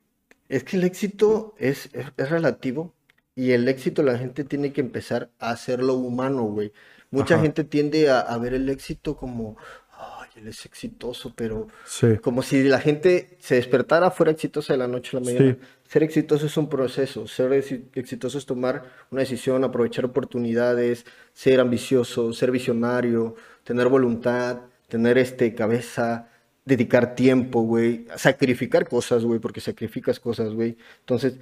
[0.49, 2.93] es que el éxito es, es, es relativo
[3.37, 6.73] y el éxito la gente tiene que empezar a hacerlo humano, güey.
[7.11, 7.43] Mucha Ajá.
[7.45, 9.57] gente tiende a, a ver el éxito como,
[9.99, 14.79] ay, él es exitoso, pero Sí, como si la gente se despertara fuera exitosa de
[14.79, 15.53] la noche a la mañana.
[15.61, 15.67] Sí.
[15.89, 17.27] Ser exitoso es un proceso.
[17.29, 24.61] Ser exi- exitoso es tomar una decisión, aprovechar oportunidades, ser ambicioso, ser visionario, tener voluntad,
[24.89, 26.29] tener este cabeza,
[26.65, 30.77] dedicar tiempo, güey, sacrificar cosas, güey, porque sacrificas cosas, güey.
[31.01, 31.35] Entonces,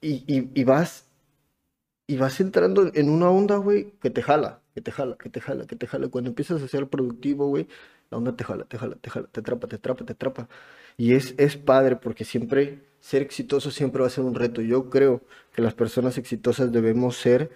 [0.00, 1.06] y, y, y vas
[2.12, 5.40] y vas entrando en una onda, güey, que te jala, que te jala, que te
[5.40, 6.08] jala, que te jala.
[6.08, 7.68] Cuando empiezas a ser productivo, güey,
[8.10, 10.48] la onda te jala, te jala, te jala, te atrapa, te atrapa, te atrapa.
[10.96, 14.60] Y es, es padre porque siempre ser exitoso siempre va a ser un reto.
[14.62, 15.22] Yo creo
[15.54, 17.50] que las personas exitosas debemos ser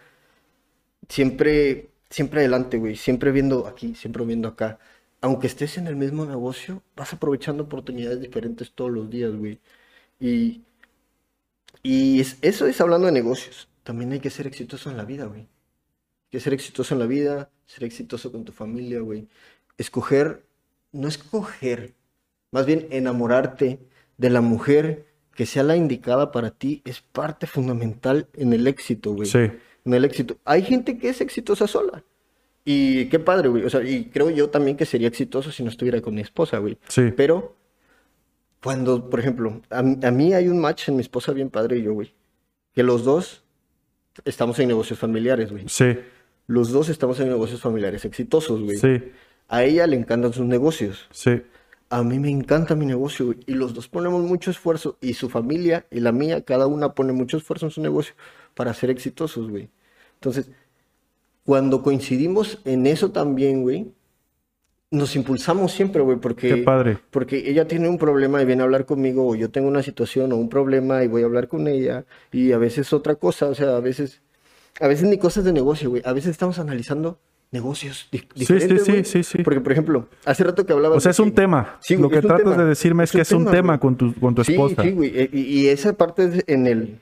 [1.09, 4.79] siempre, siempre adelante, güey, siempre viendo aquí, siempre viendo acá.
[5.21, 9.61] Aunque estés en el mismo negocio, vas aprovechando oportunidades diferentes todos los días, güey.
[10.21, 10.63] Y,
[11.83, 13.69] y es- eso es hablando de negocios.
[13.87, 15.43] También hay que ser exitoso en la vida, güey.
[15.43, 19.29] Hay que ser exitoso en la vida, ser exitoso con tu familia, güey.
[19.79, 20.43] Escoger,
[20.91, 21.95] no escoger,
[22.51, 23.79] más bien enamorarte
[24.19, 25.07] de la mujer
[25.37, 29.29] que sea la indicada para ti es parte fundamental en el éxito, güey.
[29.29, 29.39] sí,
[29.85, 30.37] En el éxito.
[30.45, 32.03] Hay gente que es exitosa sola.
[32.65, 33.63] Y qué padre, güey.
[33.65, 36.59] O sea, y creo yo también que sería exitoso si no estuviera con mi esposa,
[36.59, 36.77] güey.
[36.89, 37.55] sí, Pero
[38.61, 41.79] cuando, por ejemplo, a, mí- a mí hay un match en mi esposa bien padre
[41.79, 42.13] y yo, güey.
[42.73, 43.45] Que los dos
[44.25, 45.65] estamos en negocios familiares, güey.
[45.69, 45.99] sí,
[46.47, 48.77] Los dos estamos en negocios familiares exitosos, güey.
[48.79, 49.03] sí,
[49.49, 51.07] A ella le encantan sus negocios.
[51.11, 51.43] sí,
[51.91, 53.39] A mí me encanta mi negocio, güey.
[53.47, 54.97] Y los dos ponemos mucho esfuerzo.
[55.01, 58.15] Y su familia y la mía, cada una pone mucho esfuerzo en su negocio
[58.55, 59.69] para ser exitosos, güey.
[60.15, 60.51] Entonces,
[61.45, 63.93] cuando coincidimos en eso también, güey,
[64.91, 66.49] nos impulsamos siempre, güey, porque...
[66.49, 66.99] qué padre.
[67.11, 70.33] Porque ella tiene un problema y viene a hablar conmigo, o yo tengo una situación
[70.33, 73.55] o un problema y voy a hablar con ella, y a veces otra cosa, o
[73.55, 74.23] sea, a veces,
[74.81, 77.19] a veces ni cosas de negocio, güey, a veces estamos analizando
[77.51, 79.05] negocios di- Sí, diferentes, sí, güey.
[79.05, 79.43] sí, sí, sí.
[79.43, 81.79] Porque, por ejemplo, hace rato que hablabas O sea, es un que- tema.
[81.81, 82.57] Sí, Lo güey, que tratas tema.
[82.57, 83.81] de decirme es, que es un tema güey.
[83.81, 84.83] con tu, con tu Sí, esposa.
[84.83, 86.99] sí, güey, e- y, y esa parte es en el,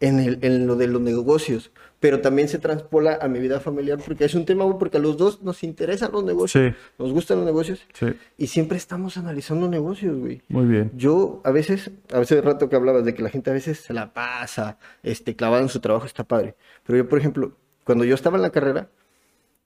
[0.00, 1.70] en el, en lo de los negocios,
[2.02, 5.16] pero también se transpola a mi vida familiar porque es un tema, porque a los
[5.16, 8.06] dos nos interesan los negocios, Sí, nos gustan los negocios, sí,
[8.36, 10.42] y siempre estamos analizando negocios, güey.
[10.48, 10.90] muy bien.
[10.96, 13.78] Yo a veces, a veces de rato que hablabas de que la gente a veces
[13.78, 16.56] se la pasa, este, clavada en su trabajo, está padre.
[16.84, 17.52] Pero yo, por ejemplo,
[17.84, 18.88] cuando yo estaba en la carrera,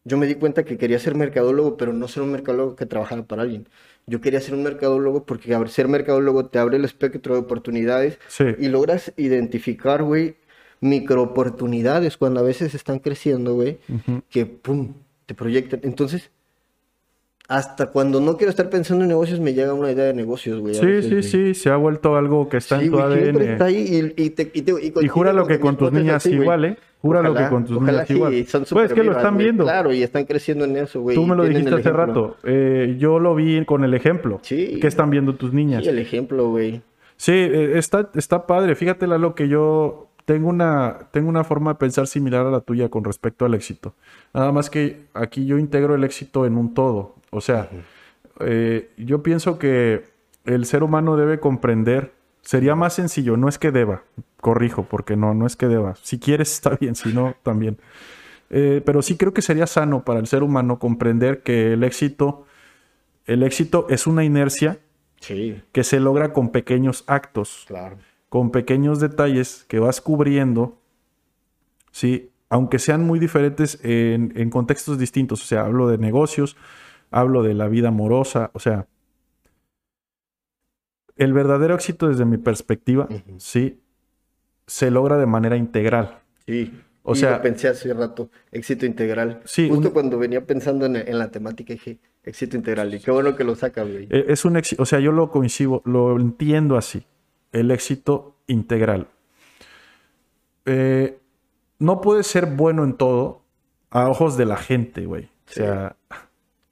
[0.04, 3.22] yo me di cuenta que quería ser mercadólogo, pero no ser un mercadólogo que trabajara
[3.22, 3.66] para alguien.
[4.06, 8.44] Yo quería ser un mercadólogo porque ser mercadólogo te abre el espectro de oportunidades Sí,
[8.58, 10.36] y logras identificar, güey,
[10.80, 13.78] micro oportunidades cuando a veces están creciendo, güey,
[14.30, 14.92] que pum,
[15.26, 15.80] te proyectan.
[15.82, 16.30] Entonces,
[17.48, 20.74] hasta cuando no quiero estar pensando en negocios, me llega una idea de negocios, güey.
[20.74, 21.54] sí, veces, sí, güey.
[21.54, 23.40] sí, se ha vuelto algo que está Sí, en tu güey, ADN.
[23.42, 26.32] está ahí y, y te, y, te- y júralo con que con tus niñas así,
[26.34, 26.76] igual, ¿eh?
[27.02, 28.46] Júralo que Ojalá, con tus niñas sí, igual.
[28.48, 29.62] son Pues es que lo están güey, viendo.
[29.62, 31.14] Claro, y están creciendo en eso, güey.
[31.14, 32.36] Tú me lo dijiste hace rato.
[32.42, 34.40] eh, yo lo vi con el ejemplo.
[34.42, 34.78] Sí.
[34.80, 35.84] ¿Qué están viendo tus niñas?
[35.84, 36.82] Sí, el ejemplo, güey.
[37.16, 38.74] Sí, eh, está, está padre.
[38.74, 42.90] Fíjate, Lalo, que yo tengo una, tengo una forma de pensar similar a la tuya
[42.90, 43.94] con respecto al éxito.
[44.34, 47.14] Nada más que aquí yo integro el éxito en un todo.
[47.30, 47.70] O sea,
[48.40, 50.04] eh, yo pienso que
[50.44, 52.12] el ser humano debe comprender.
[52.42, 54.02] Sería más sencillo, no es que deba,
[54.40, 55.94] corrijo, porque no, no es que deba.
[56.02, 57.78] Si quieres está bien, si no, también.
[58.50, 62.46] Eh, pero sí creo que sería sano para el ser humano comprender que el éxito,
[63.26, 64.78] el éxito es una inercia
[65.20, 67.96] Sí, que se logra con pequeños actos, claro.
[68.28, 70.80] Con pequeños detalles que vas cubriendo,
[71.90, 72.30] ¿sí?
[72.48, 75.42] aunque sean muy diferentes en, en contextos distintos.
[75.42, 76.56] O sea, hablo de negocios,
[77.10, 78.86] hablo de la vida amorosa, o sea,
[81.16, 83.08] el verdadero éxito desde mi perspectiva,
[83.38, 83.80] sí,
[84.66, 86.18] se logra de manera integral.
[86.46, 86.72] Sí.
[87.08, 89.40] O sea- sea, pensé hace rato, éxito integral.
[89.44, 92.92] Sí, Justo un- cuando venía pensando en, en la temática dije, éxito integral.
[92.92, 94.08] Y qué bueno que lo sacas, güey.
[94.10, 97.06] E- Es un éxito, o sea, yo lo coincido, lo entiendo así,
[97.58, 99.08] el éxito integral.
[100.64, 101.18] Eh,
[101.78, 103.42] no puedes ser bueno en todo
[103.90, 105.24] a ojos de la gente, güey.
[105.48, 105.96] O sea,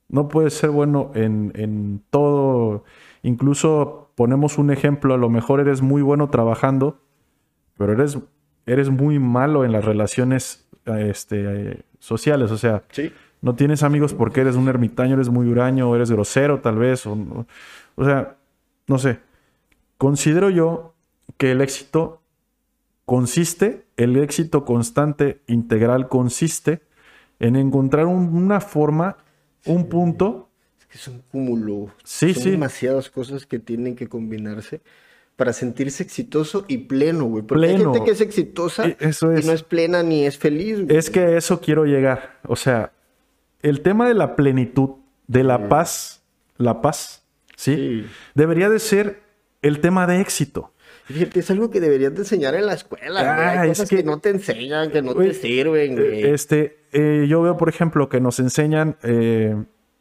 [0.09, 2.85] no puedes ser bueno en, en todo.
[3.23, 7.01] Incluso ponemos un ejemplo, a lo mejor eres muy bueno trabajando,
[7.77, 8.19] pero eres,
[8.66, 12.51] eres muy malo en las relaciones este, sociales.
[12.51, 13.12] O sea, Sí.
[13.43, 17.06] no tienes amigos porque eres un ermitaño, eres muy huraño, eres grosero tal vez.
[17.06, 17.47] O
[18.05, 18.36] sea,
[18.89, 19.20] no sé.
[19.98, 20.94] Considero yo
[21.38, 22.20] que el éxito
[23.04, 26.82] consiste, el éxito constante integral consiste
[27.38, 29.16] en encontrar un- una forma,
[29.66, 30.48] un punto.
[30.78, 31.90] Es que es un cúmulo.
[32.04, 32.50] Sí, Son sí.
[32.52, 34.80] demasiadas cosas que tienen que combinarse
[35.36, 37.42] para sentirse exitoso y pleno, güey.
[37.44, 37.92] Porque hay Pleno.
[37.92, 39.44] gente que es exitosa E- eso es.
[39.44, 40.96] y no es plena ni es feliz, güey.
[40.96, 42.38] Es que a eso quiero llegar.
[42.46, 42.92] O sea,
[43.62, 44.90] el tema de la plenitud,
[45.26, 46.22] de la paz,
[46.56, 47.24] la paz,
[47.56, 47.74] ¿sí?
[47.74, 48.06] Sí.
[48.34, 49.23] Debería de ser
[49.65, 50.73] el tema de éxito.
[51.07, 53.47] Fíjate, es algo que deberías de enseñar en la escuela, güey.
[53.47, 54.05] Ah, Hay cosas que- que...
[54.05, 56.23] no te enseñan, que no te sirven, güey.
[56.24, 59.55] Este, eh, yo veo, por ejemplo, que nos enseñan eh,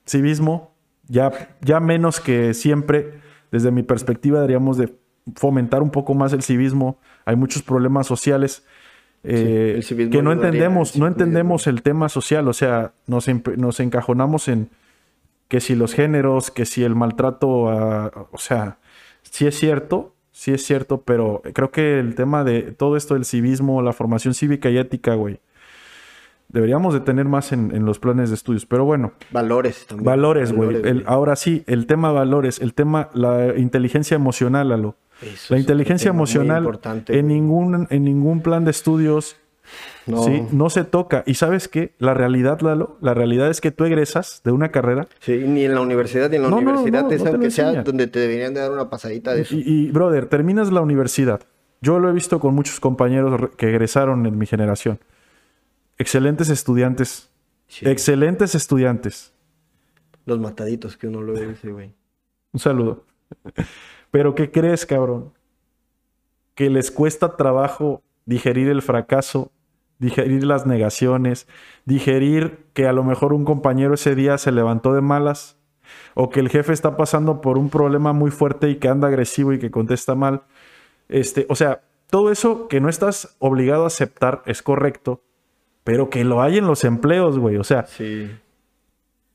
[0.08, 0.74] civismo,
[1.08, 3.20] ya, ya menos que siempre,
[3.52, 4.94] desde mi perspectiva, deberíamos de
[5.36, 7.00] fomentar un poco más el civismo.
[7.26, 8.64] Hay muchos problemas sociales
[9.26, 9.82] eh,
[10.12, 13.26] que no entendemos, no entendemos el tema social, o sea, nos,
[13.58, 14.70] nos encajonamos en
[15.50, 18.78] que si los géneros, que si el maltrato, a- o sea,
[19.34, 23.26] sí es cierto, sí es cierto, pero creo que el tema de todo esto del
[23.26, 25.40] civismo, la formación cívica y ética, güey,
[26.50, 28.68] deberíamos de tener más en, en los planes de estudios.
[28.68, 30.06] Pero bueno, Valores también.
[30.06, 31.04] valores, güey.
[31.08, 34.96] Ahora sí, el tema valores, el tema, la inteligencia emocional, Lalo.
[35.20, 39.38] Eso La inteligencia emocional en ningún, en ningún plan de estudios
[40.06, 40.24] No.
[40.24, 40.46] ¿sí?
[40.52, 41.24] no se toca.
[41.26, 41.94] Y sabes qué?
[41.98, 45.74] La realidad, Lalo, la realidad es que tú egresas de una carrera Sí, ni en
[45.76, 48.54] la universidad, ni en la No, universidad, no, es lo aunque sea donde te deberían
[48.54, 49.56] de dar una pasadita de eso.
[49.56, 51.42] Y, y, brother, terminas la universidad.
[51.82, 55.00] Yo lo he visto con muchos compañeros que egresaron en mi generación.
[55.98, 57.30] Excelentes estudiantes.
[57.68, 57.88] Sí.
[57.88, 59.34] Excelentes estudiantes.
[60.26, 61.94] Los mataditos que uno luego dice, güey.
[62.52, 63.06] Un saludo.
[64.12, 65.34] Pero ¿qué crees, cabrón?
[66.56, 69.52] Que les cuesta trabajo digerir el fracaso,
[70.04, 71.48] digerir las negaciones,
[71.86, 75.58] digerir que a lo mejor un compañero ese día se levantó de malas
[76.14, 79.54] o que el jefe está pasando por un problema muy fuerte y que anda agresivo
[79.54, 80.44] y que contesta mal.
[81.10, 85.22] Este, o sea, todo eso que no estás obligado a aceptar es correcto,
[85.84, 87.58] pero que lo hay en los empleos, güey.
[87.58, 88.30] O sea, Sí.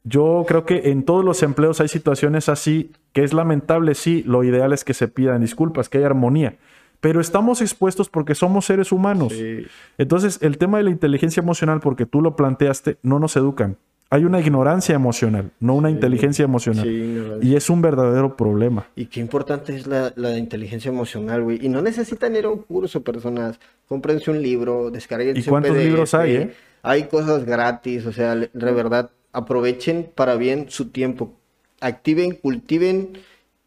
[0.05, 4.45] yo creo que en todos los empleos hay situaciones así, que es lamentable, sí, lo
[4.45, 6.57] ideal es que se pidan disculpas, que haya armonía,
[7.01, 9.33] pero estamos expuestos porque somos seres humanos.
[9.33, 9.67] Sí.
[9.99, 13.77] Entonces, el tema de la inteligencia emocional, porque tú lo planteaste, no nos educan.
[14.11, 16.85] Hay una ignorancia emocional, no una inteligencia emocional.
[16.85, 18.87] Sí, Y es un verdadero problema.
[18.97, 21.65] Y qué importante es la, la inteligencia emocional, güey.
[21.65, 23.61] Y no necesitan ir a un curso, personas.
[23.87, 25.85] Cómprense un libro, descarguense ¿Y cuántos PDF.
[25.85, 26.55] libros hay, eh?
[26.83, 31.35] Hay cosas gratis, o sea, de verdad, aprovechen para bien su tiempo.
[31.81, 33.13] Activen, cultiven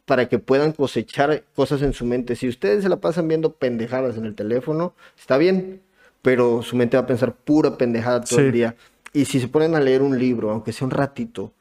[0.05, 2.35] para que puedan cosechar cosas en su mente.
[2.35, 5.81] Si ustedes se la pasan viendo pendejadas en el teléfono, está bien,
[6.21, 8.45] pero su mente va a pensar pura pendejada todo Sí.
[8.45, 8.75] el día.
[9.13, 11.51] Y si se ponen a leer un libro, aunque sea un ratito,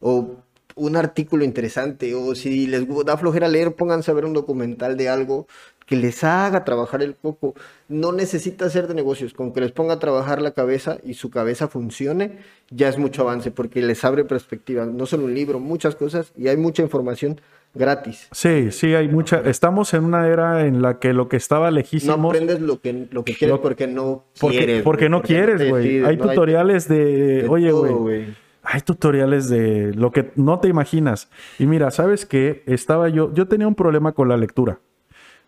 [0.00, 0.36] o
[0.76, 5.08] un artículo interesante, o si les da flojera leer, pónganse a ver un documental de
[5.08, 5.46] algo
[5.86, 7.54] que les haga trabajar el coco.
[7.88, 11.30] No necesita hacer de negocios, con que les ponga a trabajar la cabeza y su
[11.30, 12.38] cabeza funcione,
[12.70, 14.86] ya es mucho avance, porque les abre perspectiva.
[14.86, 17.40] No solo un libro, muchas cosas, y hay mucha información
[17.74, 18.28] gratis.
[18.32, 19.40] Sí, sí, hay mucha.
[19.40, 22.18] Estamos en una era en la que lo que estaba No lejísimos.
[22.32, 24.82] aprendes lo que, lo que quieres Lo- porque no porque, quieres.
[24.82, 26.04] porque no quieres, güey.
[26.04, 26.28] Hay ¿no?
[26.28, 28.26] tutoriales de, de oye, güey.
[28.62, 31.30] Hay tutoriales de lo que no te imaginas.
[31.58, 32.62] Y mira, ¿sabes qué?
[32.66, 34.80] Estaba yo, yo tenía un problema con la lectura.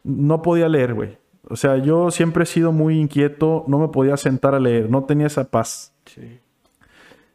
[0.02, 1.18] No podía leer, güey.
[1.48, 5.04] O sea, yo siempre he sido muy inquieto, no me podía sentar a leer, no
[5.04, 5.92] tenía esa paz.
[6.06, 6.38] Sí.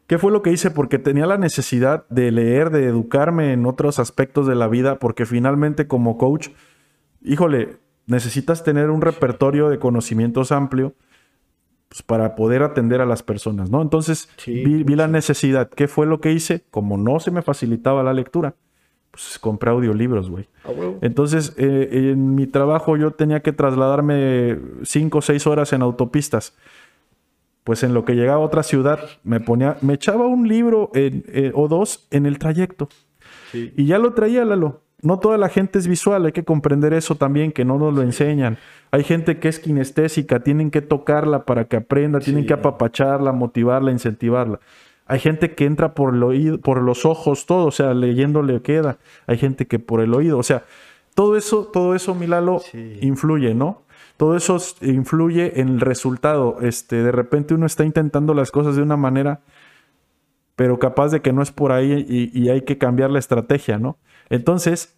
[0.07, 0.71] ¿Qué fue lo que hice?
[0.71, 5.25] Porque tenía la necesidad de leer, de educarme en otros aspectos de la vida, porque
[5.25, 6.49] finalmente como coach,
[7.21, 10.95] híjole, necesitas tener un repertorio de conocimientos amplio
[11.89, 13.81] pues, para poder atender a las personas, ¿no?
[13.81, 15.69] Entonces Sí, vi, vi la necesidad.
[15.69, 16.63] ¿Qué fue lo que hice?
[16.71, 18.55] Como no se me facilitaba la lectura,
[19.11, 20.47] pues compré audiolibros, güey.
[20.63, 20.99] A huevo.
[21.01, 26.55] Entonces, eh, en mi trabajo yo tenía que trasladarme cinco o seis horas en autopistas.
[27.67, 31.25] Pues en lo que llegaba a otra ciudad, me ponía, me echaba un libro en-
[31.27, 32.87] eh, o dos en el trayecto.
[33.51, 33.73] Sí.
[33.75, 34.83] Y ya lo traía, Lalo.
[35.01, 38.03] No toda la gente es visual, hay que comprender eso también, que no nos lo
[38.03, 38.57] enseñan.
[38.91, 42.47] Hay gente que es kinestésica, tienen que tocarla para que aprenda, tienen Sí.
[42.47, 44.61] que apapacharla, motivarla, incentivarla.
[45.05, 48.61] Hay gente que entra por el oído, por los ojos, todo, o sea, leyendo le
[48.61, 48.97] queda.
[49.27, 50.63] Hay gente que por el oído, o sea,
[51.15, 52.97] todo eso, todo eso, Milalo, Sí.
[53.01, 53.83] influye, ¿no?
[54.17, 56.57] Todo eso influye en el resultado.
[56.61, 59.41] Este, de repente uno está intentando las cosas de una manera
[60.57, 63.77] pero capaz de que no es por ahí y, y hay que cambiar la estrategia,
[63.77, 63.99] ¿no?
[64.29, 64.97] Entonces,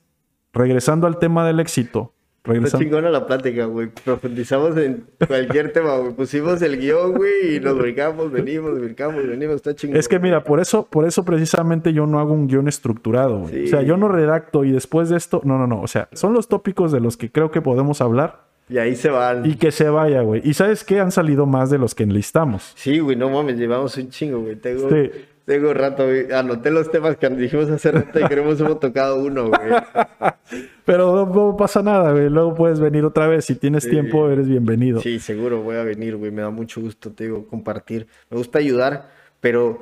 [0.53, 3.89] regresando al tema del éxito, Está regresando, chingona la plática, güey.
[3.89, 6.13] Profundizamos en cualquier tema, güey.
[6.13, 9.57] Pusimos el guion, güey, y nos brincamos, venimos, brincamos, venimos.
[9.57, 9.97] Está chingón.
[9.97, 13.53] es que mira, por eso, por eso precisamente yo no hago un guion estructurado, güey.
[13.53, 13.63] Sí.
[13.65, 16.31] O sea, yo no redacto y después de esto, no, no, no, o sea, son
[16.31, 19.45] los tópicos de los que creo que podemos hablar Y ahí se van.
[19.45, 20.41] y que se vaya, güey.
[20.43, 22.73] Y sabes qué, han salido más de los que enlistamos.
[22.75, 24.55] Sí, güey, no mames, llevamos un chingo, güey.
[24.57, 25.09] Tengo, Sí.
[25.45, 26.31] tengo rato, güey.
[26.31, 29.59] Anoté los temas que dijimos hace rato y queremos hemos tocado uno, güey.
[30.85, 32.29] Pero no, no pasa nada, güey.
[32.29, 33.45] Luego puedes venir otra vez.
[33.45, 33.89] Si tienes Sí.
[33.89, 34.99] tiempo, eres bienvenido.
[35.01, 36.31] Sí, seguro voy a venir, güey.
[36.31, 38.07] Me da mucho gusto, te digo, compartir.
[38.29, 39.09] Me gusta ayudar,
[39.39, 39.79] pero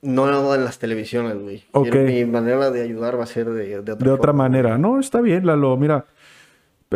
[0.00, 1.64] no en las televisiones, güey.
[1.72, 1.88] Ok.
[1.90, 4.76] Quiero- Mi manera de ayudar va a ser de, de otra de otra manera.
[4.78, 5.76] No, está bien, Lalo.
[5.76, 6.06] Mira,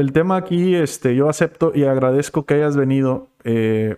[0.01, 3.97] el tema aquí, este, yo acepto y agradezco que hayas venido, eh,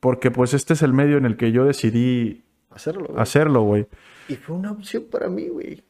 [0.00, 3.20] porque pues este es el medio en el que yo decidí Hacerlo, güey.
[3.20, 3.86] hacerlo, güey.
[4.28, 5.82] Y fue una opción para mí, güey.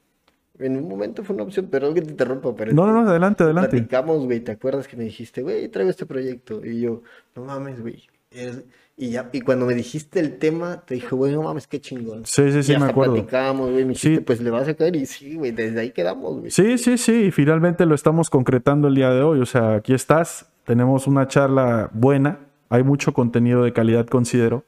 [0.59, 2.73] En un momento fue una opción, perdón que te interrumpa, pero...
[2.73, 3.71] No, no, no, adelante, adelante.
[3.71, 6.65] Platicamos, güey, ¿te acuerdas que me dijiste, güey, traigo este proyecto?
[6.65, 7.03] Y yo,
[7.35, 8.03] no mames, güey.
[8.31, 8.65] eres-
[8.97, 12.25] Y ya, y cuando me dijiste el tema, te dije, güey, no mames, qué chingón.
[12.27, 13.15] Sí, sí, sí, y me acuerdo.
[13.15, 14.21] platicamos, güey, me dijiste, Sí.
[14.21, 16.51] pues le vas a caer y sí, güey, desde ahí quedamos, güey.
[16.53, 19.41] Sí, sí, sí, y finalmente lo estamos concretando el día de hoy.
[19.41, 22.39] O sea, aquí estás, tenemos una charla buena,
[22.69, 24.65] hay mucho contenido de calidad, considero.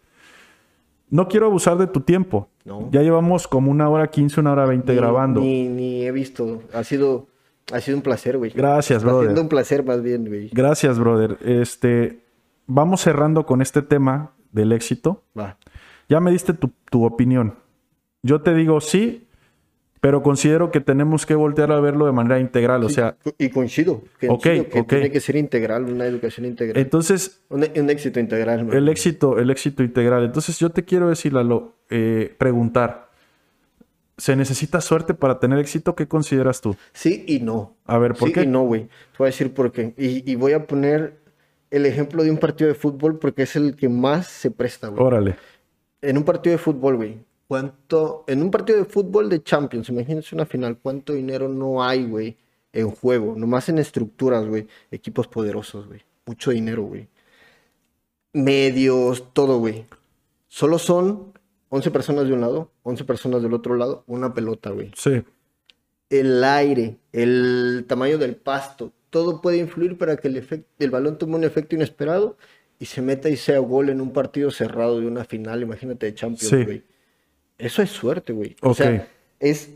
[1.09, 2.49] No quiero abusar de tu tiempo.
[2.65, 2.89] No.
[2.91, 5.41] Ya llevamos como una hora quince, una hora veinte grabando.
[5.41, 7.29] Ni, ni he visto, ha sido,
[7.73, 8.51] ha sido un placer, güey.
[8.51, 9.27] Gracias, Está brother.
[9.29, 10.51] siendo un placer más bien, güey.
[10.53, 11.39] Gracias, brother.
[11.45, 12.26] Este,
[12.67, 15.25] vamos cerrando con este tema del éxito.
[15.39, 15.59] Va.
[16.09, 17.55] Ya me diste tu, tu opinión.
[18.23, 19.27] Yo te digo sí,
[20.01, 22.85] pero considero que tenemos que voltear a verlo de manera integral.
[22.85, 26.81] O sea, Y coincido, que, Ok, coincido que tiene que ser integral, una educación integral.
[26.81, 28.79] entonces, un, un éxito integral, güey.
[28.79, 30.25] el éxito, el éxito integral.
[30.25, 33.07] Entonces, yo te quiero decir, Lalo, eh, preguntar.
[34.19, 35.95] ¿Se necesita suerte para tener éxito?
[35.95, 36.75] ¿Qué consideras tú?
[36.95, 37.77] Sí y no.
[37.85, 38.43] A ver, ¿por sí qué?
[38.45, 38.85] y no, güey.
[38.85, 39.93] Te voy a decir por qué.
[39.99, 41.19] Y, y voy a poner
[41.71, 45.03] el ejemplo de un partido de fútbol porque es el que más se presta, güey.
[45.03, 45.37] Órale.
[46.03, 47.19] En un partido de fútbol, güey.
[47.49, 48.25] ¿Cuánto?
[48.27, 52.37] En un partido de fútbol de Champions, imagínense una final, ¿cuánto dinero no hay, güey?
[52.73, 54.67] En juego, nomás en estructuras, güey.
[54.91, 56.01] Equipos poderosos, güey.
[56.27, 57.09] Mucho dinero, güey.
[58.33, 59.87] Medios, todo, güey.
[60.49, 61.33] Solo son
[61.71, 65.23] 11 personas de un lado, 11 personas del otro lado, una pelota, güey Sí.
[66.11, 71.17] el aire, el tamaño del pasto, todo puede influir para que el, efec- el balón
[71.17, 72.37] tome un efecto inesperado
[72.79, 76.15] y se meta y sea gol en un partido cerrado de una final, imagínate de
[76.15, 76.65] Champions, Sí.
[76.65, 76.83] güey.
[77.57, 78.55] Eso es suerte, güey.
[78.61, 78.77] O Ok.
[78.77, 79.09] sea,
[79.41, 79.71] es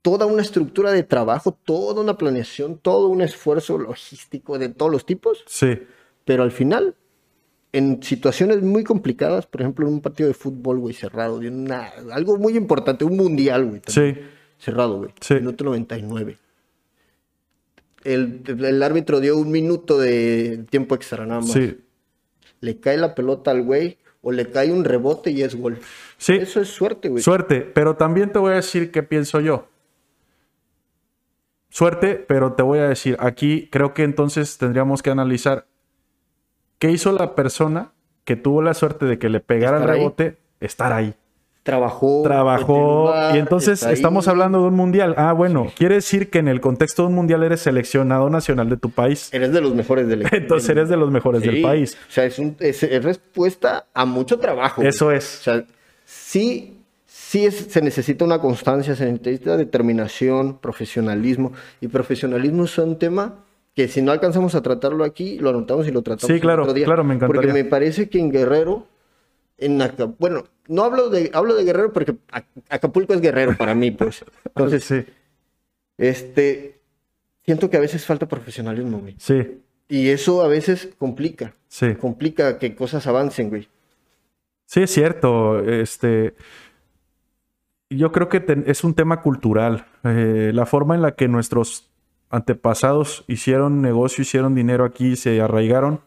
[0.00, 5.04] toda una estructura de trabajo, toda una planeación, todo un esfuerzo logístico de todos los
[5.04, 5.78] tipos, Sí.
[6.24, 6.94] pero al final,
[7.74, 11.90] en situaciones muy complicadas, por ejemplo, en un partido de fútbol, güey, cerrado, de una,
[12.12, 13.82] algo muy importante, un mundial, güey.
[13.86, 14.14] Sí.
[14.58, 15.10] cerrado, güey.
[15.20, 15.34] Sí.
[15.34, 16.36] Minuto 99.
[18.04, 21.52] El, el árbitro dio un minuto de tiempo extra nada más.
[21.52, 21.78] Sí.
[22.60, 25.78] Le cae la pelota al güey o le cae un rebote y es gol.
[26.18, 26.34] Sí.
[26.34, 27.22] Eso es suerte, güey.
[27.22, 29.68] Suerte, pero también te voy a decir qué pienso yo.
[31.70, 35.66] Suerte, pero te voy a decir, aquí creo que entonces tendríamos que analizar
[36.78, 37.92] qué hizo la persona
[38.24, 39.98] que tuvo la suerte de que le pegara el ahí.
[39.98, 41.14] rebote, estar ahí.
[41.62, 42.22] Trabajó.
[42.22, 45.14] Trabajó lugar, y entonces estamos hablando de un mundial.
[45.18, 48.78] Ah, bueno, quiere decir que en el contexto de un mundial eres seleccionado nacional de
[48.78, 49.28] tu país.
[49.32, 50.36] Eres de los mejores del equipo.
[50.40, 51.98] Entonces eres de los mejores del país.
[52.08, 54.76] O sea, es, un- es- es respuesta a mucho trabajo.
[54.80, 54.88] güey.
[54.88, 55.24] Eso O es.
[55.24, 55.62] sea,
[56.06, 61.52] sí, sí es- se necesita una constancia, se necesita determinación, profesionalismo.
[61.82, 63.34] Y profesionalismo es un tema
[63.76, 66.74] que si no alcanzamos a tratarlo aquí, lo anotamos y lo tratamos Sí, claro, otro
[66.74, 66.86] día.
[66.86, 67.42] claro, me encantaría.
[67.42, 68.86] Porque me parece que en Guerrero,
[69.60, 73.74] en Aca- bueno, no hablo de, hablo de Guerrero porque Ac- Acapulco es Guerrero para
[73.74, 74.24] mí, pues.
[74.44, 75.04] Entonces, sí,
[75.98, 76.80] este,
[77.44, 79.14] siento que a veces falta profesionalismo, güey.
[79.18, 81.94] sí, Y eso a veces complica, sí.
[81.94, 83.68] complica que cosas avancen, güey.
[84.66, 85.58] Sí, es cierto.
[85.68, 86.34] Este,
[87.90, 89.86] yo creo que es un tema cultural.
[90.04, 91.90] Eh, la forma en la que nuestros
[92.30, 96.00] antepasados hicieron negocio, hicieron dinero aquí, se arraigaron,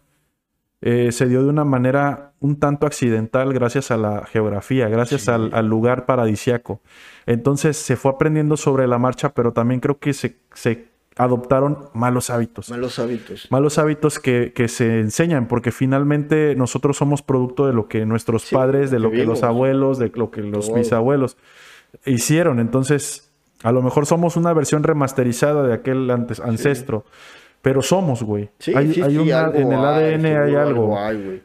[0.85, 5.51] eh, se dio de una manera un tanto accidental gracias a la geografía, gracias al,
[5.53, 6.81] al lugar paradisiaco.
[7.25, 12.29] Entonces se fue aprendiendo sobre la marcha, pero también creo que se, se adoptaron malos
[12.29, 12.69] hábitos.
[12.69, 13.47] Malos hábitos.
[13.49, 18.43] Malos hábitos que, que se enseñan, porque finalmente nosotros somos producto de lo que nuestros
[18.43, 21.37] Sí, padres, de lo que los abuelos, de lo que los bisabuelos
[22.05, 22.59] hicieron.
[22.59, 23.31] Entonces,
[23.63, 27.05] a lo mejor somos una versión remasterizada de aquel antes, ancestro,
[27.63, 28.49] pero somos, güey.
[28.59, 30.95] Sí, hay, sí, hay sí, una- algo en el ADN hay algo.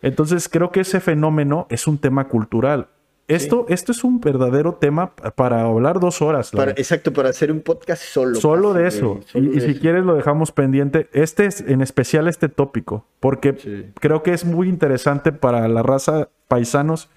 [0.02, 2.88] Entonces, creo que ese fenómeno es un tema cultural.
[3.28, 6.50] Esto, esto es un verdadero tema para hablar dos horas.
[6.50, 8.34] Para- exacto, para hacer un podcast solo.
[8.34, 9.20] Solo casi, de eso.
[9.26, 9.80] solo Y, y de si eso.
[9.80, 11.08] quieres lo dejamos pendiente.
[11.12, 16.30] Este es en especial este tópico, porque creo que es muy interesante para la raza
[16.48, 17.10] paisanos.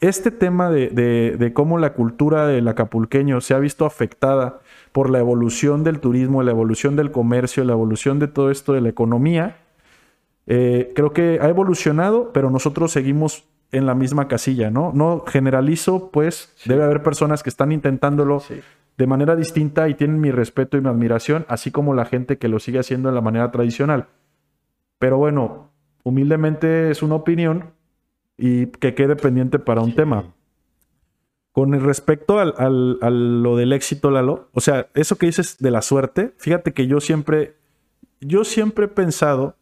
[0.00, 4.60] Este tema de, de- de cómo la cultura del acapulqueño se ha visto afectada
[4.96, 8.80] por la evolución del turismo, la evolución del comercio, la evolución de todo esto de
[8.80, 9.58] la economía,
[10.46, 14.92] eh, creo que ha evolucionado, pero nosotros seguimos en la misma casilla, ¿no?
[14.94, 18.62] No generalizo, pues debe haber personas que están intentándolo Sí.
[18.96, 22.48] de manera distinta y tienen mi respeto y mi admiración, así como la gente que
[22.48, 24.06] lo sigue haciendo de la manera tradicional.
[24.98, 25.72] Pero bueno,
[26.04, 27.64] humildemente es una opinión
[28.38, 30.32] y que quede pendiente para un tema.
[31.56, 35.70] Con respecto al, al- a lo del éxito, Lalo, o sea, eso que dices de
[35.70, 37.56] la suerte, fíjate que yo siempre,
[38.20, 39.56] yo siempre he pensado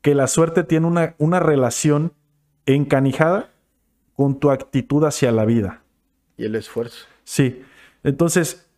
[0.00, 2.12] que la suerte tiene una, una relación
[2.66, 3.50] encanijada
[4.14, 5.82] con tu actitud hacia la vida.
[6.36, 7.04] Y el esfuerzo.
[7.24, 7.64] Sí.
[8.04, 8.70] Entonces,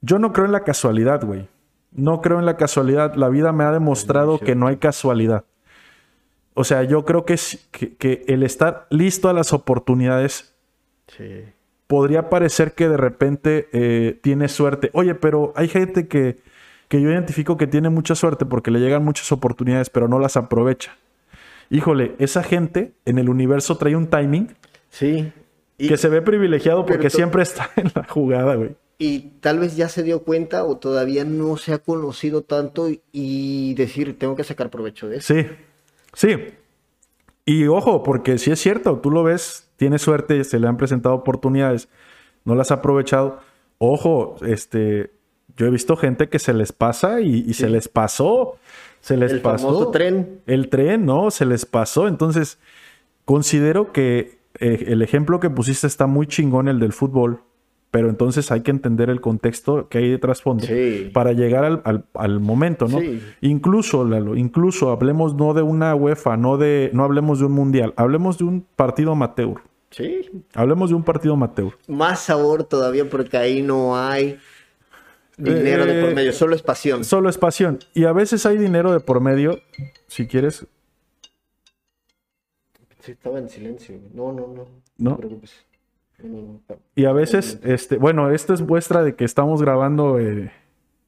[0.00, 1.48] yo no creo en la casualidad, güey.
[1.90, 3.16] No creo en la casualidad.
[3.16, 5.44] La vida me ha demostrado que no hay casualidad.
[6.54, 7.36] O sea, yo creo que,
[7.98, 10.54] que el estar listo a las oportunidades
[11.16, 11.44] Sí.
[11.86, 14.90] podría parecer que de repente eh, tiene suerte.
[14.92, 16.36] Oye, pero hay gente que,
[16.88, 20.36] que yo identifico que tiene mucha suerte porque le llegan muchas oportunidades, pero no las
[20.36, 20.96] aprovecha.
[21.70, 24.54] Híjole, esa gente en el universo trae un timing
[24.90, 25.32] Sí.
[25.76, 28.70] Y, que se ve privilegiado porque siempre está en la jugada, güey.
[28.98, 33.00] y tal vez ya se dio cuenta o todavía no se ha conocido tanto y,
[33.12, 35.34] y decir, tengo que sacar provecho de eso.
[35.34, 35.46] Sí,
[36.14, 36.36] sí.
[37.44, 41.14] Y ojo, porque si es cierto, tú lo ves, tiene suerte, se le han presentado
[41.14, 41.88] oportunidades,
[42.44, 43.38] no las ha aprovechado.
[43.78, 45.12] Ojo, este,
[45.56, 48.56] yo he visto gente que se les pasa y, y se les pasó,
[49.00, 49.68] se les El pasó.
[49.68, 50.40] famoso tren.
[50.46, 51.30] El tren, ¿no?
[51.30, 52.08] Se les pasó.
[52.08, 52.58] Entonces,
[53.24, 57.40] considero que eh, el ejemplo que pusiste está muy chingón, el del fútbol.
[57.90, 61.10] Pero entonces hay que entender el contexto que hay de trasfondo Sí.
[61.14, 63.00] para llegar al, al- al momento, ¿no?
[63.00, 63.22] Sí.
[63.40, 67.94] Incluso, Lalo, incluso hablemos no de una UEFA, no de, no hablemos de un mundial,
[67.96, 69.62] hablemos de un partido amateur.
[69.90, 70.20] Sí.
[70.54, 71.72] Hablemos de un partido amateur.
[71.88, 74.38] Más sabor todavía porque ahí no hay
[75.38, 77.04] dinero de por medio, solo es pasión.
[77.04, 77.78] Solo es pasión.
[77.94, 79.60] Y a veces hay dinero de por medio.
[80.08, 80.66] Si quieres,
[83.00, 83.98] Sí, estaba en silencio.
[84.12, 84.66] No, no, no.
[84.98, 85.12] ¿No?
[85.12, 85.52] te preocupes.
[86.94, 90.50] Y a veces, este, bueno, esta es muestra de que estamos grabando eh,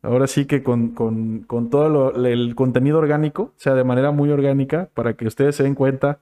[0.03, 4.31] ahora sí que con, con- con todo el contenido orgánico, o sea, de manera muy
[4.31, 6.20] orgánica, para que ustedes se den cuenta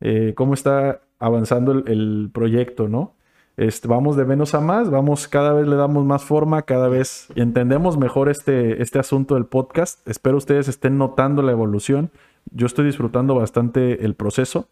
[0.00, 3.14] eh, cómo está avanzando el, el proyecto, ¿no?
[3.56, 7.28] Este, vamos de menos a más, vamos, cada vez le damos más forma, cada vez
[7.34, 10.06] entendemos mejor este, este asunto del podcast.
[10.08, 12.10] Espero ustedes estén notando la evolución.
[12.50, 14.68] Yo estoy disfrutando bastante el proceso.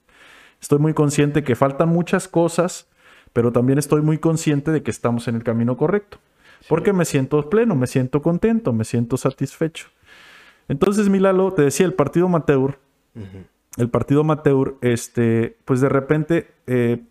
[0.62, 2.88] Estoy muy consciente que faltan muchas cosas,
[3.32, 6.18] pero también estoy muy consciente de que estamos en el camino correcto.
[6.68, 9.88] Porque me siento pleno, me siento contento, me siento satisfecho.
[10.68, 12.78] Entonces, Milalo, te decía, el partido amateur,
[13.76, 17.02] el partido amateur, este, pues de repente, eh,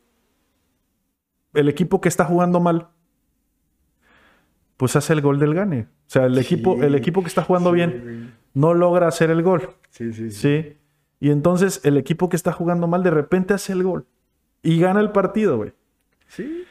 [1.53, 2.89] el equipo que está jugando mal,
[4.77, 5.81] pues hace el gol del gane.
[5.81, 9.69] O sea, el, equipo, el equipo que está jugando bien no logra hacer el gol.
[9.89, 10.75] Sí, sí, Sí.
[11.19, 14.05] Y entonces el equipo que está jugando mal de repente hace el gol
[14.63, 15.73] y gana el partido, güey.
[16.29, 16.63] Sí.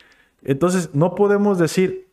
[0.42, 2.08] Entonces no podemos decir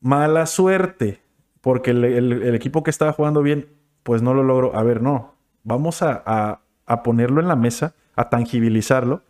[0.00, 1.20] mala suerte
[1.62, 3.68] porque el, el- el equipo que estaba jugando bien,
[4.02, 4.76] pues no lo logró.
[4.76, 5.34] A ver, no.
[5.64, 9.22] Vamos a, a- a ponerlo en la mesa, a tangibilizarlo.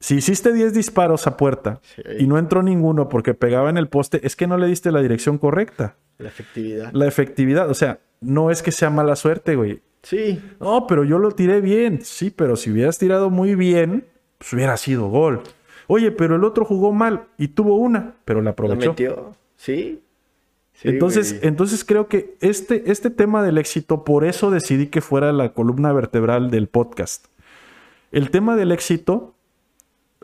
[0.00, 2.02] Si hiciste 10 disparos a puerta Sí.
[2.20, 5.00] y no entró ninguno porque pegaba en el poste, es que no le diste la
[5.00, 5.96] dirección correcta.
[6.18, 6.90] La efectividad.
[6.92, 9.80] La efectividad, o sea, no es que sea mala suerte, güey.
[10.02, 10.40] Sí.
[10.60, 12.00] No, pero yo lo tiré bien.
[12.02, 14.04] Sí, pero si hubieras tirado muy bien,
[14.38, 15.40] pues hubiera sido gol.
[15.86, 18.90] Oye, pero el otro jugó mal y tuvo una, pero la aprovechó.
[18.90, 19.32] metió.
[19.56, 20.00] Sí.
[20.72, 21.46] Sí, entonces, güey.
[21.48, 25.92] entonces creo que este, este tema del éxito, por eso decidí que fuera la columna
[25.92, 27.26] vertebral del podcast.
[28.10, 29.34] El tema del éxito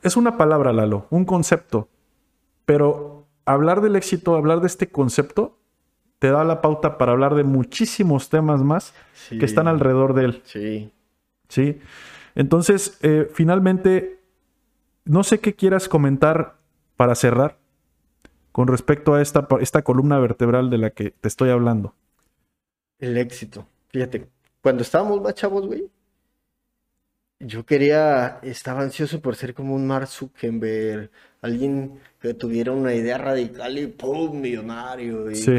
[0.03, 1.89] es una palabra, Lalo, un concepto.
[2.65, 5.57] Pero hablar del éxito, hablar de este concepto,
[6.19, 9.39] te da la pauta para hablar de muchísimos temas más Sí.
[9.39, 10.43] que están alrededor de él.
[10.45, 10.93] Sí.
[11.49, 11.81] ¿sí?
[12.35, 14.20] Entonces, eh, finalmente,
[15.05, 16.57] no sé qué quieras comentar
[16.97, 17.59] para cerrar
[18.53, 21.95] con respecto a esta, esta columna vertebral de la que te estoy hablando.
[22.99, 23.67] El éxito.
[23.89, 24.29] Fíjate,
[24.63, 25.89] cuando estábamos más chavos, güey,
[27.39, 31.11] yo quería, estaba ansioso por ser como un Mark Zuckerberg,
[31.41, 34.39] alguien que tuviera una idea radical y ¡pum!
[34.41, 35.31] millonario.
[35.31, 35.53] Y, Sí.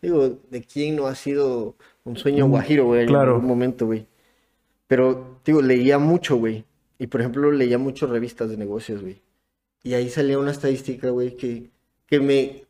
[0.00, 1.74] Digo, ¿de quién no ha sido
[2.04, 3.06] un sueño guajiro, güey?
[3.06, 3.30] claro.
[3.30, 4.06] En algún momento, güey.
[4.86, 6.64] Pero, digo, leía mucho, güey.
[7.02, 9.20] Y, por ejemplo, leía mucho revistas de negocios, güey.
[9.82, 11.70] Y ahí salía una estadística, güey, que,
[12.06, 12.64] que, me,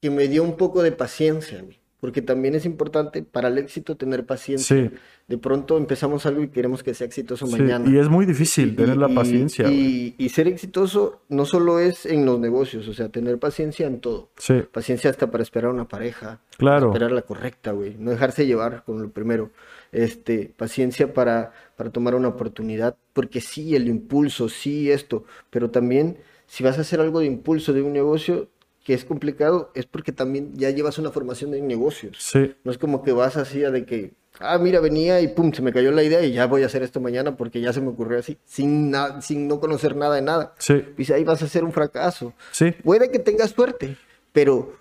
[0.00, 1.78] que me dio un poco de paciencia, güey.
[2.00, 4.76] Porque también es importante para el éxito tener paciencia.
[4.76, 4.90] Sí,
[5.28, 7.90] De pronto empezamos algo y queremos que sea exitoso sí, mañana.
[7.90, 9.68] y es muy difícil Y- tener la y- paciencia.
[9.70, 14.00] Y, y ser exitoso no solo es en los negocios, o sea, tener paciencia en
[14.00, 14.30] todo.
[14.38, 16.40] Sí, Paciencia hasta para esperar a una pareja.
[16.58, 16.88] Claro.
[16.88, 17.96] Esperar la correcta, güey.
[17.98, 19.50] No dejarse llevar con lo primero.
[19.92, 22.96] Este, paciencia para, para tomar una oportunidad.
[23.12, 25.24] Porque sí, el impulso, sí, esto.
[25.50, 28.48] Pero también, si vas a hacer algo de impulso de un negocio
[28.84, 32.16] que es complicado, es porque también ya llevas una formación de negocios.
[32.20, 35.52] sí, No es como que vas así a de que, ah, mira, venía y pum,
[35.52, 37.80] se me cayó la idea y ya voy a hacer esto mañana porque ya se
[37.80, 40.54] me ocurrió así, sin, sin no conocer nada de nada.
[40.58, 42.32] sí, Y ahí vas a hacer un fracaso.
[42.52, 42.70] sí.
[42.84, 43.96] Puede que tengas suerte,
[44.32, 44.76] pero,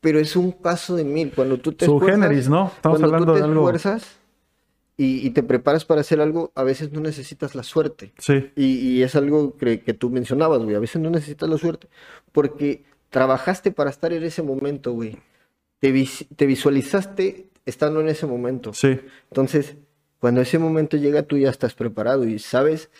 [0.00, 1.32] pero es un caso de mil.
[1.32, 2.72] Cuando tú te Su esfuerzas, generis, ¿no?
[2.74, 4.18] Estamos hablando tú te de algo- esfuerzas
[4.98, 8.12] y, y te preparas para hacer algo, a veces no necesitas la suerte.
[8.18, 8.64] Sí, Y,
[8.98, 10.74] y es algo que, que tú mencionabas, güey.
[10.74, 11.88] A veces no necesitas la suerte.
[12.32, 15.16] Porque trabajaste para estar en ese momento, güey.
[15.80, 18.74] Te, vis- te visualizaste estando en ese momento.
[18.74, 18.98] sí,
[19.30, 19.76] Entonces,
[20.18, 22.90] cuando ese momento llega, tú ya estás preparado y sabes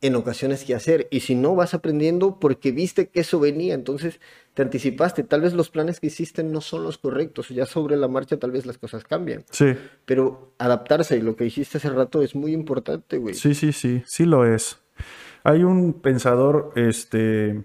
[0.00, 1.08] en ocasiones qué hacer.
[1.10, 3.74] Y si no, vas aprendiendo porque viste que eso venía.
[3.74, 4.20] Entonces,
[4.58, 5.22] te anticipaste.
[5.22, 7.48] Tal vez los planes que hiciste no son los correctos.
[7.50, 9.44] Ya sobre la marcha, tal vez las cosas cambian.
[9.52, 9.66] sí.
[10.04, 13.34] Pero adaptarse, y lo que dijiste hace rato, es muy importante, güey.
[13.36, 14.80] Sí, sí, sí, sí lo es.
[15.44, 17.62] Hay un pensador este,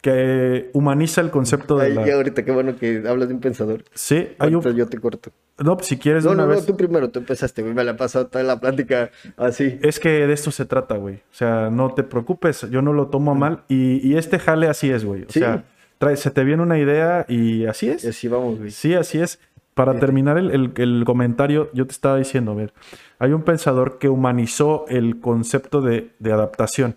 [0.00, 2.06] que humaniza el concepto de Ay, la...
[2.06, 3.82] ya ahorita qué bueno que hablas de un pensador.
[3.92, 4.62] Sí, hay un...
[4.76, 5.32] yo te corto.
[5.58, 7.74] No, pues si quieres No, no, no, tú primero, tú empezaste, güey.
[7.74, 9.76] Me la he pasado toda la plática así.
[9.82, 11.16] Es que de esto se trata, güey.
[11.16, 13.64] O sea, no te preocupes, yo no lo tomo a mal.
[13.68, 15.22] Y, y este jale así es, güey.
[15.22, 15.40] O Sí.
[15.40, 15.64] sea,
[16.02, 18.04] trae- se te viene una idea y así es.
[18.04, 18.70] Y así vamos, güey.
[18.70, 19.38] Sí, así es.
[19.74, 22.74] Para terminar el, el- el comentario, yo te estaba diciendo, a ver,
[23.18, 26.96] hay un pensador que humanizó el concepto de, de adaptación.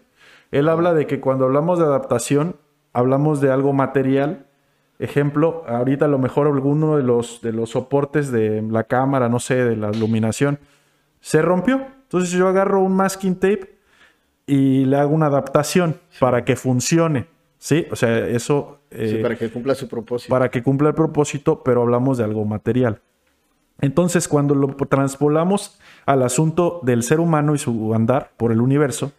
[0.52, 2.56] Él habla de que cuando hablamos de adaptación,
[2.94, 4.46] hablamos de algo material.
[5.00, 9.40] Ejemplo, ahorita a lo mejor alguno de los, de los soportes de la cámara, no
[9.40, 10.60] sé, de la iluminación,
[11.22, 11.86] se rompió.
[12.04, 13.76] Entonces yo agarro un masking tape
[14.48, 17.28] y le hago una adaptación para que funcione.
[17.66, 17.88] ¿Sí?
[17.90, 18.82] O sea, eso...
[18.92, 20.30] Sí, eh, para que cumpla su propósito.
[20.30, 23.02] para que cumpla el propósito, pero hablamos de algo material.
[23.82, 29.14] Entonces, cuando lo transpolamos al asunto del ser humano y su andar por el universo,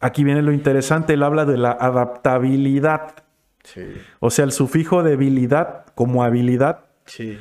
[0.00, 3.22] aquí viene lo interesante, él habla de la adaptabilidad,
[3.62, 3.82] Sí,
[4.18, 7.38] o sea, el sufijo debilidad como habilidad sí.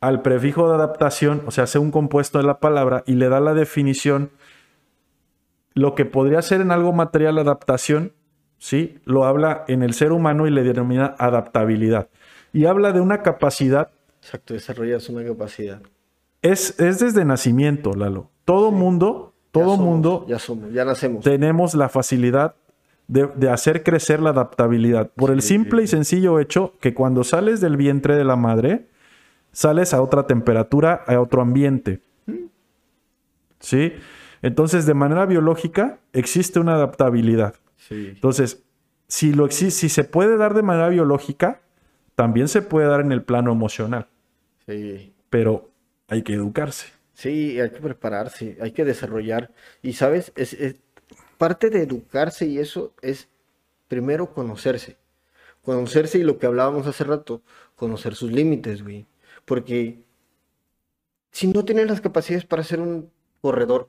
[0.00, 3.38] al prefijo de adaptación, o sea, hace un compuesto de la palabra y le da
[3.38, 4.32] la definición,
[5.74, 8.12] lo que podría ser en algo material adaptación,
[8.62, 9.00] ¿sí?
[9.04, 12.06] Lo habla en el ser humano y le denomina adaptabilidad.
[12.52, 13.90] Y habla de una capacidad,
[14.22, 15.80] Exacto, desarrollas una capacidad.
[16.42, 18.30] es, es desde nacimiento, Lalo.
[18.44, 21.24] Todo mundo, Ya todo somos, mundo Ya somos, ya nacemos.
[21.24, 22.54] tenemos la facilidad
[23.08, 25.48] de, de hacer crecer la adaptabilidad por el Sí.
[25.48, 28.86] simple y sencillo hecho que cuando sales del vientre de la madre,
[29.50, 32.00] sales a otra temperatura, a otro ambiente.
[33.58, 33.92] ¿Sí?
[34.40, 37.54] Entonces, de manera biológica, existe una adaptabilidad.
[37.88, 38.08] Sí.
[38.14, 38.62] Entonces,
[39.08, 41.60] si, lo exi- si se puede dar de manera biológica,
[42.14, 44.08] también se puede dar en el plano emocional,
[44.66, 45.12] Sí.
[45.30, 45.70] pero
[46.08, 46.88] hay que educarse.
[47.14, 49.52] Sí, hay que prepararse, hay que desarrollar.
[49.82, 50.76] Y sabes, es, es-
[51.38, 53.28] parte de educarse y eso es
[53.88, 54.96] primero conocerse.
[55.62, 57.42] Conocerse y lo que hablábamos hace rato,
[57.76, 59.06] conocer sus límites, güey.
[59.44, 60.04] Porque
[61.32, 63.10] si no tienes las capacidades para ser un
[63.40, 63.88] corredor,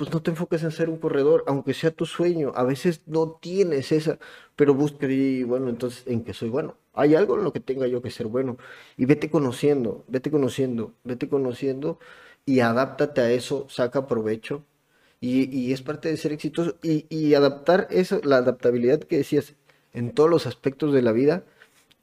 [0.00, 2.52] pues no te enfoques en ser un corredor, aunque sea tu sueño.
[2.54, 4.18] A veces no tienes esa,
[4.56, 6.78] pero busca y bueno, entonces, ¿en qué soy bueno?
[6.94, 8.56] Hay algo en lo que tenga yo que ser bueno.
[8.96, 11.98] Y vete conociendo, vete conociendo, vete conociendo
[12.46, 14.64] y adáptate a eso, saca provecho.
[15.20, 16.76] Y, y es parte de ser exitoso.
[16.82, 19.54] Y, y adaptar eso, la adaptabilidad que decías
[19.92, 21.44] en todos los aspectos de la vida,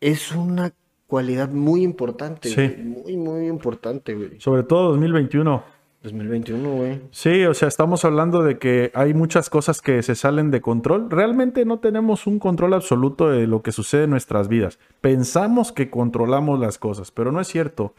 [0.02, 0.72] es una
[1.08, 2.80] cualidad muy importante, Sí.
[2.80, 4.40] Muy, muy importante, güey.
[4.40, 5.77] Sobre todo 2021.
[6.12, 7.02] 2021, güey.
[7.12, 11.10] Sí, o sea, estamos hablando de que hay muchas cosas que se salen de control.
[11.10, 14.80] Realmente no tenemos un control absoluto de lo que sucede en nuestras vidas.
[15.02, 17.94] Pensamos que controlamos las cosas, pero no es cierto.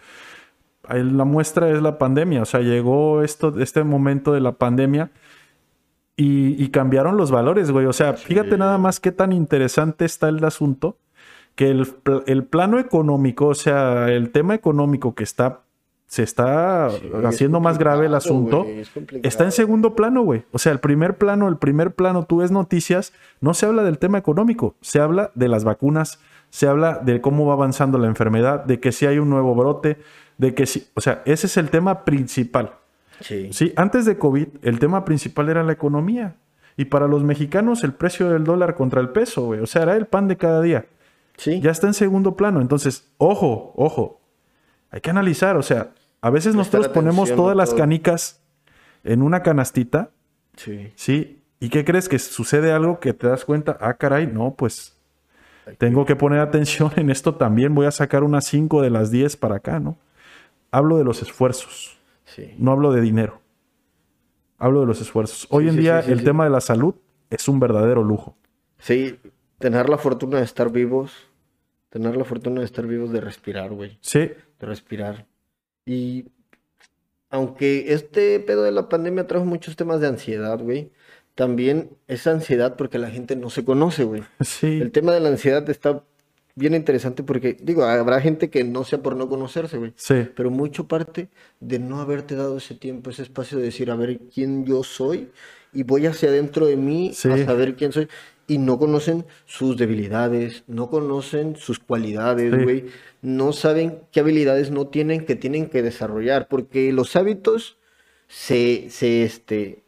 [0.89, 2.43] la muestra es la pandemia.
[2.43, 5.11] O sea, llegó esto, este momento de la pandemia
[6.17, 7.87] y, y cambiaron los valores, güey.
[7.87, 10.97] O sea, fíjate nada más qué tan interesante está el asunto
[11.59, 11.93] que el,
[12.27, 15.63] el, plano económico, o sea, el tema económico que está,
[16.09, 16.89] se está
[17.25, 18.67] haciendo más grave el asunto,
[19.23, 20.45] está en segundo plano, güey.
[20.53, 23.13] O sea, el primer plano, el primer plano, tú ves noticias,
[23.43, 26.19] no se habla del tema económico, se habla de las vacunas,
[26.49, 29.99] se habla de cómo va avanzando la enfermedad, de que si hay un nuevo brote,
[30.39, 32.73] de que si, o sea, ese es el tema principal.
[33.21, 33.53] Sí.
[33.53, 33.75] sí.
[33.77, 36.37] Antes de COVID, el tema principal era la economía.
[36.79, 39.61] Y para los mexicanos, el precio del dólar contra el peso, güey.
[39.61, 40.87] O sea, era el pan de cada día.
[41.45, 42.61] Ya está en segundo plano.
[42.61, 44.21] Entonces, ojo, ojo.
[44.91, 45.57] Hay que analizar.
[45.57, 48.43] O sea, a veces nosotros ponemos todas las canicas
[49.05, 50.11] en una canastita.
[50.57, 50.93] Sí.
[50.97, 51.43] Sí.
[51.61, 52.09] ¿Y qué crees?
[52.09, 53.77] Que sucede algo que te das cuenta.
[53.81, 54.97] Ah, caray, no, pues
[55.78, 57.74] tengo que poner atención en esto también.
[57.74, 59.99] Voy a sacar unas 5 de las 10 para acá, ¿no?
[60.70, 61.99] Hablo de los esfuerzos.
[62.24, 62.55] Sí.
[62.59, 63.40] No hablo de dinero.
[64.59, 65.47] Hablo de los esfuerzos.
[65.51, 66.95] Hoy en día el tema de la salud
[67.31, 68.36] es un verdadero lujo.
[68.78, 69.19] Sí,
[69.59, 71.12] tener la fortuna de estar vivos,
[71.90, 73.99] tener la fortuna de estar vivos, de respirar, güey.
[74.01, 74.32] Sí.
[74.59, 75.27] De respirar.
[75.89, 76.27] Y
[77.31, 80.93] aunque este pedo de la pandemia trajo muchos temas de ansiedad, güey,
[81.35, 84.23] también es ansiedad porque la gente no se conoce, güey.
[84.40, 84.81] Sí.
[84.81, 86.05] El tema de la ansiedad está
[86.56, 89.94] bien interesante porque, digo, habrá gente que no sea por no conocerse, güey.
[89.97, 90.28] Sí.
[90.36, 94.19] Pero mucho parte de no haberte dado ese tiempo, ese espacio de decir, a ver
[94.35, 95.31] quién yo soy
[95.73, 98.09] y voy hacia adentro de mí a saber quién soy
[98.49, 102.87] y no conocen sus debilidades, no conocen sus cualidades, güey.
[103.20, 107.77] No saben qué habilidades no tienen que tienen que desarrollar, porque los hábitos
[108.27, 109.85] se, se, este,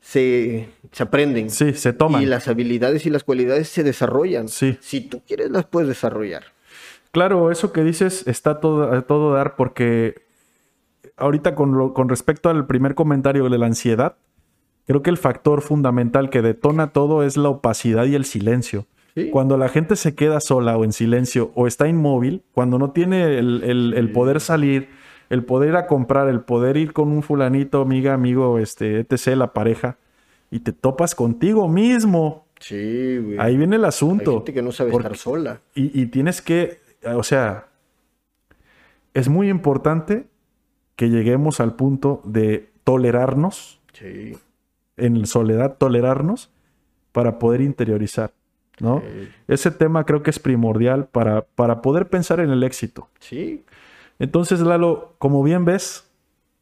[0.00, 1.50] se, se aprenden.
[1.50, 2.20] Sí, se toman.
[2.22, 4.48] Y las habilidades y las cualidades se desarrollan.
[4.48, 4.76] Sí.
[4.80, 6.42] Si tú quieres, las puedes desarrollar.
[7.12, 10.24] Claro, eso que dices está todo, a todo dar porque
[11.16, 14.16] ahorita con, con respecto al primer comentario de la ansiedad,
[14.86, 18.86] Creo que el factor fundamental que detona todo es la opacidad y el silencio.
[19.30, 23.38] Cuando la gente se queda sola o en silencio o está inmóvil, cuando no tiene
[23.38, 24.88] el, poder salir,
[25.30, 29.36] el poder ir a comprar, el poder ir con un fulanito, amiga, amigo, este, etc.,
[29.36, 29.98] la pareja,
[30.50, 32.46] y te topas contigo mismo.
[32.58, 33.38] Sí, güey.
[33.38, 34.30] Ahí viene el asunto.
[34.32, 35.60] Hay gente que no sabe estar sola.
[35.76, 37.68] Y, y tienes que, o sea,
[39.12, 40.26] es muy importante
[40.96, 43.80] que lleguemos al punto de tolerarnos.
[43.92, 44.34] Sí
[44.96, 46.50] en soledad tolerarnos
[47.12, 48.32] para poder interiorizar,
[48.80, 49.02] ¿no?
[49.48, 53.08] Ese tema creo que es primordial para, para poder pensar en el éxito.
[53.20, 53.64] Sí.
[54.18, 56.10] Entonces, Lalo, como bien ves,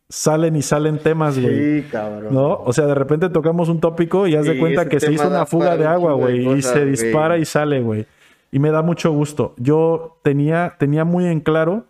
[0.08, 1.82] salen y salen temas, güey.
[1.82, 2.34] Sí, cabrón.
[2.34, 2.60] ¿No?
[2.64, 5.46] O sea, de repente tocamos un tópico y haz de cuenta que se hizo una
[5.46, 8.06] fuga de agua, güey, y se dispara y sale, güey.
[8.50, 9.54] Y me da mucho gusto.
[9.56, 11.86] Yo tenía, tenía muy en claro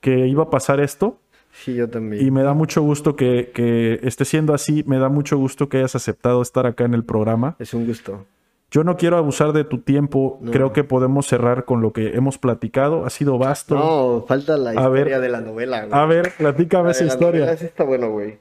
[0.00, 1.18] que iba a pasar esto
[1.54, 2.26] Sí, yo también.
[2.26, 4.84] Y me da mucho gusto que, esté siendo así.
[4.86, 7.56] Me da mucho gusto que hayas aceptado estar acá en el programa.
[7.58, 8.26] Es un gusto.
[8.70, 10.40] Yo no quiero abusar de tu tiempo.
[10.50, 13.06] Creo que podemos cerrar con lo que hemos platicado.
[13.06, 13.76] Ha sido vasto.
[13.76, 15.86] No, falta la historia de la novela.
[15.86, 15.98] Güey.
[15.98, 17.52] A ver, platícame esa historia.
[17.52, 18.38] está bueno, güey.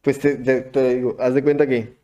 [0.00, 0.36] Pues te,
[0.94, 1.94] digo, haz de cuenta que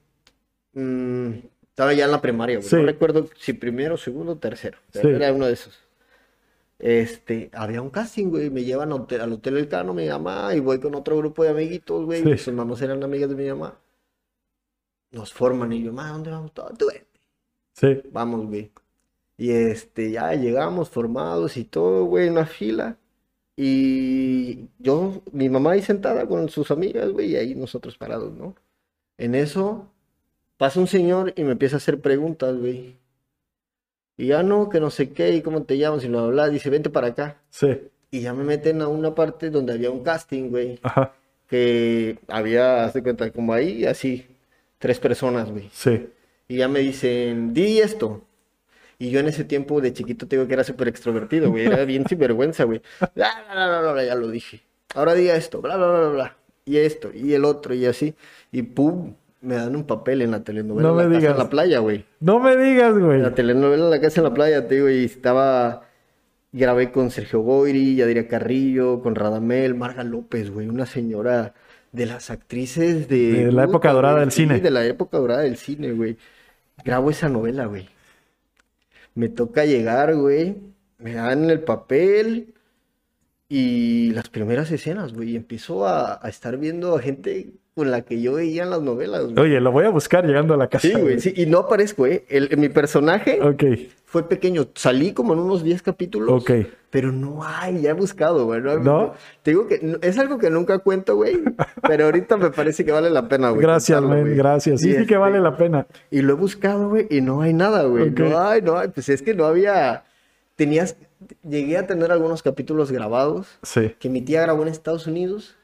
[0.74, 1.30] mm,
[1.70, 2.68] estaba ya en la primaria, güey.
[2.70, 4.78] No recuerdo si primero, segundo o tercero.
[4.92, 5.89] Era uno de esos
[6.80, 10.54] este, había un casting, güey, me llevan al hotel, al hotel El Cano, mi mamá,
[10.54, 12.38] y voy con otro grupo de amiguitos, güey, sí.
[12.38, 13.78] sus mamás eran amigas de mi mamá.
[15.10, 16.76] Nos forman y yo, mamá, ¿dónde vamos todos?
[16.78, 16.86] Tú
[17.74, 18.02] Sí.
[18.12, 18.70] Vamos, güey.
[19.36, 22.98] Y este, ya llegamos formados y todo, güey, en una fila.
[23.56, 28.54] Y yo, mi mamá ahí sentada con sus amigas, güey, y ahí nosotros parados, ¿no?
[29.18, 29.90] En eso
[30.56, 32.99] pasa un señor y me empieza a hacer preguntas, güey.
[34.20, 36.68] Y ya no, que no sé qué, y cómo te llamas, y lo habla, dice,
[36.68, 37.38] vente para acá.
[37.48, 37.88] Sí.
[38.10, 40.78] Y ya me meten a una parte donde había un casting, güey.
[40.82, 41.14] Ajá.
[41.48, 44.26] Que había, hace cuenta, como ahí, así,
[44.78, 45.70] tres personas, güey.
[45.72, 46.10] Sí.
[46.48, 48.22] Y ya me dicen, di esto.
[48.98, 51.64] Y yo en ese tiempo de chiquito te digo que era súper extrovertido, güey.
[51.64, 52.82] Era bien sinvergüenza, güey.
[53.14, 54.60] Bla, bla, bla, bla, bla, ya lo dije.
[54.94, 56.36] Ahora diga esto, bla, bla, bla, bla.
[56.66, 58.14] Y esto, y el otro, y así.
[58.52, 61.50] Y pum, me dan un papel en la telenovela no me La Casa en la
[61.50, 62.04] Playa, güey.
[62.20, 63.20] No me digas, güey.
[63.20, 65.86] La telenovela La Casa en la Playa, te digo, y estaba...
[66.52, 71.54] Grabé con Sergio Goyri, Yadira Carrillo, con Radamel, Marga López, güey, una señora
[71.92, 73.44] de las actrices de...
[73.46, 74.60] De la época dorada del cine.
[74.60, 76.16] de la época dorada del cine, güey.
[76.84, 77.88] Grabo esa novela, güey.
[79.14, 80.56] Me toca llegar, güey.
[80.98, 82.54] Me dan el papel.
[83.48, 88.02] Y las primeras escenas, güey, y empiezo a, a estar viendo a gente con la
[88.02, 89.38] que yo veía en las novelas, güey.
[89.38, 90.86] Oye, lo voy a buscar llegando a la casa.
[90.88, 92.24] Sí, güey, sí, y no aparezco, ¿eh?
[92.28, 93.62] El, mi personaje Ok,
[94.04, 94.66] fue pequeño.
[94.74, 96.42] Salí como en unos 10 capítulos.
[96.42, 96.66] ok.
[96.90, 98.60] Pero no hay, ya he buscado, güey.
[98.60, 99.14] No, ¿No?
[99.44, 101.40] Te digo que es algo que nunca cuento, güey.
[101.86, 103.62] Pero ahorita me parece que vale la pena, güey.
[103.62, 104.80] Gracias, men, gracias.
[104.80, 105.86] Sí, Y sí que este, vale la pena.
[106.10, 108.08] Y lo he buscado, güey, y no hay nada, güey.
[108.08, 108.18] Ok.
[108.18, 108.88] No hay, no hay.
[108.88, 110.02] Pues es que no había.
[110.56, 110.96] Tenías.
[111.48, 113.94] Llegué a tener algunos capítulos grabados Sí.
[114.00, 115.56] que mi tía grabó en Estados Unidos.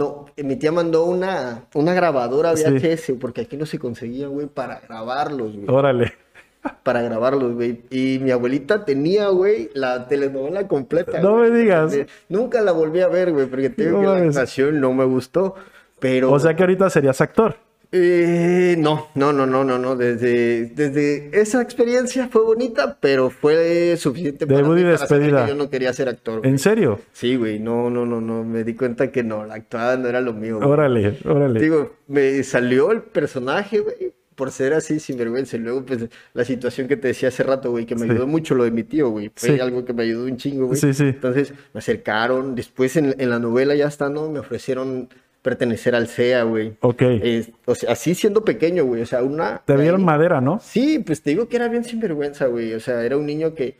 [0.00, 2.64] No, mi tía mandó una, una grabadora Sí.
[2.64, 5.68] VHS, porque aquí no se conseguía, güey, para grabarlos, güey.
[5.68, 6.14] Órale.
[6.82, 7.82] Para grabarlos, güey.
[7.90, 11.20] Y mi abuelita tenía, güey, la telenovela completa.
[11.20, 11.50] No güey.
[11.50, 11.94] me digas.
[12.30, 15.04] Nunca la volví a ver, güey, porque te digo No que la actuación no me
[15.04, 15.54] gustó.
[15.98, 16.32] Pero.
[16.32, 17.56] O sea que ahorita serías actor.
[17.92, 19.96] Eh, no, no, no, no, no, no.
[19.96, 25.54] Desde, desde esa experiencia fue bonita, pero fue suficiente para mí para saber que yo
[25.56, 26.38] no quería ser actor.
[26.38, 26.50] güey.
[26.50, 27.00] ¿En serio?
[27.12, 28.44] Sí, güey, no, no, no, no.
[28.44, 30.58] Me di cuenta que no, la actuada no era lo mío.
[30.58, 30.68] güey.
[30.68, 31.60] Órale, órale.
[31.60, 35.56] Digo, me salió el personaje, güey, por ser así sinvergüenza.
[35.56, 38.10] Y luego, pues, la situación que te decía hace rato, güey, que me Sí.
[38.12, 39.32] ayudó mucho lo de mi tío, güey.
[39.34, 39.60] Fue Sí.
[39.60, 40.78] algo que me ayudó un chingo, güey.
[40.78, 41.04] Sí, sí.
[41.08, 42.54] Entonces, me acercaron.
[42.54, 45.08] Después, en, en la novela ya estando, me ofrecieron
[45.42, 46.74] pertenecer al CEA, güey.
[46.80, 47.02] Ok.
[47.66, 49.02] O sea, así siendo pequeño, güey.
[49.02, 49.62] O sea, una...
[49.64, 50.60] Te vieron ahí- madera, ¿no?
[50.62, 52.74] Sí, pues te digo que era bien sinvergüenza, güey.
[52.74, 53.78] O sea, era un niño que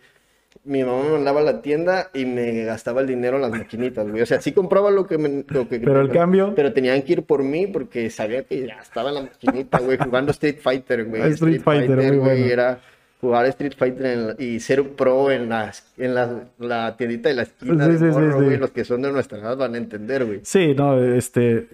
[0.64, 4.06] mi mamá me mandaba a la tienda y me gastaba el dinero en las maquinitas,
[4.08, 4.20] güey.
[4.22, 5.44] O sea, sí compraba lo que me...
[5.48, 8.78] lo que- Pero el cambio- Pero tenían que ir por mí porque sabía que ya
[8.80, 11.22] estaba en la maquinita, güey, jugando Street Fighter, güey.
[11.22, 12.46] Ah, Street Fighter, güey, bueno.
[12.46, 12.80] Era
[13.20, 17.34] jugar Street Fighter en la- y ser pro en, las, en la, la tiendita de
[17.36, 18.44] la esquina Sí, de sí, sí, morro, sí.
[18.44, 18.56] güey.
[18.58, 20.40] Los que son de nuestra edad van a entender, güey.
[20.42, 21.68] Sí, no, este.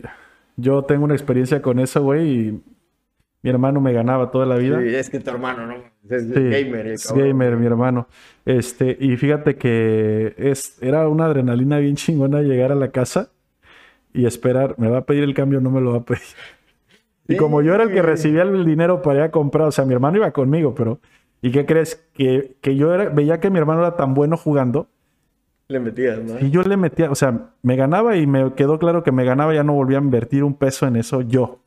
[0.57, 2.61] Yo tengo una experiencia con eso, güey, y
[3.43, 4.81] mi hermano me ganaba toda la vida.
[4.81, 5.75] Sí, es que tu hermano, ¿no?
[6.09, 8.09] Es gamer, el es gamer, mi hermano.
[8.45, 13.31] Este, y fíjate que es, era una adrenalina bien chingona llegar a la casa
[14.15, 16.23] y esperar, ¿me va a pedir el cambio no me lo va a pedir?
[17.29, 19.85] Y como yo era el que recibía el dinero para ir a comprar, o sea,
[19.85, 21.01] mi hermano iba conmigo, pero
[21.43, 21.97] ¿y qué crees?
[22.15, 24.89] Que, que yo era, veía que mi hermano era tan bueno jugando
[25.69, 26.39] Le metías, ¿no?
[26.39, 29.55] y yo le metía, o sea, me ganaba y me quedó claro que me ganaba,
[29.55, 31.61] ya no volvía a invertir un peso en eso yo.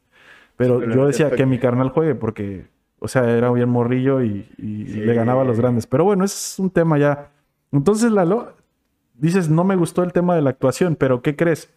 [0.57, 2.65] Pero Sí, pero yo decía que mi carnal juegue porque,
[2.99, 4.99] o sea, era bien morrillo y, y Sí.
[5.01, 5.85] le ganaba a los grandes.
[5.87, 7.29] Pero bueno, ese es un tema ya.
[7.71, 8.53] Entonces, Lalo,
[9.13, 11.69] dices, no me gustó el tema de la actuación, pero ¿qué crees?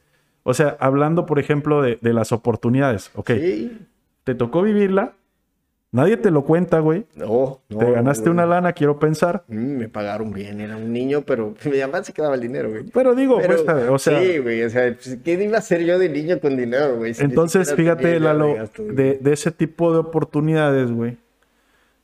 [0.44, 3.78] O sea, hablando, por ejemplo, de, de las oportunidades, ok, Sí.
[4.24, 5.12] te tocó vivirla,
[5.93, 7.06] nadie te lo cuenta, güey.
[7.14, 7.78] No, no.
[7.78, 9.44] te ganaste una lana, quiero pensar.
[9.47, 12.82] Mm, Me pagaron bien, era un niño, pero mi mamá se quedaba el dinero, güey.
[12.93, 15.85] Pero digo, Pero, pues, o sea, sí, güey, o sea, pues, ¿qué iba a hacer
[15.85, 17.14] yo de niño con dinero, güey?
[17.14, 21.19] Si Entonces, fíjate, Lalo, gasto, de, de ese tipo de oportunidades, güey.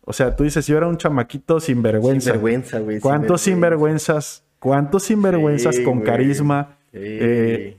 [0.04, 2.32] O sea, tú dices, yo era un chamaquito sin vergüenza.
[2.32, 3.00] Sinvergüenza, güey.
[3.00, 4.44] ¿Cuántos sinvergüenzas?
[4.58, 6.06] ¿Cuántos sinvergüenzas Sí, con güey.
[6.06, 6.76] carisma?
[6.92, 6.98] Sí.
[7.00, 7.76] Eh,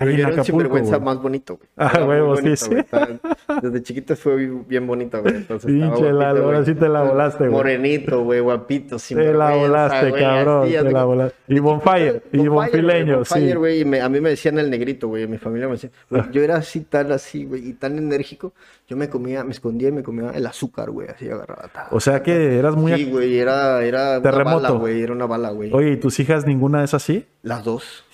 [0.00, 1.04] ahí era un sinvergüenza güey.
[1.04, 1.68] más bonito, güey.
[1.76, 2.70] Ah, Era huevo, sí, bonito, sí.
[2.70, 2.80] güey.
[2.80, 4.36] Estaba- Desde chiquito fue
[4.68, 5.36] bien bonito, güey.
[5.36, 6.64] Entonces, Pinche Lalo, ahora güey.
[6.64, 7.50] sí te la volaste, güey.
[7.50, 11.36] Morenito, güey, guapito, sin Te la volaste, cabrón, te la volaste.
[11.48, 13.34] Y bonfire, y bonfileño, sí.
[13.34, 15.90] Bonfire, güey, y me- a mí me decían el negrito, güey, mi familia me decía,
[16.10, 16.28] güey, Ah.
[16.32, 18.52] yo era así, tan así, güey, y tan enérgico,
[18.86, 21.68] yo me comía, me escondía y me comía el azúcar, güey, así agarraba.
[21.68, 22.92] ta, O sea que eras muy...
[22.94, 24.56] Sí, güey, era, era una Terremoto.
[24.56, 25.72] bala, güey, era una bala, güey.
[25.72, 27.24] Oye, ¿y tus hijas ninguna es así?
[27.42, 28.04] Las dos,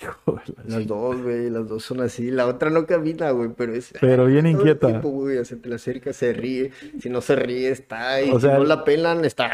[0.65, 2.31] las dos, güey, las dos son así.
[2.31, 3.93] La otra no camina, güey, pero es...
[3.99, 4.87] Pero bien todo el inquieta.
[4.87, 8.31] tiempo, güey, o sea, te la acerca, se ríe, si no se ríe, está ahí,
[8.31, 9.49] O sea, si no la pelan, está...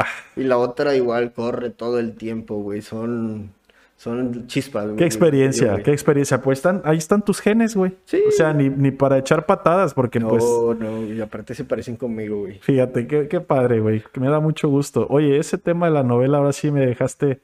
[0.00, 0.04] Ah,
[0.36, 2.82] Y la otra igual corre todo el tiempo, güey.
[2.82, 3.52] Son,
[3.98, 4.96] son chispas, güey.
[4.96, 6.40] qué experiencia, qué experiencia.
[6.40, 7.96] Pues están, ahí están tus genes, güey.
[8.04, 8.22] Sí.
[8.28, 10.44] O sea, ni, ni para echar patadas, porque No, pues...
[10.78, 12.60] no, y aparte se parecen conmigo, güey.
[12.60, 14.04] Fíjate, qué, qué padre, güey.
[14.12, 15.04] Que me da mucho gusto.
[15.10, 17.40] Oye, ese tema de la novela ahora sí me dejaste.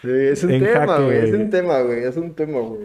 [0.00, 1.18] Sí, es un En tema, jaque, güey.
[1.28, 2.04] Es un tema, güey.
[2.04, 2.80] Es un tema, güey.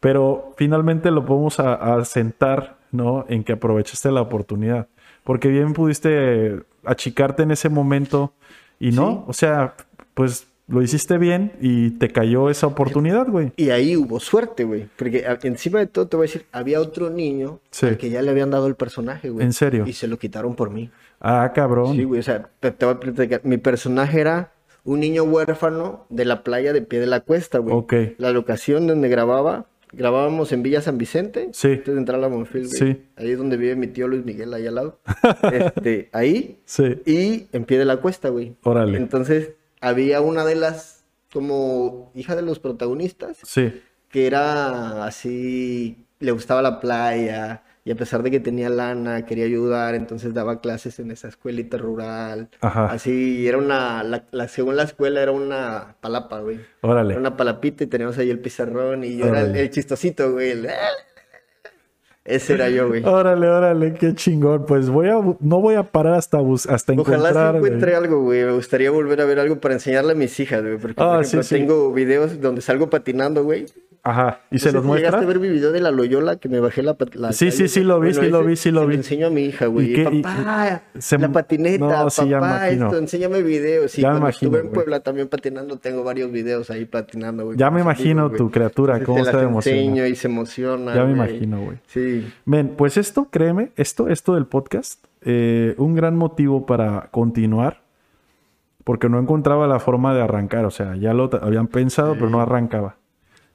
[0.00, 3.26] Pero finalmente lo podemos a, a sentar, ¿no?
[3.28, 4.88] En que aprovechaste la oportunidad.
[5.24, 8.32] Porque bien pudiste achicarte en ese momento
[8.80, 9.10] y no.
[9.10, 9.24] Sí.
[9.26, 9.74] O sea,
[10.14, 13.52] pues lo hiciste bien y te cayó esa oportunidad, güey.
[13.56, 14.88] Y ahí hubo suerte, güey.
[14.96, 17.86] Porque encima de todo te voy a decir, había otro niño Sí.
[17.86, 19.44] al que ya le habían dado el personaje, güey.
[19.46, 19.84] ¿En serio?
[19.86, 20.90] Y se lo quitaron por mí.
[21.20, 21.94] Ah, cabrón.
[21.94, 22.20] Sí, güey.
[22.20, 23.40] O sea, te, te voy a platicar.
[23.44, 24.52] Mi personaje era
[24.84, 27.74] un niño huérfano de la playa de pie de la cuesta, güey.
[27.74, 27.94] Ok.
[28.18, 31.48] La locación donde grababa, grabábamos en Villa San Vicente.
[31.52, 31.68] Sí.
[31.74, 32.78] Antes de entrar a la Monfil, güey.
[32.78, 33.02] Sí.
[33.16, 34.98] Ahí es donde vive mi tío Luis Miguel, ahí al lado.
[35.52, 36.58] este, ahí.
[36.64, 37.00] Sí.
[37.06, 38.56] Y en pie de la cuesta, güey.
[38.64, 38.98] Órale.
[38.98, 39.50] Entonces,
[39.88, 43.80] había una de las, como hija de los protagonistas, Sí.
[44.10, 49.44] que era así, le gustaba la playa, Y a pesar de que tenía lana, quería
[49.44, 52.48] ayudar, entonces daba clases en esa escuelita rural.
[52.60, 52.86] Ajá.
[52.86, 56.56] Así, era una, la, la- según la escuela era una palapa, güey.
[56.56, 57.16] Era Órale.
[57.16, 60.50] una palapita y teníamos ahí el pizarrón y yo era el, chistosito, güey.
[60.50, 60.68] el-
[62.26, 63.04] Ese era yo, güey.
[63.04, 64.66] Órale, órale, qué chingón.
[64.66, 66.38] Pues voy a, no voy a parar hasta,
[66.68, 67.52] hasta Ojalá encontrar.
[67.54, 67.72] sí güey.
[67.72, 68.44] encuentre algo, güey.
[68.44, 70.76] Me gustaría volver a ver algo para enseñarle a mis hijas, güey.
[70.78, 71.54] Porque, Ah, por ejemplo, sí, sí.
[71.54, 73.66] tengo videos donde salgo patinando, güey.
[74.08, 74.40] Ajá.
[74.52, 75.20] ¿Y se No los si ¿Llegaste muestra?
[75.20, 77.82] a ver mi video de la Loyola que me bajé la, la Sí, sí, sí
[77.82, 78.94] lo vi, sí lo vi, sí lo vi.
[78.94, 80.00] enseño a mi hija, ¿Y güey.
[80.18, 83.90] Y- Papá, se- la patineta, No, sí, ya me papá, esto, enséñame videos.
[83.90, 84.72] Sí, Ya me imagino, estuve en.
[84.72, 87.58] Puebla también patinando, tengo varios videos ahí patinando, güey.
[87.58, 90.08] Ya me imagino amigos, tu criatura, Entonces, cómo está emocionada.
[90.08, 91.78] y se emociona, Ya me imagino, güey.
[91.88, 92.26] Sí.
[92.44, 97.80] Men, pues esto, créeme, esto, esto del podcast, eh, un gran motivo para continuar,
[98.84, 102.40] porque no encontraba la forma de arrancar, o sea, ya lo habían pensado, pero no
[102.40, 102.94] arrancaba.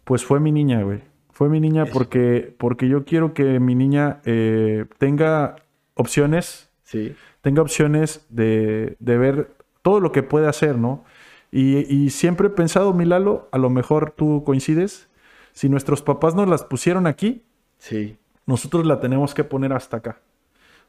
[0.03, 1.01] Pues fue mi niña, güey.
[1.31, 5.55] Fue mi niña porque, porque yo quiero que mi niña eh, tenga
[5.95, 7.15] opciones, Sí.
[7.41, 9.51] tenga opciones de, de ver
[9.81, 11.03] todo lo que puede hacer, ¿no?
[11.51, 15.09] Y, y siempre he pensado, Milalo, a lo mejor tú coincides,
[15.53, 17.43] si nuestros papás nos las pusieron aquí,
[17.77, 18.17] Sí.
[18.45, 20.19] nosotros la tenemos que poner hasta acá.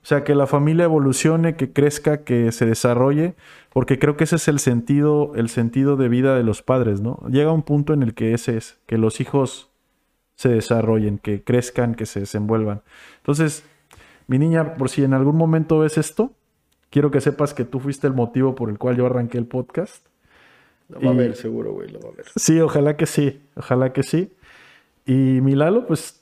[0.02, 3.34] O sea, que la familia evolucione, que crezca, que se desarrolle,
[3.72, 7.20] porque creo que ese es el sentido, el sentido de vida de los padres, ¿no?
[7.28, 9.70] Llega un punto en el que ese es, que los hijos
[10.34, 12.82] se desarrollen, que crezcan, que se desenvuelvan.
[13.18, 13.64] Entonces,
[14.26, 16.32] mi niña, por si en algún momento ves esto,
[16.90, 20.04] quiero que sepas que tú fuiste el motivo por el cual yo arranqué el podcast.
[20.88, 22.26] Lo va a ver, seguro, güey, lo va a ver.
[22.34, 24.32] Sí, ojalá que sí, ojalá que sí.
[25.06, 26.21] Y Milalo, pues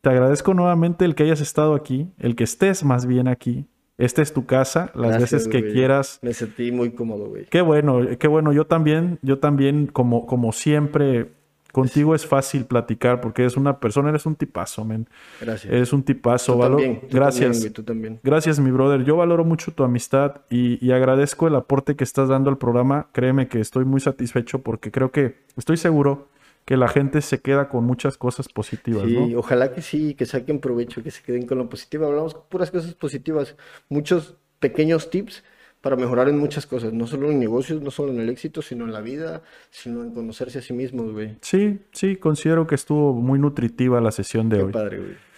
[0.00, 3.66] te agradezco nuevamente el que hayas estado aquí, el que estés más bien aquí.
[3.98, 5.72] Esta es tu casa, las Gracias, veces que güey.
[5.74, 6.18] quieras.
[6.22, 7.44] Me sentí muy cómodo, güey.
[7.46, 8.50] Qué bueno, qué bueno.
[8.54, 11.32] Yo también, yo también, como, como siempre,
[11.70, 15.06] contigo es fácil platicar porque eres una persona, eres un tipazo, men.
[15.38, 15.70] Gracias.
[15.70, 16.54] Eres un tipazo.
[16.54, 17.42] Tú valor- también, tú Gracias.
[17.44, 18.20] también, güey, tú también.
[18.22, 19.04] Gracias, mi brother.
[19.04, 23.08] Yo valoro mucho tu amistad y, y agradezco el aporte que estás dando al programa.
[23.12, 26.28] Créeme que estoy muy satisfecho porque creo que estoy seguro
[26.64, 29.38] que la gente se queda con muchas cosas positivas, Sí, ¿no?
[29.38, 32.06] ojalá que sí, que saquen provecho, que se queden con lo positivo.
[32.06, 33.56] Hablamos puras cosas positivas,
[33.88, 35.42] muchos pequeños tips
[35.80, 38.84] para mejorar en muchas cosas, no solo en negocios, no solo en el éxito, sino
[38.84, 41.36] en la vida, sino en conocerse a sí mismos, güey.
[41.40, 44.72] Sí, sí, considero que estuvo muy nutritiva la sesión de Qué hoy.
[44.72, 45.30] padre, güey.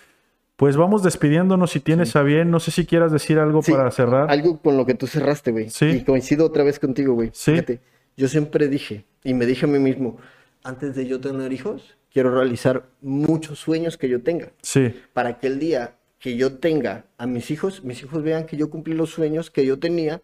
[0.57, 2.51] Pues vamos despidiéndonos si tienes a bien.
[2.51, 4.31] No sé si quieras decir algo Sí, para cerrar.
[4.31, 5.71] Algo con lo que tú cerraste, güey.
[5.71, 5.87] Sí.
[5.87, 7.31] Y coincido otra vez contigo, güey.
[7.33, 7.53] Sí.
[7.53, 7.81] Fíjate,
[8.17, 10.19] yo siempre dije, y me dije a mí mismo,
[10.65, 14.53] antes de yo tener hijos, quiero realizar muchos sueños que yo tenga.
[14.63, 18.57] Sí, para que el día que yo tenga a mis hijos, mis hijos vean que
[18.57, 20.23] yo cumplí los sueños que yo tenía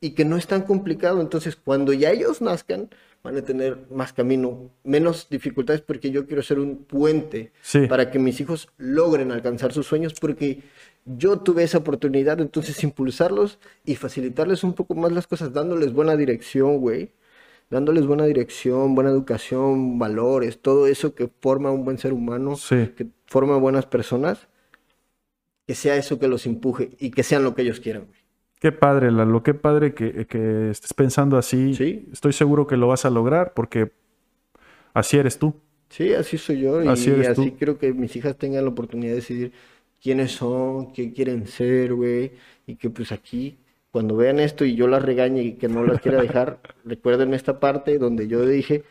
[0.00, 1.20] y que no es tan complicado.
[1.20, 2.88] Entonces, cuando ya ellos nazcan,
[3.22, 7.86] van a tener más camino, menos dificultades, porque yo quiero ser un puente Sí.
[7.86, 10.60] para que mis hijos logren alcanzar sus sueños, porque
[11.06, 16.16] yo tuve esa oportunidad, entonces impulsarlos y facilitarles un poco más las cosas, dándoles buena
[16.16, 17.10] dirección, güey.
[17.74, 22.76] Dándoles buena dirección, buena educación, valores, todo eso que forma un buen ser humano sí.
[22.96, 24.46] que forma buenas personas,
[25.66, 28.06] que sea eso que los empuje y que sean lo que ellos quieran.
[28.60, 31.74] Qué padre, Lalo, qué padre que, que estés pensando así.
[31.74, 32.08] Sí.
[32.12, 33.92] Estoy seguro que lo vas a lograr porque
[34.94, 35.54] así eres tú.
[35.90, 37.56] Sí, así soy yo y Así así, eres tú.
[37.56, 39.52] quiero que mis hijas tengan la oportunidad de decidir
[40.02, 42.32] quiénes son, qué quieren ser, güey,
[42.66, 43.58] y que pues aquí,
[43.94, 47.60] cuando vean esto y yo las regañe y que no las quiera dejar, recuerden esta
[47.60, 48.82] parte donde yo dije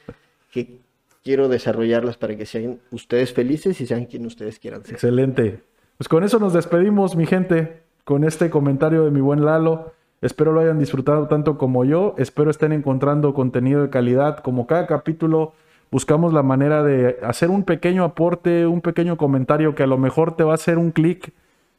[0.49, 0.79] que
[1.25, 4.93] quiero desarrollarlas para que sean ustedes felices y sean quien ustedes quieran ser.
[4.93, 5.59] Excelente.
[5.97, 9.91] Pues con eso nos despedimos, mi gente, con este comentario de mi buen Lalo.
[10.21, 12.15] Espero lo hayan disfrutado tanto como yo.
[12.17, 14.37] Espero estén encontrando contenido de calidad.
[14.37, 15.51] Como cada capítulo,
[15.91, 20.37] buscamos la manera de hacer un pequeño aporte, un pequeño comentario que a lo mejor
[20.37, 21.33] te va a hacer un clic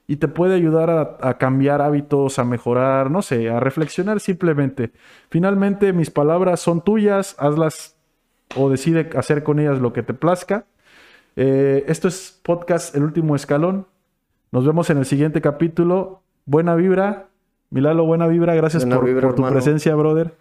[0.07, 4.93] y te puede ayudar a, a cambiar hábitos, a mejorar, no sé, a reflexionar simplemente.
[5.31, 7.95] Finalmente, mis palabras son tuyas, hazlas
[8.57, 10.67] o decide hacer con ellas lo que te plazca.
[11.37, 13.87] Eh, esto es podcast El Último Escalón.
[14.53, 16.23] Nos vemos en el siguiente capítulo.
[16.47, 17.29] Buena vibra.
[17.71, 18.55] Milalo, buena vibra.
[18.55, 20.35] Gracias Buena por, vibra, por tu presencia, brother.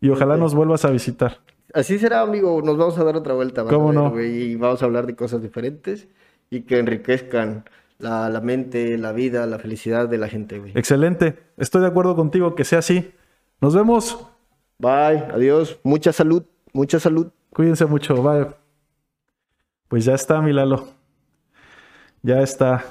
[0.00, 1.38] Y ojalá nos vuelvas a visitar.
[1.74, 2.62] Así será, amigo.
[2.62, 3.64] Nos vamos a dar otra vuelta.
[3.64, 4.20] ¿Cómo no?
[4.20, 6.08] y vamos a hablar de cosas diferentes
[6.50, 7.64] y que enriquezcan
[7.98, 10.72] la, la mente, la vida, la felicidad de la gente, güey.
[10.74, 11.38] Excelente.
[11.56, 13.12] Estoy de acuerdo contigo que sea así.
[13.60, 14.26] Nos vemos.
[14.78, 15.80] Bye, adiós.
[15.82, 17.32] Mucha salud, mucha salud.
[17.50, 18.22] Cuídense mucho.
[18.22, 18.54] Bye.
[19.88, 20.86] Pues ya está, Milalo.
[22.22, 22.84] Ya está.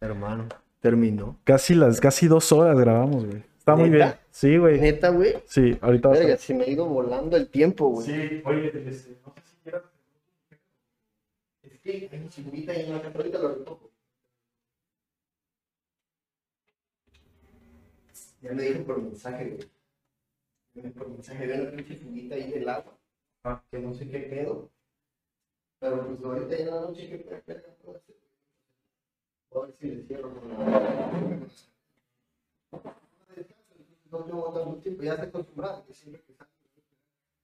[0.00, 0.46] Hermano,
[0.80, 1.36] terminó.
[1.44, 3.42] Casi las, casi dos horas grabamos, güey.
[3.58, 4.14] Está muy bien.
[4.30, 4.80] Sí, güey.
[4.80, 5.34] Neta, güey.
[5.46, 6.08] Sí, ahorita.
[6.10, 8.06] Verga, se me ha ido volando el tiempo, güey.
[8.06, 9.82] Sí, oye, este, no sé si quieras
[11.82, 13.90] clic, hay una figurita y una ahorita lo retoco.
[18.40, 19.58] Ya me dijo por mensaje.
[20.96, 22.98] Por mensaje de una pinche figurita ahí del agua.
[23.44, 23.62] Ah.
[23.70, 24.70] Que no sé qué pedo.
[25.78, 28.16] Pero pues ahorita ya en la noche que pedo puedo hacer.
[29.52, 31.48] A ver si le cierro con la.
[34.10, 36.52] No tengo tanto tiempo, ya estoy acostumbrado, que siempre que salgo.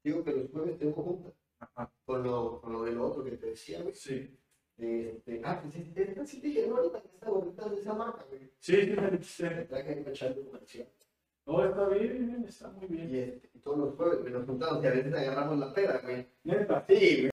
[0.03, 1.46] Digo que los jueves tengo juntas.
[1.59, 1.93] Ajá.
[2.05, 3.95] Con lo, con lo del otro que te decía, güey.
[3.95, 4.39] Sí.
[4.79, 7.95] Este, ah, pues sí, esta sí te dije, no, ahorita que está bonita de esa
[7.95, 8.53] marca, güey.
[8.59, 9.51] Sí, sí, me dijiste.
[9.51, 10.89] Me traje ahí echarle comercial.
[11.47, 13.09] No, está bien, está muy bien.
[13.15, 16.01] Y, este, y todos los jueves, güey, nos juntamos y a veces agarramos la pera,
[16.03, 16.27] güey.
[16.45, 16.85] Neta.
[16.89, 17.25] Sí, güey.